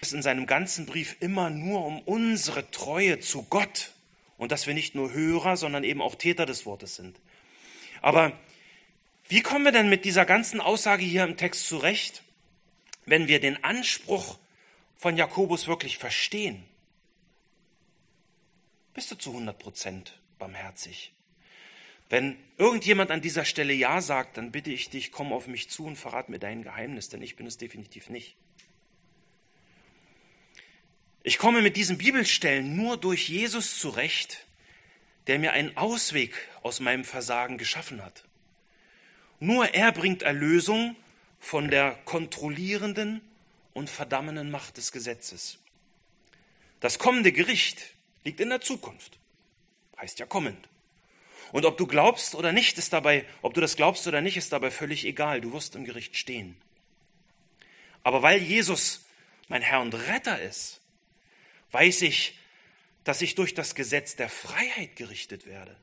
Es 0.00 0.08
ist 0.08 0.14
in 0.14 0.22
seinem 0.22 0.46
ganzen 0.46 0.86
Brief 0.86 1.16
immer 1.20 1.50
nur 1.50 1.84
um 1.84 2.00
unsere 2.00 2.70
Treue 2.70 3.20
zu 3.20 3.42
Gott 3.44 3.92
und 4.38 4.52
dass 4.52 4.66
wir 4.66 4.74
nicht 4.74 4.94
nur 4.94 5.12
Hörer, 5.12 5.56
sondern 5.56 5.84
eben 5.84 6.02
auch 6.02 6.14
Täter 6.14 6.46
des 6.46 6.66
Wortes 6.66 6.96
sind. 6.96 7.18
Aber 8.02 8.32
wie 9.28 9.40
kommen 9.40 9.64
wir 9.64 9.72
denn 9.72 9.88
mit 9.88 10.04
dieser 10.04 10.24
ganzen 10.24 10.60
Aussage 10.60 11.04
hier 11.04 11.24
im 11.24 11.36
Text 11.36 11.66
zurecht, 11.66 12.22
wenn 13.06 13.26
wir 13.26 13.40
den 13.40 13.64
Anspruch 13.64 14.38
von 14.96 15.16
Jakobus 15.16 15.66
wirklich 15.66 15.98
verstehen? 15.98 16.62
Bist 18.96 19.10
du 19.10 19.14
zu 19.14 19.32
100 19.32 19.58
Prozent 19.58 20.18
barmherzig? 20.38 21.12
Wenn 22.08 22.38
irgendjemand 22.56 23.10
an 23.10 23.20
dieser 23.20 23.44
Stelle 23.44 23.74
Ja 23.74 24.00
sagt, 24.00 24.38
dann 24.38 24.52
bitte 24.52 24.70
ich 24.70 24.88
dich, 24.88 25.12
komm 25.12 25.34
auf 25.34 25.48
mich 25.48 25.68
zu 25.68 25.84
und 25.84 25.96
verrat 25.96 26.30
mir 26.30 26.38
dein 26.38 26.62
Geheimnis, 26.62 27.10
denn 27.10 27.20
ich 27.20 27.36
bin 27.36 27.46
es 27.46 27.58
definitiv 27.58 28.08
nicht. 28.08 28.36
Ich 31.22 31.36
komme 31.36 31.60
mit 31.60 31.76
diesen 31.76 31.98
Bibelstellen 31.98 32.74
nur 32.74 32.96
durch 32.96 33.28
Jesus 33.28 33.78
zurecht, 33.78 34.46
der 35.26 35.40
mir 35.40 35.52
einen 35.52 35.76
Ausweg 35.76 36.32
aus 36.62 36.80
meinem 36.80 37.04
Versagen 37.04 37.58
geschaffen 37.58 38.02
hat. 38.02 38.24
Nur 39.40 39.74
er 39.74 39.92
bringt 39.92 40.22
Erlösung 40.22 40.96
von 41.38 41.68
der 41.68 41.98
kontrollierenden 42.06 43.20
und 43.74 43.90
verdammenden 43.90 44.50
Macht 44.50 44.78
des 44.78 44.90
Gesetzes. 44.90 45.58
Das 46.80 46.98
kommende 46.98 47.32
Gericht 47.32 47.95
liegt 48.26 48.40
in 48.40 48.50
der 48.50 48.60
Zukunft, 48.60 49.18
heißt 49.98 50.18
ja 50.18 50.26
kommend. 50.26 50.68
Und 51.52 51.64
ob 51.64 51.78
du 51.78 51.86
glaubst 51.86 52.34
oder 52.34 52.52
nicht, 52.52 52.76
ist 52.76 52.92
dabei, 52.92 53.24
ob 53.40 53.54
du 53.54 53.60
das 53.60 53.76
glaubst 53.76 54.06
oder 54.06 54.20
nicht, 54.20 54.36
ist 54.36 54.52
dabei 54.52 54.70
völlig 54.70 55.04
egal. 55.04 55.40
Du 55.40 55.52
wirst 55.52 55.76
im 55.76 55.84
Gericht 55.84 56.16
stehen. 56.16 56.56
Aber 58.02 58.22
weil 58.22 58.42
Jesus 58.42 59.06
mein 59.48 59.62
Herr 59.62 59.80
und 59.80 59.94
Retter 59.94 60.40
ist, 60.42 60.80
weiß 61.70 62.02
ich, 62.02 62.38
dass 63.04 63.22
ich 63.22 63.36
durch 63.36 63.54
das 63.54 63.76
Gesetz 63.76 64.16
der 64.16 64.28
Freiheit 64.28 64.96
gerichtet 64.96 65.46
werde. 65.46 65.76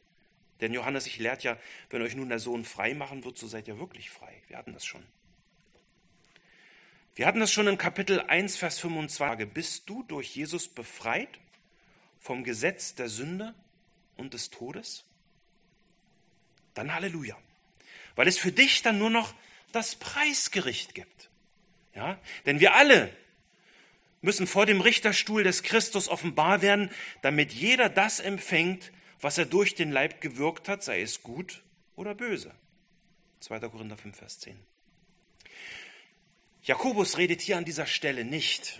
Denn 0.59 0.73
Johannes, 0.73 1.07
ich 1.07 1.17
lehrt 1.17 1.43
ja, 1.43 1.57
wenn 1.89 2.01
euch 2.01 2.15
nun 2.15 2.29
der 2.29 2.39
Sohn 2.39 2.65
frei 2.65 2.93
machen 2.93 3.23
wird, 3.23 3.37
so 3.37 3.47
seid 3.47 3.67
ihr 3.69 3.79
wirklich 3.79 4.09
frei. 4.09 4.41
Wir 4.47 4.57
hatten 4.57 4.73
das 4.73 4.85
schon. 4.85 5.03
Wir 7.15 7.25
hatten 7.25 7.39
das 7.39 7.51
schon 7.51 7.67
in 7.67 7.77
Kapitel 7.77 8.19
1, 8.19 8.57
Vers 8.57 8.79
25. 8.79 9.49
Bist 9.49 9.89
du 9.89 10.03
durch 10.03 10.35
Jesus 10.35 10.67
befreit 10.67 11.39
vom 12.23 12.43
Gesetz 12.43 12.95
der 12.95 13.09
Sünde 13.09 13.53
und 14.17 14.33
des 14.33 14.49
Todes? 14.49 15.05
dann 16.73 16.93
Halleluja. 16.93 17.37
Weil 18.15 18.27
es 18.27 18.37
für 18.37 18.51
dich 18.51 18.81
dann 18.81 18.97
nur 18.97 19.09
noch 19.09 19.33
das 19.71 19.95
Preisgericht 19.95 20.93
gibt. 20.93 21.29
Ja? 21.95 22.19
Denn 22.45 22.59
wir 22.59 22.75
alle 22.75 23.15
müssen 24.21 24.47
vor 24.47 24.65
dem 24.65 24.81
Richterstuhl 24.81 25.43
des 25.43 25.63
Christus 25.63 26.07
offenbar 26.07 26.61
werden, 26.61 26.89
damit 27.21 27.51
jeder 27.51 27.89
das 27.89 28.19
empfängt, 28.19 28.91
was 29.19 29.37
er 29.37 29.45
durch 29.45 29.75
den 29.75 29.91
Leib 29.91 30.21
gewirkt 30.21 30.69
hat, 30.69 30.83
sei 30.83 31.01
es 31.01 31.23
gut 31.23 31.61
oder 31.95 32.15
böse. 32.15 32.51
2. 33.41 33.59
Korinther 33.59 33.97
5, 33.97 34.17
Vers 34.17 34.39
10. 34.39 34.57
Jakobus 36.63 37.17
redet 37.17 37.41
hier 37.41 37.57
an 37.57 37.65
dieser 37.65 37.85
Stelle 37.85 38.23
nicht 38.23 38.79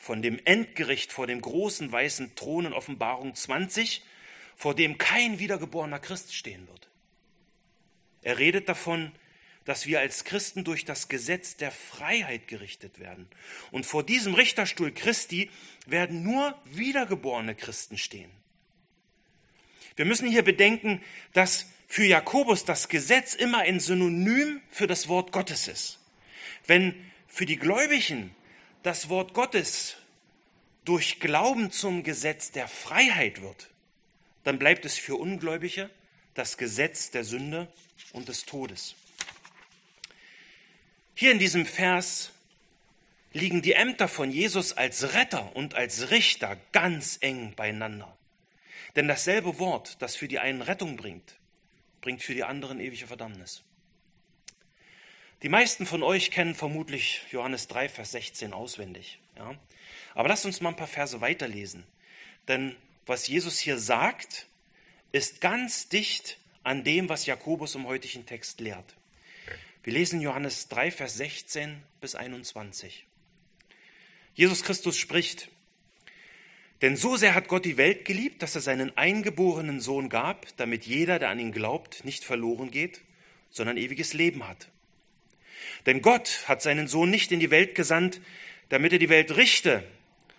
von 0.00 0.22
dem 0.22 0.40
Endgericht 0.46 1.12
vor 1.12 1.26
dem 1.26 1.42
großen 1.42 1.92
weißen 1.92 2.34
Thron 2.34 2.64
in 2.64 2.72
Offenbarung 2.72 3.34
20, 3.34 4.02
vor 4.56 4.74
dem 4.74 4.96
kein 4.96 5.38
wiedergeborener 5.38 5.98
Christ 5.98 6.34
stehen 6.34 6.66
wird. 6.68 6.88
Er 8.22 8.38
redet 8.38 8.68
davon, 8.68 9.12
dass 9.66 9.86
wir 9.86 10.00
als 10.00 10.24
Christen 10.24 10.64
durch 10.64 10.86
das 10.86 11.08
Gesetz 11.08 11.56
der 11.56 11.70
Freiheit 11.70 12.48
gerichtet 12.48 12.98
werden. 12.98 13.28
Und 13.72 13.84
vor 13.84 14.02
diesem 14.02 14.32
Richterstuhl 14.34 14.90
Christi 14.90 15.50
werden 15.86 16.22
nur 16.22 16.58
wiedergeborene 16.64 17.54
Christen 17.54 17.98
stehen. 17.98 18.30
Wir 19.96 20.06
müssen 20.06 20.30
hier 20.30 20.42
bedenken, 20.42 21.02
dass 21.34 21.66
für 21.88 22.06
Jakobus 22.06 22.64
das 22.64 22.88
Gesetz 22.88 23.34
immer 23.34 23.58
ein 23.58 23.80
Synonym 23.80 24.62
für 24.70 24.86
das 24.86 25.08
Wort 25.08 25.30
Gottes 25.30 25.68
ist. 25.68 25.98
Wenn 26.66 26.94
für 27.26 27.44
die 27.44 27.56
Gläubigen 27.56 28.34
das 28.82 29.08
Wort 29.08 29.34
Gottes 29.34 29.96
durch 30.84 31.20
Glauben 31.20 31.70
zum 31.70 32.02
Gesetz 32.02 32.50
der 32.52 32.68
Freiheit 32.68 33.42
wird, 33.42 33.70
dann 34.44 34.58
bleibt 34.58 34.84
es 34.84 34.98
für 34.98 35.16
Ungläubige 35.16 35.90
das 36.34 36.56
Gesetz 36.56 37.10
der 37.10 37.24
Sünde 37.24 37.68
und 38.12 38.28
des 38.28 38.46
Todes. 38.46 38.94
Hier 41.14 41.32
in 41.32 41.38
diesem 41.38 41.66
Vers 41.66 42.30
liegen 43.32 43.62
die 43.62 43.72
Ämter 43.72 44.08
von 44.08 44.30
Jesus 44.30 44.72
als 44.72 45.12
Retter 45.12 45.54
und 45.54 45.74
als 45.74 46.10
Richter 46.10 46.56
ganz 46.72 47.18
eng 47.20 47.54
beieinander. 47.54 48.16
Denn 48.96 49.06
dasselbe 49.06 49.58
Wort, 49.58 50.00
das 50.00 50.16
für 50.16 50.28
die 50.28 50.38
einen 50.38 50.62
Rettung 50.62 50.96
bringt, 50.96 51.36
bringt 52.00 52.22
für 52.22 52.34
die 52.34 52.44
anderen 52.44 52.80
ewige 52.80 53.06
Verdammnis. 53.06 53.62
Die 55.42 55.48
meisten 55.48 55.86
von 55.86 56.02
euch 56.02 56.30
kennen 56.30 56.54
vermutlich 56.54 57.22
Johannes 57.30 57.66
3, 57.68 57.88
Vers 57.88 58.12
16 58.12 58.52
auswendig. 58.52 59.18
Ja? 59.36 59.54
Aber 60.14 60.28
lasst 60.28 60.44
uns 60.44 60.60
mal 60.60 60.70
ein 60.70 60.76
paar 60.76 60.86
Verse 60.86 61.20
weiterlesen. 61.20 61.84
Denn 62.46 62.76
was 63.06 63.26
Jesus 63.26 63.58
hier 63.58 63.78
sagt, 63.78 64.46
ist 65.12 65.40
ganz 65.40 65.88
dicht 65.88 66.38
an 66.62 66.84
dem, 66.84 67.08
was 67.08 67.24
Jakobus 67.24 67.74
im 67.74 67.86
heutigen 67.86 68.26
Text 68.26 68.60
lehrt. 68.60 68.94
Wir 69.82 69.94
lesen 69.94 70.20
Johannes 70.20 70.68
3, 70.68 70.90
Vers 70.90 71.14
16 71.14 71.82
bis 72.02 72.14
21. 72.14 73.06
Jesus 74.34 74.62
Christus 74.62 74.98
spricht, 74.98 75.48
denn 76.82 76.96
so 76.96 77.16
sehr 77.16 77.34
hat 77.34 77.48
Gott 77.48 77.64
die 77.64 77.76
Welt 77.76 78.04
geliebt, 78.04 78.42
dass 78.42 78.54
er 78.54 78.60
seinen 78.60 78.96
eingeborenen 78.96 79.80
Sohn 79.80 80.08
gab, 80.08 80.54
damit 80.58 80.84
jeder, 80.84 81.18
der 81.18 81.30
an 81.30 81.38
ihn 81.38 81.52
glaubt, 81.52 82.04
nicht 82.04 82.24
verloren 82.24 82.70
geht, 82.70 83.00
sondern 83.50 83.76
ewiges 83.76 84.12
Leben 84.12 84.46
hat. 84.46 84.68
Denn 85.86 86.02
Gott 86.02 86.44
hat 86.46 86.62
seinen 86.62 86.88
Sohn 86.88 87.10
nicht 87.10 87.32
in 87.32 87.40
die 87.40 87.50
Welt 87.50 87.74
gesandt, 87.74 88.20
damit 88.68 88.92
er 88.92 88.98
die 88.98 89.08
Welt 89.08 89.36
richte, 89.36 89.84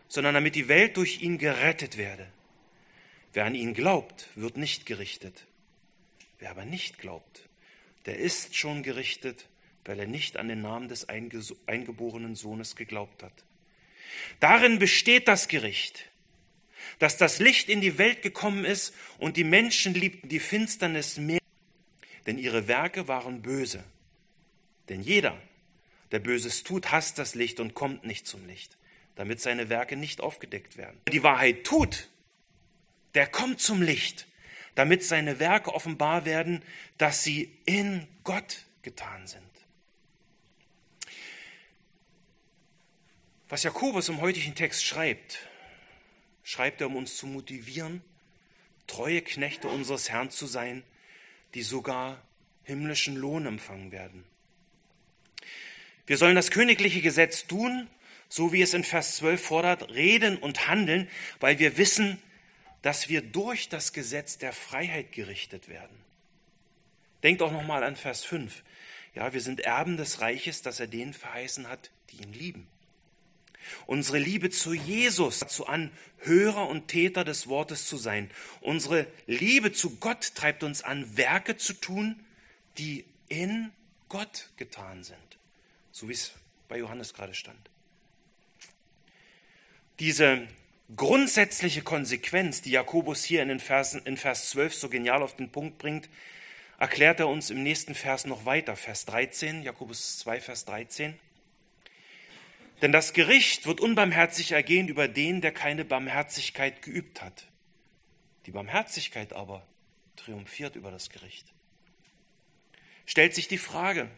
sondern 0.07 0.34
damit 0.34 0.55
die 0.55 0.67
Welt 0.67 0.97
durch 0.97 1.22
ihn 1.22 1.38
gerettet 1.38 1.97
werde. 1.97 2.28
Wer 3.34 3.45
an 3.45 3.55
ihn 3.55 3.74
glaubt, 3.74 4.28
wird 4.36 4.57
nicht 4.57 4.86
gerichtet. 4.86 5.45
Wer 6.39 6.51
aber 6.51 6.65
nicht 6.65 6.97
glaubt, 6.97 7.47
der 8.05 8.17
ist 8.17 8.55
schon 8.55 8.84
gerichtet, 8.84 9.47
weil 9.86 9.99
er 9.99 10.07
nicht 10.07 10.38
an 10.38 10.47
den 10.47 10.61
Namen 10.61 10.89
des 10.89 11.07
eingeborenen 11.09 12.36
Sohnes 12.36 12.76
geglaubt 12.76 13.24
hat. 13.24 13.34
Darin 14.39 14.80
besteht 14.80 15.28
das 15.28 15.47
Gericht, 15.47 16.09
dass 16.99 17.17
das 17.17 17.39
Licht 17.39 17.69
in 17.69 17.82
die 17.82 17.97
Welt 17.97 18.22
gekommen 18.22 18.65
ist 18.65 18.93
und 19.17 19.38
die 19.38 19.43
Menschen 19.43 19.93
liebten 19.93 20.30
die 20.30 20.39
Finsternis 20.39 21.17
mehr, 21.17 21.39
denn 22.26 22.38
ihre 22.38 22.67
Werke 22.67 23.07
waren 23.07 23.41
böse. 23.41 23.84
Denn 24.92 25.02
jeder, 25.02 25.42
der 26.12 26.20
Böses 26.20 26.64
tut, 26.64 26.92
hasst 26.92 27.18
das 27.18 27.34
Licht 27.34 27.62
und 27.62 27.76
kommt 27.76 28.04
nicht 28.04 28.28
zum 28.28 28.46
Licht, 28.46 28.78
damit 29.16 29.39
seine 29.39 29.70
Werke 29.70 29.96
nicht 29.96 30.20
aufgedeckt 30.20 30.76
werden. 30.76 31.00
Wer 31.06 31.14
die 31.14 31.24
Wahrheit 31.24 31.64
tut, 31.64 32.10
der 33.14 33.26
kommt 33.26 33.62
zum 33.62 33.82
Licht, 33.82 34.28
damit 34.76 35.02
seine 35.06 35.39
Werke 35.39 35.74
offenbar 35.74 36.26
werden, 36.26 36.62
dass 36.98 37.24
sie 37.24 37.58
in 37.64 38.06
Gott 38.26 38.66
getan 38.82 39.28
sind. 39.28 39.46
Was 43.48 43.64
Jakobus 43.64 44.10
im 44.10 44.20
heutigen 44.20 44.56
Text 44.56 44.84
schreibt, 44.84 45.48
schreibt 46.44 46.82
er, 46.82 46.88
um 46.88 46.98
uns 46.98 47.16
zu 47.16 47.28
motivieren, 47.28 48.02
treue 48.88 49.22
Knechte 49.22 49.70
unseres 49.70 50.10
Herrn 50.10 50.32
zu 50.32 50.48
sein, 50.48 50.84
die 51.54 51.62
sogar 51.62 52.22
himmlischen 52.64 53.16
Lohn 53.16 53.46
empfangen 53.46 53.94
werden. 53.94 54.26
Wir 56.12 56.18
sollen 56.18 56.36
das 56.36 56.51
königliche 56.51 56.99
Gesetz 56.99 57.47
tun, 57.47 57.88
so 58.28 58.51
wie 58.51 58.62
es 58.62 58.74
in 58.74 58.84
Vers 58.84 59.16
12 59.16 59.41
fordert, 59.41 59.91
reden 59.91 60.36
und 60.36 60.68
handeln, 60.68 61.07
weil 61.39 61.57
wir 61.57 61.78
wissen, 61.78 62.22
dass 62.82 63.07
wir 63.07 63.22
durch 63.22 63.70
das 63.70 63.93
Gesetz 63.93 64.38
der 64.38 64.51
Freiheit 64.51 65.14
gerichtet 65.14 65.70
werden. 65.70 65.95
Denkt 67.24 67.41
auch 67.41 67.53
nochmal 67.53 67.86
an 67.86 67.95
Vers 67.95 68.26
5. 68.26 68.62
Ja, 69.16 69.32
wir 69.32 69.39
sind 69.39 69.62
Erben 69.62 69.95
des 69.95 70.20
Reiches, 70.20 70.62
das 70.62 70.82
er 70.82 70.88
denen 70.88 71.14
verheißen 71.14 71.70
hat, 71.70 71.91
die 72.09 72.18
ihn 72.18 72.34
lieben. 72.34 72.68
Unsere 73.86 74.18
Liebe 74.18 74.49
zu 74.49 74.74
Jesus 74.74 75.39
dazu 75.39 75.68
an, 75.68 75.93
Hörer 76.18 76.68
und 76.68 76.89
Täter 76.89 77.24
des 77.24 77.47
Wortes 77.47 77.88
zu 77.88 77.95
sein. 77.95 78.30
Unsere 78.59 79.07
Liebe 79.28 79.72
zu 79.72 79.95
Gott 79.95 80.36
treibt 80.36 80.64
uns 80.64 80.82
an, 80.82 81.16
Werke 81.16 81.55
zu 81.55 81.72
tun, 81.72 82.20
die 82.78 83.05
in 83.30 83.72
Gott 84.09 84.49
getan 84.57 85.05
sind. 85.05 85.38
So 86.02 86.10
wie 86.10 86.14
es 86.14 86.32
bei 86.68 86.80
Johannes 86.80 87.14
gerade 87.14 87.36
stand. 87.36 87.70
Diese 89.99 90.47
grundsätzliche 90.95 91.84
Konsequenz, 91.84 92.64
die 92.64 92.72
Jakobus 92.72 93.24
hier 93.24 93.43
in, 93.43 93.49
den 93.49 93.60
Versen, 93.60 94.02
in 94.06 94.18
Vers 94.18 94.49
12 94.49 94.74
so 94.74 94.89
genial 94.89 95.22
auf 95.22 95.36
den 95.36 95.52
Punkt 95.52 95.78
bringt, 95.78 96.10
erklärt 96.80 97.20
er 97.20 97.28
uns 97.28 97.52
im 97.52 97.62
nächsten 97.62 97.93
Vers 97.93 98.26
noch 98.26 98.45
weiter, 98.45 98.76
Vers 98.76 99.06
13, 99.06 99.62
Jakobus 99.62 100.18
2, 100.18 100.41
Vers 100.41 100.66
13. 100.66 101.20
Denn 102.82 102.91
das 102.91 103.14
Gericht 103.14 103.68
wird 103.68 103.80
unbarmherzig 103.80 104.54
ergehen 104.54 104.88
über 104.88 105.08
den, 105.08 105.39
der 105.39 105.52
keine 105.52 105.86
Barmherzigkeit 105.86 106.82
geübt 106.82 107.22
hat. 107.22 107.45
Die 108.47 108.52
Barmherzigkeit 108.52 109.34
aber 109.34 109.68
triumphiert 110.16 110.76
über 110.76 110.89
das 110.89 111.12
Gericht. 111.12 111.54
Stellt 113.06 113.36
sich 113.36 113.47
die 113.47 113.60
Frage, 113.60 114.10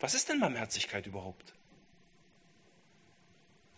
was 0.00 0.14
ist 0.14 0.28
denn 0.28 0.40
Barmherzigkeit 0.40 1.06
überhaupt? 1.06 1.54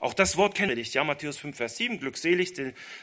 Auch 0.00 0.14
das 0.14 0.36
Wort 0.36 0.54
kennen 0.54 0.70
wir 0.70 0.76
nicht. 0.76 0.94
Ja, 0.94 1.02
Matthäus 1.02 1.38
5, 1.38 1.56
Vers 1.56 1.76
7, 1.76 1.98
glückselig 1.98 2.54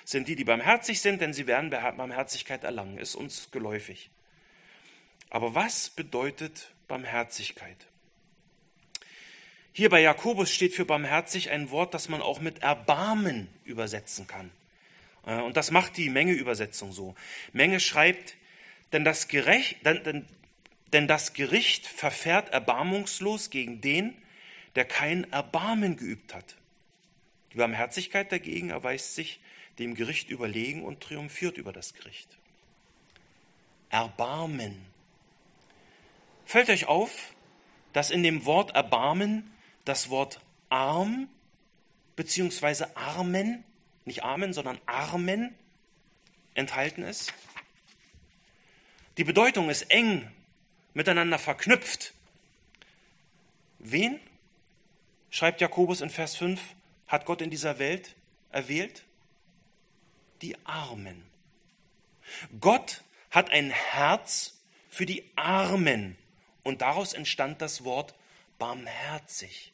sind 0.05 0.27
die, 0.27 0.35
die 0.35 0.43
barmherzig 0.45 1.01
sind, 1.01 1.21
denn 1.21 1.33
sie 1.33 1.45
werden 1.45 1.69
Barmherzigkeit 1.69 2.63
erlangen, 2.63 2.97
ist 2.97 3.15
uns 3.15 3.51
geläufig. 3.51 4.09
Aber 5.29 5.55
was 5.55 5.89
bedeutet 5.89 6.71
Barmherzigkeit? 6.87 7.87
Hier 9.73 9.89
bei 9.89 9.99
Jakobus 9.99 10.51
steht 10.51 10.73
für 10.73 10.85
barmherzig 10.85 11.49
ein 11.49 11.69
Wort, 11.69 11.93
das 11.93 12.07
man 12.07 12.21
auch 12.21 12.39
mit 12.39 12.59
Erbarmen 12.63 13.49
übersetzen 13.65 14.25
kann. 14.25 14.49
Äh, 15.25 15.41
und 15.41 15.57
das 15.57 15.71
macht 15.71 15.97
die 15.97 16.09
Menge-Übersetzung 16.09 16.93
so. 16.93 17.13
Menge 17.51 17.81
schreibt, 17.81 18.35
denn 18.93 19.03
das, 19.03 19.27
Gerecht, 19.27 19.85
denn, 19.85 20.01
denn, 20.03 20.25
denn 20.93 21.07
das 21.07 21.33
Gericht 21.33 21.85
verfährt 21.87 22.49
erbarmungslos 22.49 23.49
gegen 23.49 23.81
den, 23.81 24.15
der 24.75 24.85
kein 24.85 25.31
Erbarmen 25.31 25.97
geübt 25.97 26.33
hat. 26.33 26.55
Die 27.53 27.57
Barmherzigkeit 27.57 28.31
dagegen 28.31 28.69
erweist 28.69 29.15
sich 29.15 29.39
dem 29.79 29.95
Gericht 29.95 30.29
überlegen 30.29 30.83
und 30.83 31.01
triumphiert 31.01 31.57
über 31.57 31.73
das 31.73 31.93
Gericht. 31.93 32.37
Erbarmen. 33.89 34.85
Fällt 36.45 36.69
euch 36.69 36.87
auf, 36.87 37.33
dass 37.93 38.11
in 38.11 38.23
dem 38.23 38.45
Wort 38.45 38.75
Erbarmen 38.75 39.51
das 39.85 40.09
Wort 40.09 40.41
arm 40.69 41.29
beziehungsweise 42.15 42.95
armen, 42.95 43.63
nicht 44.05 44.23
armen, 44.23 44.53
sondern 44.53 44.79
armen 44.85 45.55
enthalten 46.53 47.03
ist. 47.03 47.33
Die 49.17 49.23
Bedeutung 49.23 49.69
ist 49.69 49.83
eng 49.83 50.29
miteinander 50.95 51.37
verknüpft. 51.37 52.13
Wen, 53.77 54.19
schreibt 55.29 55.61
Jakobus 55.61 56.01
in 56.01 56.09
Vers 56.09 56.35
5, 56.35 56.59
hat 57.07 57.25
Gott 57.25 57.41
in 57.41 57.51
dieser 57.51 57.77
Welt 57.77 58.15
erwählt? 58.49 59.03
Die 60.41 60.57
Armen. 60.65 61.23
Gott 62.59 63.03
hat 63.29 63.51
ein 63.51 63.69
Herz 63.69 64.59
für 64.89 65.05
die 65.05 65.23
Armen 65.35 66.17
und 66.63 66.81
daraus 66.81 67.13
entstand 67.13 67.61
das 67.61 67.83
Wort 67.83 68.15
barmherzig. 68.57 69.71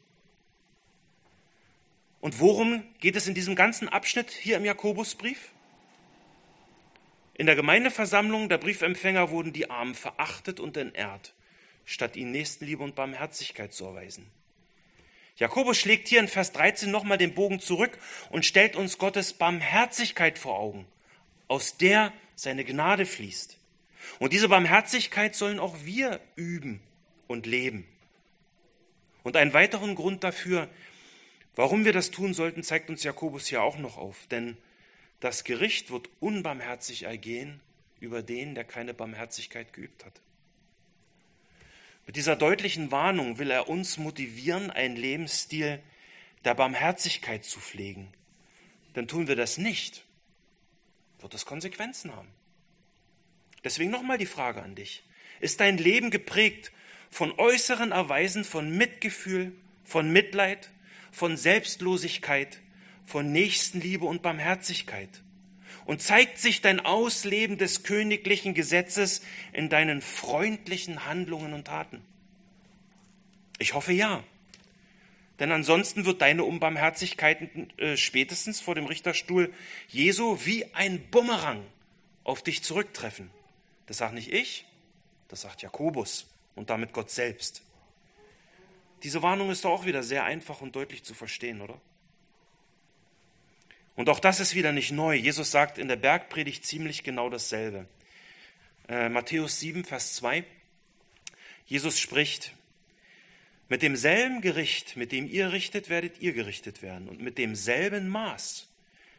Und 2.19 2.39
worum 2.39 2.83
geht 2.99 3.15
es 3.15 3.27
in 3.27 3.33
diesem 3.33 3.55
ganzen 3.55 3.87
Abschnitt 3.87 4.29
hier 4.29 4.57
im 4.57 4.65
Jakobusbrief? 4.65 5.51
In 7.41 7.47
der 7.47 7.55
Gemeindeversammlung 7.55 8.49
der 8.49 8.59
Briefempfänger 8.59 9.31
wurden 9.31 9.51
die 9.51 9.67
Armen 9.67 9.95
verachtet 9.95 10.59
und 10.59 10.77
entehrt, 10.77 11.33
statt 11.85 12.15
ihnen 12.15 12.29
Nächstenliebe 12.29 12.83
und 12.83 12.93
Barmherzigkeit 12.93 13.73
zu 13.73 13.85
erweisen. 13.85 14.27
Jakobus 15.37 15.79
schlägt 15.79 16.07
hier 16.07 16.19
in 16.19 16.27
Vers 16.27 16.51
13 16.51 16.91
nochmal 16.91 17.17
den 17.17 17.33
Bogen 17.33 17.59
zurück 17.59 17.97
und 18.29 18.45
stellt 18.45 18.75
uns 18.75 18.99
Gottes 18.99 19.33
Barmherzigkeit 19.33 20.37
vor 20.37 20.59
Augen, 20.59 20.85
aus 21.47 21.77
der 21.77 22.13
seine 22.35 22.63
Gnade 22.63 23.07
fließt. 23.07 23.57
Und 24.19 24.33
diese 24.33 24.47
Barmherzigkeit 24.47 25.33
sollen 25.33 25.59
auch 25.59 25.77
wir 25.83 26.19
üben 26.35 26.79
und 27.25 27.47
leben. 27.47 27.87
Und 29.23 29.35
einen 29.35 29.53
weiteren 29.53 29.95
Grund 29.95 30.23
dafür, 30.23 30.69
Warum 31.55 31.83
wir 31.83 31.91
das 31.91 32.11
tun 32.11 32.33
sollten, 32.33 32.63
zeigt 32.63 32.89
uns 32.89 33.03
Jakobus 33.03 33.47
hier 33.47 33.61
auch 33.61 33.77
noch 33.77 33.97
auf. 33.97 34.25
Denn 34.31 34.55
das 35.21 35.43
Gericht 35.43 35.91
wird 35.91 36.09
unbarmherzig 36.19 37.03
ergehen 37.03 37.61
über 37.99 38.23
den, 38.23 38.55
der 38.55 38.63
keine 38.63 38.93
Barmherzigkeit 38.93 39.71
geübt 39.71 40.03
hat. 40.03 40.19
Mit 42.07 42.15
dieser 42.15 42.35
deutlichen 42.35 42.91
Warnung 42.91 43.37
will 43.37 43.51
er 43.51 43.69
uns 43.69 43.97
motivieren, 43.97 44.71
einen 44.71 44.95
Lebensstil 44.95 45.81
der 46.43 46.55
Barmherzigkeit 46.55 47.45
zu 47.45 47.59
pflegen. 47.59 48.11
Denn 48.95 49.07
tun 49.07 49.27
wir 49.27 49.35
das 49.35 49.59
nicht, 49.59 50.03
wird 51.19 51.35
es 51.35 51.45
Konsequenzen 51.45 52.13
haben. 52.15 52.27
Deswegen 53.63 53.91
nochmal 53.91 54.17
die 54.17 54.25
Frage 54.25 54.63
an 54.63 54.73
dich. 54.73 55.03
Ist 55.39 55.59
dein 55.59 55.77
Leben 55.77 56.09
geprägt 56.09 56.71
von 57.11 57.31
äußeren 57.37 57.91
Erweisen 57.91 58.43
von 58.43 58.75
Mitgefühl, 58.75 59.53
von 59.83 60.11
Mitleid, 60.11 60.71
von 61.11 61.37
Selbstlosigkeit, 61.37 62.59
von 63.05 63.31
Nächstenliebe 63.31 64.05
und 64.05 64.21
Barmherzigkeit. 64.21 65.09
Und 65.85 66.01
zeigt 66.01 66.37
sich 66.37 66.61
dein 66.61 66.79
Ausleben 66.79 67.57
des 67.57 67.83
königlichen 67.83 68.53
Gesetzes 68.53 69.21
in 69.51 69.69
deinen 69.69 70.01
freundlichen 70.01 71.05
Handlungen 71.05 71.53
und 71.53 71.65
Taten? 71.65 72.01
Ich 73.57 73.73
hoffe 73.73 73.93
ja. 73.93 74.23
Denn 75.39 75.51
ansonsten 75.51 76.05
wird 76.05 76.21
deine 76.21 76.43
Unbarmherzigkeit 76.43 77.49
äh, 77.77 77.97
spätestens 77.97 78.61
vor 78.61 78.75
dem 78.75 78.85
Richterstuhl 78.85 79.51
Jesu 79.87 80.37
wie 80.45 80.65
ein 80.75 81.09
Bumerang 81.09 81.63
auf 82.23 82.43
dich 82.43 82.61
zurücktreffen. 82.61 83.31
Das 83.87 83.97
sagt 83.97 84.13
nicht 84.13 84.31
ich, 84.31 84.65
das 85.27 85.41
sagt 85.41 85.63
Jakobus 85.63 86.27
und 86.55 86.69
damit 86.69 86.93
Gott 86.93 87.09
selbst. 87.09 87.63
Diese 89.03 89.23
Warnung 89.23 89.49
ist 89.49 89.65
doch 89.65 89.71
auch 89.71 89.85
wieder 89.85 90.03
sehr 90.03 90.25
einfach 90.25 90.61
und 90.61 90.75
deutlich 90.75 91.03
zu 91.03 91.13
verstehen, 91.13 91.61
oder? 91.61 91.81
Und 94.01 94.09
auch 94.09 94.19
das 94.19 94.39
ist 94.39 94.55
wieder 94.55 94.71
nicht 94.71 94.91
neu. 94.91 95.13
Jesus 95.13 95.51
sagt 95.51 95.77
in 95.77 95.87
der 95.87 95.95
Bergpredigt 95.95 96.65
ziemlich 96.65 97.03
genau 97.03 97.29
dasselbe. 97.29 97.85
Äh, 98.89 99.09
Matthäus 99.09 99.59
7, 99.59 99.85
Vers 99.85 100.15
2. 100.15 100.43
Jesus 101.67 101.99
spricht, 101.99 102.55
mit 103.69 103.83
demselben 103.83 104.41
Gericht, 104.41 104.97
mit 104.97 105.11
dem 105.11 105.29
ihr 105.29 105.51
richtet, 105.51 105.89
werdet 105.91 106.19
ihr 106.19 106.33
gerichtet 106.33 106.81
werden. 106.81 107.07
Und 107.09 107.21
mit 107.21 107.37
demselben 107.37 108.09
Maß, 108.09 108.69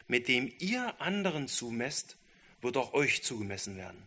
mit 0.08 0.26
dem 0.26 0.52
ihr 0.58 1.00
anderen 1.00 1.46
zumesst, 1.46 2.16
wird 2.60 2.76
auch 2.76 2.92
euch 2.92 3.22
zugemessen 3.22 3.76
werden. 3.76 4.02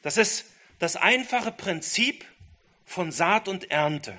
Das 0.00 0.16
ist 0.16 0.46
das 0.78 0.96
einfache 0.96 1.52
Prinzip 1.52 2.24
von 2.86 3.12
Saat 3.12 3.48
und 3.48 3.70
Ernte. 3.70 4.18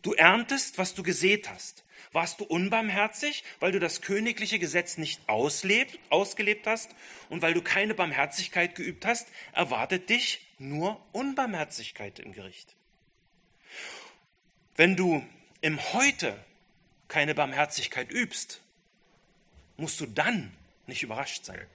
Du 0.00 0.14
erntest, 0.14 0.78
was 0.78 0.94
du 0.94 1.02
gesät 1.02 1.50
hast. 1.50 1.84
Warst 2.12 2.40
du 2.40 2.44
unbarmherzig, 2.44 3.44
weil 3.60 3.72
du 3.72 3.78
das 3.78 4.00
königliche 4.00 4.58
Gesetz 4.58 4.96
nicht 4.96 5.20
auslebt, 5.28 5.98
ausgelebt 6.10 6.66
hast 6.66 6.90
und 7.28 7.42
weil 7.42 7.54
du 7.54 7.62
keine 7.62 7.94
Barmherzigkeit 7.94 8.74
geübt 8.74 9.04
hast, 9.04 9.28
erwartet 9.52 10.08
dich 10.08 10.46
nur 10.58 11.00
Unbarmherzigkeit 11.12 12.18
im 12.18 12.32
Gericht. 12.32 12.74
Wenn 14.76 14.96
du 14.96 15.24
im 15.60 15.80
Heute 15.92 16.38
keine 17.08 17.34
Barmherzigkeit 17.34 18.10
übst, 18.10 18.60
musst 19.76 20.00
du 20.00 20.06
dann 20.06 20.52
nicht 20.86 21.02
überrascht 21.02 21.44
sein. 21.44 21.66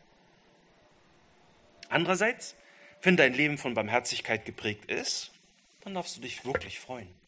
Andererseits, 1.89 2.55
wenn 3.01 3.17
dein 3.17 3.33
Leben 3.33 3.57
von 3.57 3.73
Barmherzigkeit 3.73 4.45
geprägt 4.45 4.89
ist, 4.89 5.31
dann 5.81 5.95
darfst 5.95 6.17
du 6.17 6.21
dich 6.21 6.45
wirklich 6.45 6.79
freuen. 6.79 7.20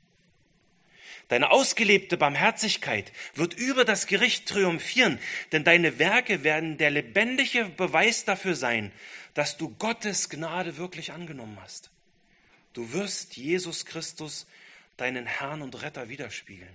Deine 1.29 1.51
ausgelebte 1.51 2.17
Barmherzigkeit 2.17 3.11
wird 3.33 3.53
über 3.53 3.85
das 3.85 4.07
Gericht 4.07 4.47
triumphieren, 4.47 5.19
denn 5.51 5.63
deine 5.63 5.97
Werke 5.99 6.43
werden 6.43 6.77
der 6.77 6.91
lebendige 6.91 7.65
Beweis 7.65 8.25
dafür 8.25 8.55
sein, 8.55 8.91
dass 9.33 9.57
du 9.57 9.69
Gottes 9.75 10.29
Gnade 10.29 10.77
wirklich 10.77 11.11
angenommen 11.11 11.57
hast. 11.61 11.89
Du 12.73 12.91
wirst 12.91 13.37
Jesus 13.37 13.85
Christus, 13.85 14.47
deinen 14.97 15.25
Herrn 15.25 15.61
und 15.61 15.81
Retter, 15.81 16.09
widerspiegeln. 16.09 16.73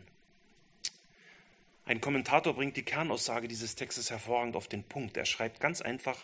Ein 1.85 2.01
Kommentator 2.01 2.55
bringt 2.55 2.77
die 2.77 2.83
Kernaussage 2.83 3.49
dieses 3.49 3.75
Textes 3.75 4.11
hervorragend 4.11 4.57
auf 4.57 4.69
den 4.69 4.85
Punkt. 4.85 5.17
Er 5.17 5.25
schreibt 5.25 5.61
ganz 5.61 5.81
einfach, 5.81 6.23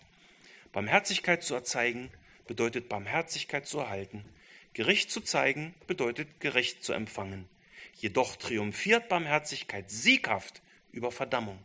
Barmherzigkeit 0.73 1.43
zu 1.43 1.55
erzeigen 1.55 2.11
bedeutet 2.47 2.89
Barmherzigkeit 2.89 3.67
zu 3.67 3.79
erhalten. 3.79 4.25
Gericht 4.75 5.11
zu 5.11 5.21
zeigen 5.21 5.75
bedeutet 5.87 6.41
Gericht 6.41 6.85
zu 6.85 6.93
empfangen. 6.93 7.49
Jedoch 7.97 8.37
triumphiert 8.37 9.09
Barmherzigkeit 9.09 9.91
sieghaft 9.91 10.63
über 10.93 11.11
Verdammung. 11.11 11.59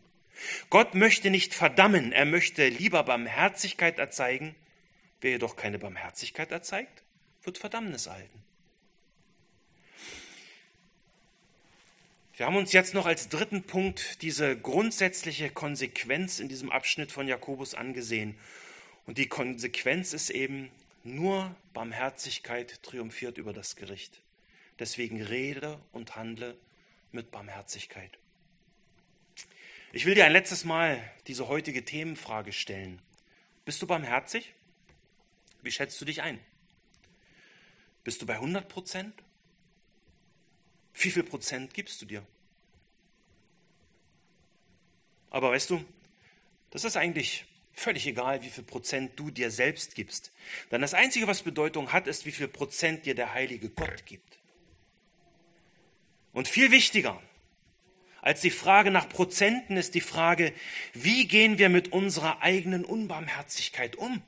Gott 0.70 0.96
möchte 0.96 1.30
nicht 1.30 1.54
verdammen, 1.54 2.12
er 2.12 2.26
möchte 2.26 2.68
lieber 2.68 3.04
Barmherzigkeit 3.04 4.00
erzeigen. 4.00 4.56
Wer 5.22 5.32
jedoch 5.32 5.56
keine 5.56 5.80
Barmherzigkeit 5.80 6.52
erzeigt, 6.52 7.04
wird 7.44 7.58
Verdammnis 7.58 8.06
erhalten. 8.06 8.44
Wir 12.40 12.46
haben 12.46 12.56
uns 12.56 12.72
jetzt 12.72 12.94
noch 12.94 13.06
als 13.06 13.28
dritten 13.28 13.64
Punkt 13.64 14.22
diese 14.22 14.58
grundsätzliche 14.58 15.50
Konsequenz 15.50 16.40
in 16.40 16.48
diesem 16.48 16.72
Abschnitt 16.72 17.12
von 17.12 17.28
Jakobus 17.28 17.74
angesehen. 17.74 18.40
Und 19.06 19.18
die 19.18 19.28
Konsequenz 19.28 20.14
ist 20.14 20.30
eben, 20.30 20.72
nur 21.04 21.54
Barmherzigkeit 21.74 22.82
triumphiert 22.82 23.38
über 23.38 23.52
das 23.52 23.76
Gericht. 23.76 24.22
Deswegen 24.80 25.22
rede 25.22 25.80
und 25.92 26.16
handle 26.16 26.58
mit 27.12 27.32
Barmherzigkeit. 27.32 28.18
Ich 29.92 30.06
will 30.06 30.16
dir 30.16 30.26
ein 30.26 30.32
letztes 30.32 30.64
Mal 30.64 31.02
diese 31.28 31.48
heutige 31.48 31.84
Themenfrage 31.84 32.54
stellen. 32.54 33.02
Bist 33.66 33.82
du 33.82 33.88
barmherzig? 33.88 34.54
Wie 35.62 35.72
schätzt 35.72 36.00
du 36.00 36.06
dich 36.06 36.22
ein? 36.22 36.40
Bist 38.04 38.22
du 38.22 38.26
bei 38.26 38.36
100 38.36 38.70
Prozent? 38.70 39.14
Wie 40.94 41.12
viel 41.12 41.24
Prozent 41.24 41.74
gibst 41.74 42.02
du 42.02 42.06
dir? 42.06 42.26
Aber 45.30 45.52
weißt 45.52 45.70
du, 45.70 45.84
das 46.72 46.84
ist 46.84 46.98
eigentlich 46.98 47.46
völlig 47.74 48.06
egal, 48.08 48.44
wie 48.44 48.50
viel 48.50 48.64
Prozent 48.64 49.18
du 49.18 49.32
dir 49.32 49.52
selbst 49.52 49.96
gibst. 49.96 50.32
Denn 50.72 50.82
das 50.82 50.94
Einzige, 50.94 51.28
was 51.28 51.44
Bedeutung 51.44 51.94
hat, 51.94 52.08
ist, 52.08 52.26
wie 52.26 52.32
viel 52.32 52.48
Prozent 52.48 53.06
dir 53.06 53.16
der 53.16 53.34
heilige 53.34 53.70
Gott 53.70 54.06
gibt. 54.06 54.39
Und 56.34 56.48
viel 56.48 56.72
wichtiger 56.72 57.22
als 58.22 58.42
die 58.42 58.52
Frage 58.52 58.92
nach 58.92 59.08
Prozenten 59.08 59.78
ist 59.78 59.96
die 59.96 60.02
Frage, 60.02 60.54
wie 60.94 61.28
gehen 61.28 61.58
wir 61.58 61.70
mit 61.70 61.92
unserer 61.94 62.42
eigenen 62.42 62.84
Unbarmherzigkeit 62.84 63.96
um? 63.96 64.22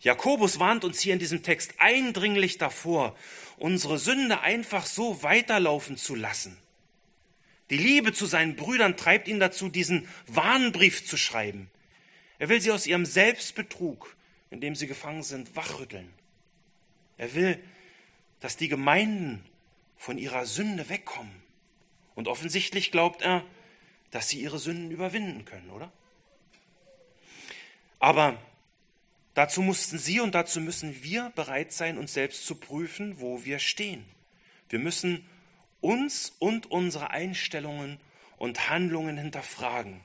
Jakobus 0.00 0.58
warnt 0.58 0.84
uns 0.84 1.00
hier 1.00 1.14
in 1.14 1.18
diesem 1.18 1.42
Text 1.42 1.74
eindringlich 1.78 2.58
davor, 2.58 3.16
unsere 3.56 3.98
Sünde 3.98 4.40
einfach 4.40 4.84
so 4.84 5.22
weiterlaufen 5.22 5.96
zu 5.96 6.14
lassen. 6.14 6.58
Die 7.70 7.78
Liebe 7.78 8.12
zu 8.12 8.26
seinen 8.26 8.56
Brüdern 8.56 8.98
treibt 8.98 9.26
ihn 9.26 9.40
dazu, 9.40 9.70
diesen 9.70 10.06
Warnbrief 10.26 11.06
zu 11.06 11.16
schreiben. 11.16 11.70
Er 12.38 12.50
will 12.50 12.60
sie 12.60 12.70
aus 12.70 12.86
ihrem 12.86 13.06
Selbstbetrug, 13.06 14.14
in 14.50 14.60
dem 14.60 14.76
sie 14.76 14.86
gefangen 14.86 15.22
sind, 15.22 15.56
wachrütteln. 15.56 16.10
Er 17.16 17.34
will, 17.34 17.58
dass 18.44 18.58
die 18.58 18.68
Gemeinden 18.68 19.42
von 19.96 20.18
ihrer 20.18 20.44
Sünde 20.44 20.90
wegkommen. 20.90 21.32
Und 22.14 22.28
offensichtlich 22.28 22.90
glaubt 22.90 23.22
er, 23.22 23.42
dass 24.10 24.28
sie 24.28 24.38
ihre 24.38 24.58
Sünden 24.58 24.90
überwinden 24.90 25.46
können, 25.46 25.70
oder? 25.70 25.90
Aber 28.00 28.38
Dazu 29.32 29.62
mussten 29.62 29.98
Sie 29.98 30.20
und 30.20 30.34
dazu 30.36 30.60
müssen 30.60 31.02
wir 31.02 31.32
bereit 31.34 31.72
sein, 31.72 31.96
uns 31.96 32.12
selbst 32.12 32.46
zu 32.46 32.54
prüfen, 32.54 33.18
wo 33.18 33.44
wir 33.44 33.58
stehen. 33.58 34.04
Wir 34.68 34.78
müssen 34.78 35.26
uns 35.80 36.34
und 36.38 36.70
unsere 36.70 37.10
Einstellungen 37.10 37.98
und 38.36 38.68
Handlungen 38.68 39.16
hinterfragen. 39.16 40.02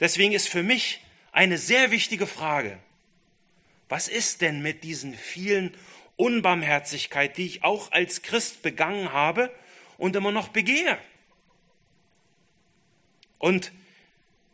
Deswegen 0.00 0.32
ist 0.32 0.48
für 0.48 0.62
mich 0.62 1.02
eine 1.32 1.58
sehr 1.58 1.90
wichtige 1.90 2.26
Frage, 2.28 2.78
was 3.88 4.08
ist 4.08 4.40
denn 4.40 4.62
mit 4.62 4.82
diesen 4.82 5.12
vielen 5.12 5.74
Unbarmherzigkeit, 6.16 7.36
die 7.36 7.46
ich 7.46 7.64
auch 7.64 7.92
als 7.92 8.22
Christ 8.22 8.62
begangen 8.62 9.12
habe 9.12 9.54
und 9.98 10.16
immer 10.16 10.32
noch 10.32 10.48
begehe? 10.48 10.98
Und 13.38 13.72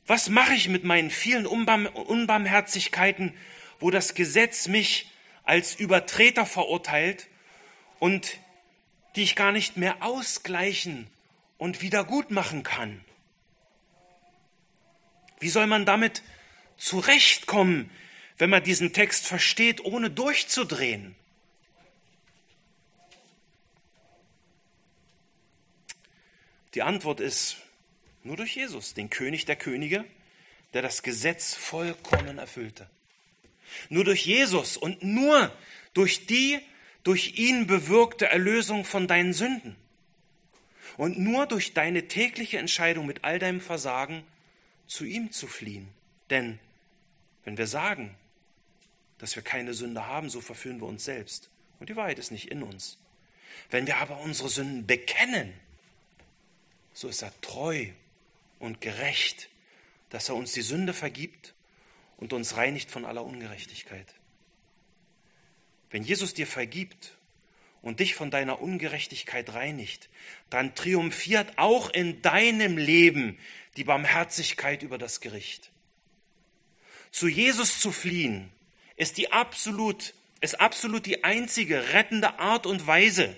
was 0.06 0.28
mache 0.28 0.54
ich 0.54 0.68
mit 0.68 0.84
meinen 0.84 1.10
vielen 1.10 1.46
Unbarmherzigkeiten, 1.46 3.32
wo 3.78 3.90
das 3.90 4.14
Gesetz 4.14 4.68
mich 4.68 5.10
als 5.44 5.74
Übertreter 5.74 6.46
verurteilt 6.46 7.28
und 7.98 8.38
die 9.14 9.22
ich 9.22 9.36
gar 9.36 9.52
nicht 9.52 9.76
mehr 9.76 10.02
ausgleichen 10.02 11.08
und 11.58 11.80
wieder 11.80 12.04
gut 12.04 12.30
machen 12.30 12.64
kann? 12.64 13.04
Wie 15.38 15.48
soll 15.48 15.66
man 15.66 15.84
damit 15.86 16.22
zurechtkommen, 16.76 17.90
wenn 18.38 18.50
man 18.50 18.62
diesen 18.62 18.92
Text 18.92 19.26
versteht, 19.26 19.84
ohne 19.84 20.10
durchzudrehen? 20.10 21.14
Die 26.74 26.82
Antwort 26.82 27.20
ist 27.20 27.56
nur 28.24 28.36
durch 28.36 28.56
Jesus, 28.56 28.94
den 28.94 29.10
König 29.10 29.44
der 29.44 29.56
Könige, 29.56 30.04
der 30.72 30.82
das 30.82 31.02
Gesetz 31.02 31.54
vollkommen 31.54 32.38
erfüllte. 32.38 32.88
Nur 33.88 34.04
durch 34.04 34.24
Jesus 34.26 34.76
und 34.76 35.02
nur 35.02 35.54
durch 35.94 36.26
die 36.26 36.60
durch 37.02 37.36
ihn 37.36 37.66
bewirkte 37.66 38.26
Erlösung 38.26 38.84
von 38.84 39.08
deinen 39.08 39.32
Sünden. 39.32 39.76
Und 40.96 41.18
nur 41.18 41.46
durch 41.46 41.74
deine 41.74 42.06
tägliche 42.06 42.58
Entscheidung 42.58 43.06
mit 43.06 43.24
all 43.24 43.38
deinem 43.38 43.60
Versagen 43.60 44.22
zu 44.86 45.04
ihm 45.04 45.32
zu 45.32 45.46
fliehen. 45.46 45.88
Denn 46.30 46.58
wenn 47.44 47.58
wir 47.58 47.66
sagen, 47.66 48.14
dass 49.18 49.34
wir 49.36 49.42
keine 49.42 49.74
Sünde 49.74 50.06
haben, 50.06 50.30
so 50.30 50.40
verführen 50.40 50.80
wir 50.80 50.86
uns 50.86 51.04
selbst. 51.04 51.48
Und 51.80 51.88
die 51.88 51.96
Wahrheit 51.96 52.18
ist 52.18 52.30
nicht 52.30 52.50
in 52.50 52.62
uns. 52.62 52.98
Wenn 53.70 53.86
wir 53.86 53.96
aber 53.96 54.20
unsere 54.20 54.48
Sünden 54.48 54.86
bekennen, 54.86 55.52
so 56.92 57.08
ist 57.08 57.22
er 57.22 57.32
treu 57.40 57.86
und 58.58 58.80
gerecht, 58.80 59.48
dass 60.10 60.28
er 60.28 60.34
uns 60.34 60.52
die 60.52 60.62
Sünde 60.62 60.92
vergibt 60.92 61.54
und 62.18 62.32
uns 62.32 62.56
reinigt 62.56 62.90
von 62.90 63.04
aller 63.04 63.24
Ungerechtigkeit. 63.24 64.06
Wenn 65.90 66.02
Jesus 66.02 66.34
dir 66.34 66.46
vergibt 66.46 67.12
und 67.82 68.00
dich 68.00 68.14
von 68.14 68.30
deiner 68.30 68.60
Ungerechtigkeit 68.60 69.52
reinigt, 69.52 70.08
dann 70.48 70.74
triumphiert 70.74 71.58
auch 71.58 71.90
in 71.90 72.22
deinem 72.22 72.78
Leben 72.78 73.38
die 73.76 73.84
Barmherzigkeit 73.84 74.82
über 74.82 74.98
das 74.98 75.20
Gericht. 75.20 75.70
Zu 77.10 77.28
Jesus 77.28 77.80
zu 77.80 77.92
fliehen 77.92 78.50
ist 78.96 79.18
die 79.18 79.32
absolut, 79.32 80.14
ist 80.40 80.60
absolut 80.60 81.06
die 81.06 81.24
einzige 81.24 81.92
rettende 81.92 82.38
Art 82.38 82.66
und 82.66 82.86
Weise, 82.86 83.36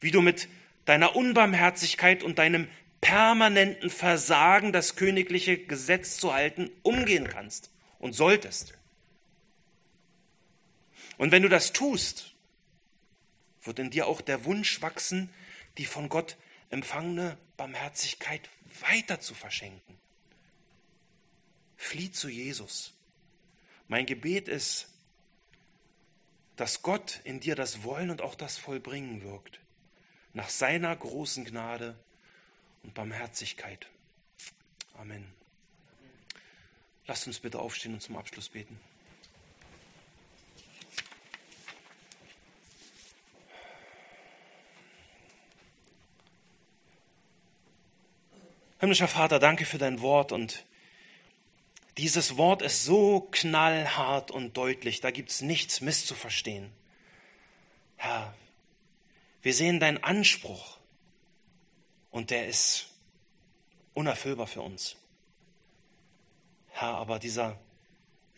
wie 0.00 0.10
du 0.10 0.20
mit 0.20 0.48
deiner 0.84 1.16
Unbarmherzigkeit 1.16 2.22
und 2.22 2.38
deinem 2.38 2.68
permanenten 3.00 3.90
Versagen, 3.90 4.72
das 4.72 4.96
königliche 4.96 5.58
Gesetz 5.58 6.16
zu 6.16 6.32
halten, 6.32 6.70
umgehen 6.82 7.28
kannst 7.28 7.70
und 7.98 8.14
solltest. 8.14 8.74
Und 11.18 11.30
wenn 11.30 11.42
du 11.42 11.48
das 11.48 11.72
tust, 11.72 12.34
wird 13.62 13.78
in 13.78 13.90
dir 13.90 14.06
auch 14.06 14.20
der 14.20 14.44
Wunsch 14.44 14.80
wachsen, 14.82 15.30
die 15.78 15.86
von 15.86 16.08
Gott 16.08 16.36
empfangene 16.70 17.38
Barmherzigkeit 17.56 18.48
weiter 18.80 19.20
zu 19.20 19.34
verschenken. 19.34 19.98
Flieh 21.76 22.10
zu 22.10 22.28
Jesus. 22.28 22.92
Mein 23.88 24.06
Gebet 24.06 24.48
ist, 24.48 24.88
dass 26.56 26.82
Gott 26.82 27.20
in 27.24 27.40
dir 27.40 27.54
das 27.54 27.82
Wollen 27.82 28.10
und 28.10 28.22
auch 28.22 28.34
das 28.34 28.56
Vollbringen 28.56 29.22
wirkt, 29.22 29.60
nach 30.34 30.48
seiner 30.48 30.94
großen 30.94 31.44
Gnade 31.44 31.96
und 32.82 32.92
Barmherzigkeit. 32.92 33.86
Amen. 34.98 35.26
Lasst 37.06 37.26
uns 37.26 37.40
bitte 37.40 37.58
aufstehen 37.58 37.94
und 37.94 38.00
zum 38.00 38.16
Abschluss 38.16 38.48
beten. 38.48 38.78
Himmlischer 48.80 49.08
Vater, 49.08 49.38
danke 49.38 49.64
für 49.64 49.78
dein 49.78 50.02
Wort 50.02 50.32
und 50.32 50.66
dieses 51.96 52.36
Wort 52.36 52.60
ist 52.60 52.84
so 52.84 53.28
knallhart 53.30 54.30
und 54.30 54.56
deutlich, 54.56 55.00
da 55.00 55.10
gibt 55.10 55.30
es 55.30 55.40
nichts 55.42 55.80
misszuverstehen. 55.80 56.70
Herr, 57.96 58.34
wir 59.44 59.52
sehen 59.52 59.78
deinen 59.78 60.02
Anspruch 60.02 60.78
und 62.10 62.30
der 62.30 62.48
ist 62.48 62.88
unerfüllbar 63.92 64.46
für 64.46 64.62
uns. 64.62 64.96
Herr, 66.70 66.94
aber 66.94 67.18
dieser, 67.18 67.60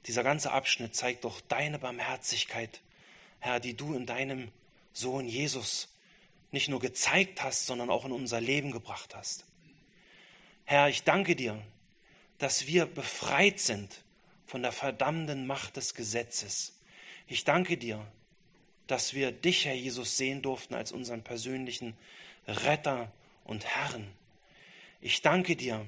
dieser 0.06 0.24
ganze 0.24 0.50
Abschnitt 0.50 0.96
zeigt 0.96 1.24
doch 1.24 1.40
deine 1.42 1.78
Barmherzigkeit, 1.78 2.80
Herr, 3.38 3.60
die 3.60 3.76
du 3.76 3.94
in 3.94 4.04
deinem 4.04 4.50
Sohn 4.92 5.28
Jesus 5.28 5.94
nicht 6.50 6.68
nur 6.68 6.80
gezeigt 6.80 7.40
hast, 7.40 7.66
sondern 7.66 7.88
auch 7.88 8.04
in 8.04 8.10
unser 8.10 8.40
Leben 8.40 8.72
gebracht 8.72 9.14
hast. 9.14 9.44
Herr, 10.64 10.88
ich 10.88 11.04
danke 11.04 11.36
dir, 11.36 11.62
dass 12.38 12.66
wir 12.66 12.84
befreit 12.84 13.60
sind 13.60 14.02
von 14.44 14.60
der 14.60 14.72
verdammenden 14.72 15.46
Macht 15.46 15.76
des 15.76 15.94
Gesetzes. 15.94 16.80
Ich 17.28 17.44
danke 17.44 17.76
dir, 17.76 18.04
dass 18.86 19.14
wir 19.14 19.32
dich, 19.32 19.64
Herr 19.64 19.74
Jesus, 19.74 20.16
sehen 20.16 20.42
durften 20.42 20.74
als 20.74 20.92
unseren 20.92 21.22
persönlichen 21.22 21.94
Retter 22.46 23.10
und 23.44 23.64
Herrn. 23.64 24.06
Ich 25.00 25.22
danke 25.22 25.56
dir, 25.56 25.86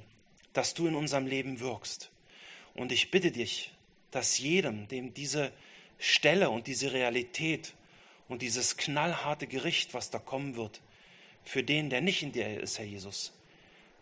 dass 0.53 0.75
du 0.75 0.87
in 0.87 0.95
unserem 0.95 1.27
Leben 1.27 1.61
wirkst. 1.61 2.11
Und 2.75 2.93
ich 2.93 3.11
bitte 3.11 3.31
dich, 3.31 3.73
dass 4.11 4.39
jedem, 4.39 4.89
dem 4.89 5.15
diese 5.15 5.53
Stelle 5.99 6.51
und 6.51 6.67
diese 6.67 6.93
Realität 6.93 7.75
und 8.29 8.43
dieses 8.43 8.77
knallharte 8.77 9.47
Gericht, 9.47 9.95
was 9.95 10.11
da 10.11 10.19
kommen 10.19 10.57
wird, 10.57 10.81
für 11.45 11.63
den, 11.63 11.91
der 11.91 12.01
nicht 12.01 12.23
in 12.23 12.33
dir 12.33 12.61
ist, 12.61 12.79
Herr 12.79 12.85
Jesus, 12.85 13.33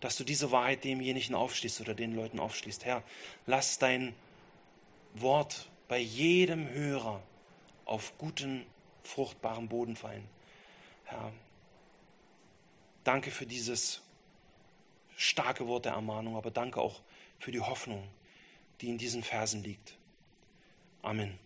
dass 0.01 0.17
du 0.17 0.25
diese 0.25 0.51
Wahrheit 0.51 0.85
demjenigen 0.85 1.35
aufschließt 1.35 1.81
oder 1.81 1.95
den 1.95 2.15
Leuten 2.15 2.41
aufschließt. 2.41 2.85
Herr, 2.85 3.03
lass 3.47 3.79
dein 3.79 4.15
Wort 5.15 5.71
bei 5.89 5.99
jedem 5.99 6.69
Hörer 6.69 7.23
auf 7.85 8.19
guten, 8.19 8.67
fruchtbaren 9.07 9.69
Boden 9.69 9.97
fallen. 9.97 10.29
Herr, 11.05 11.33
danke 13.05 13.31
für 13.31 13.47
dieses 13.47 14.03
starke 15.17 15.67
Wort 15.67 15.85
der 15.85 15.93
Ermahnung, 15.93 16.37
aber 16.37 16.51
danke 16.51 16.81
auch 16.81 17.01
für 17.39 17.53
die 17.53 17.61
Hoffnung, 17.61 18.09
die 18.81 18.89
in 18.89 18.99
diesen 18.99 19.23
Versen 19.23 19.63
liegt. 19.63 19.97
Amen. 21.03 21.39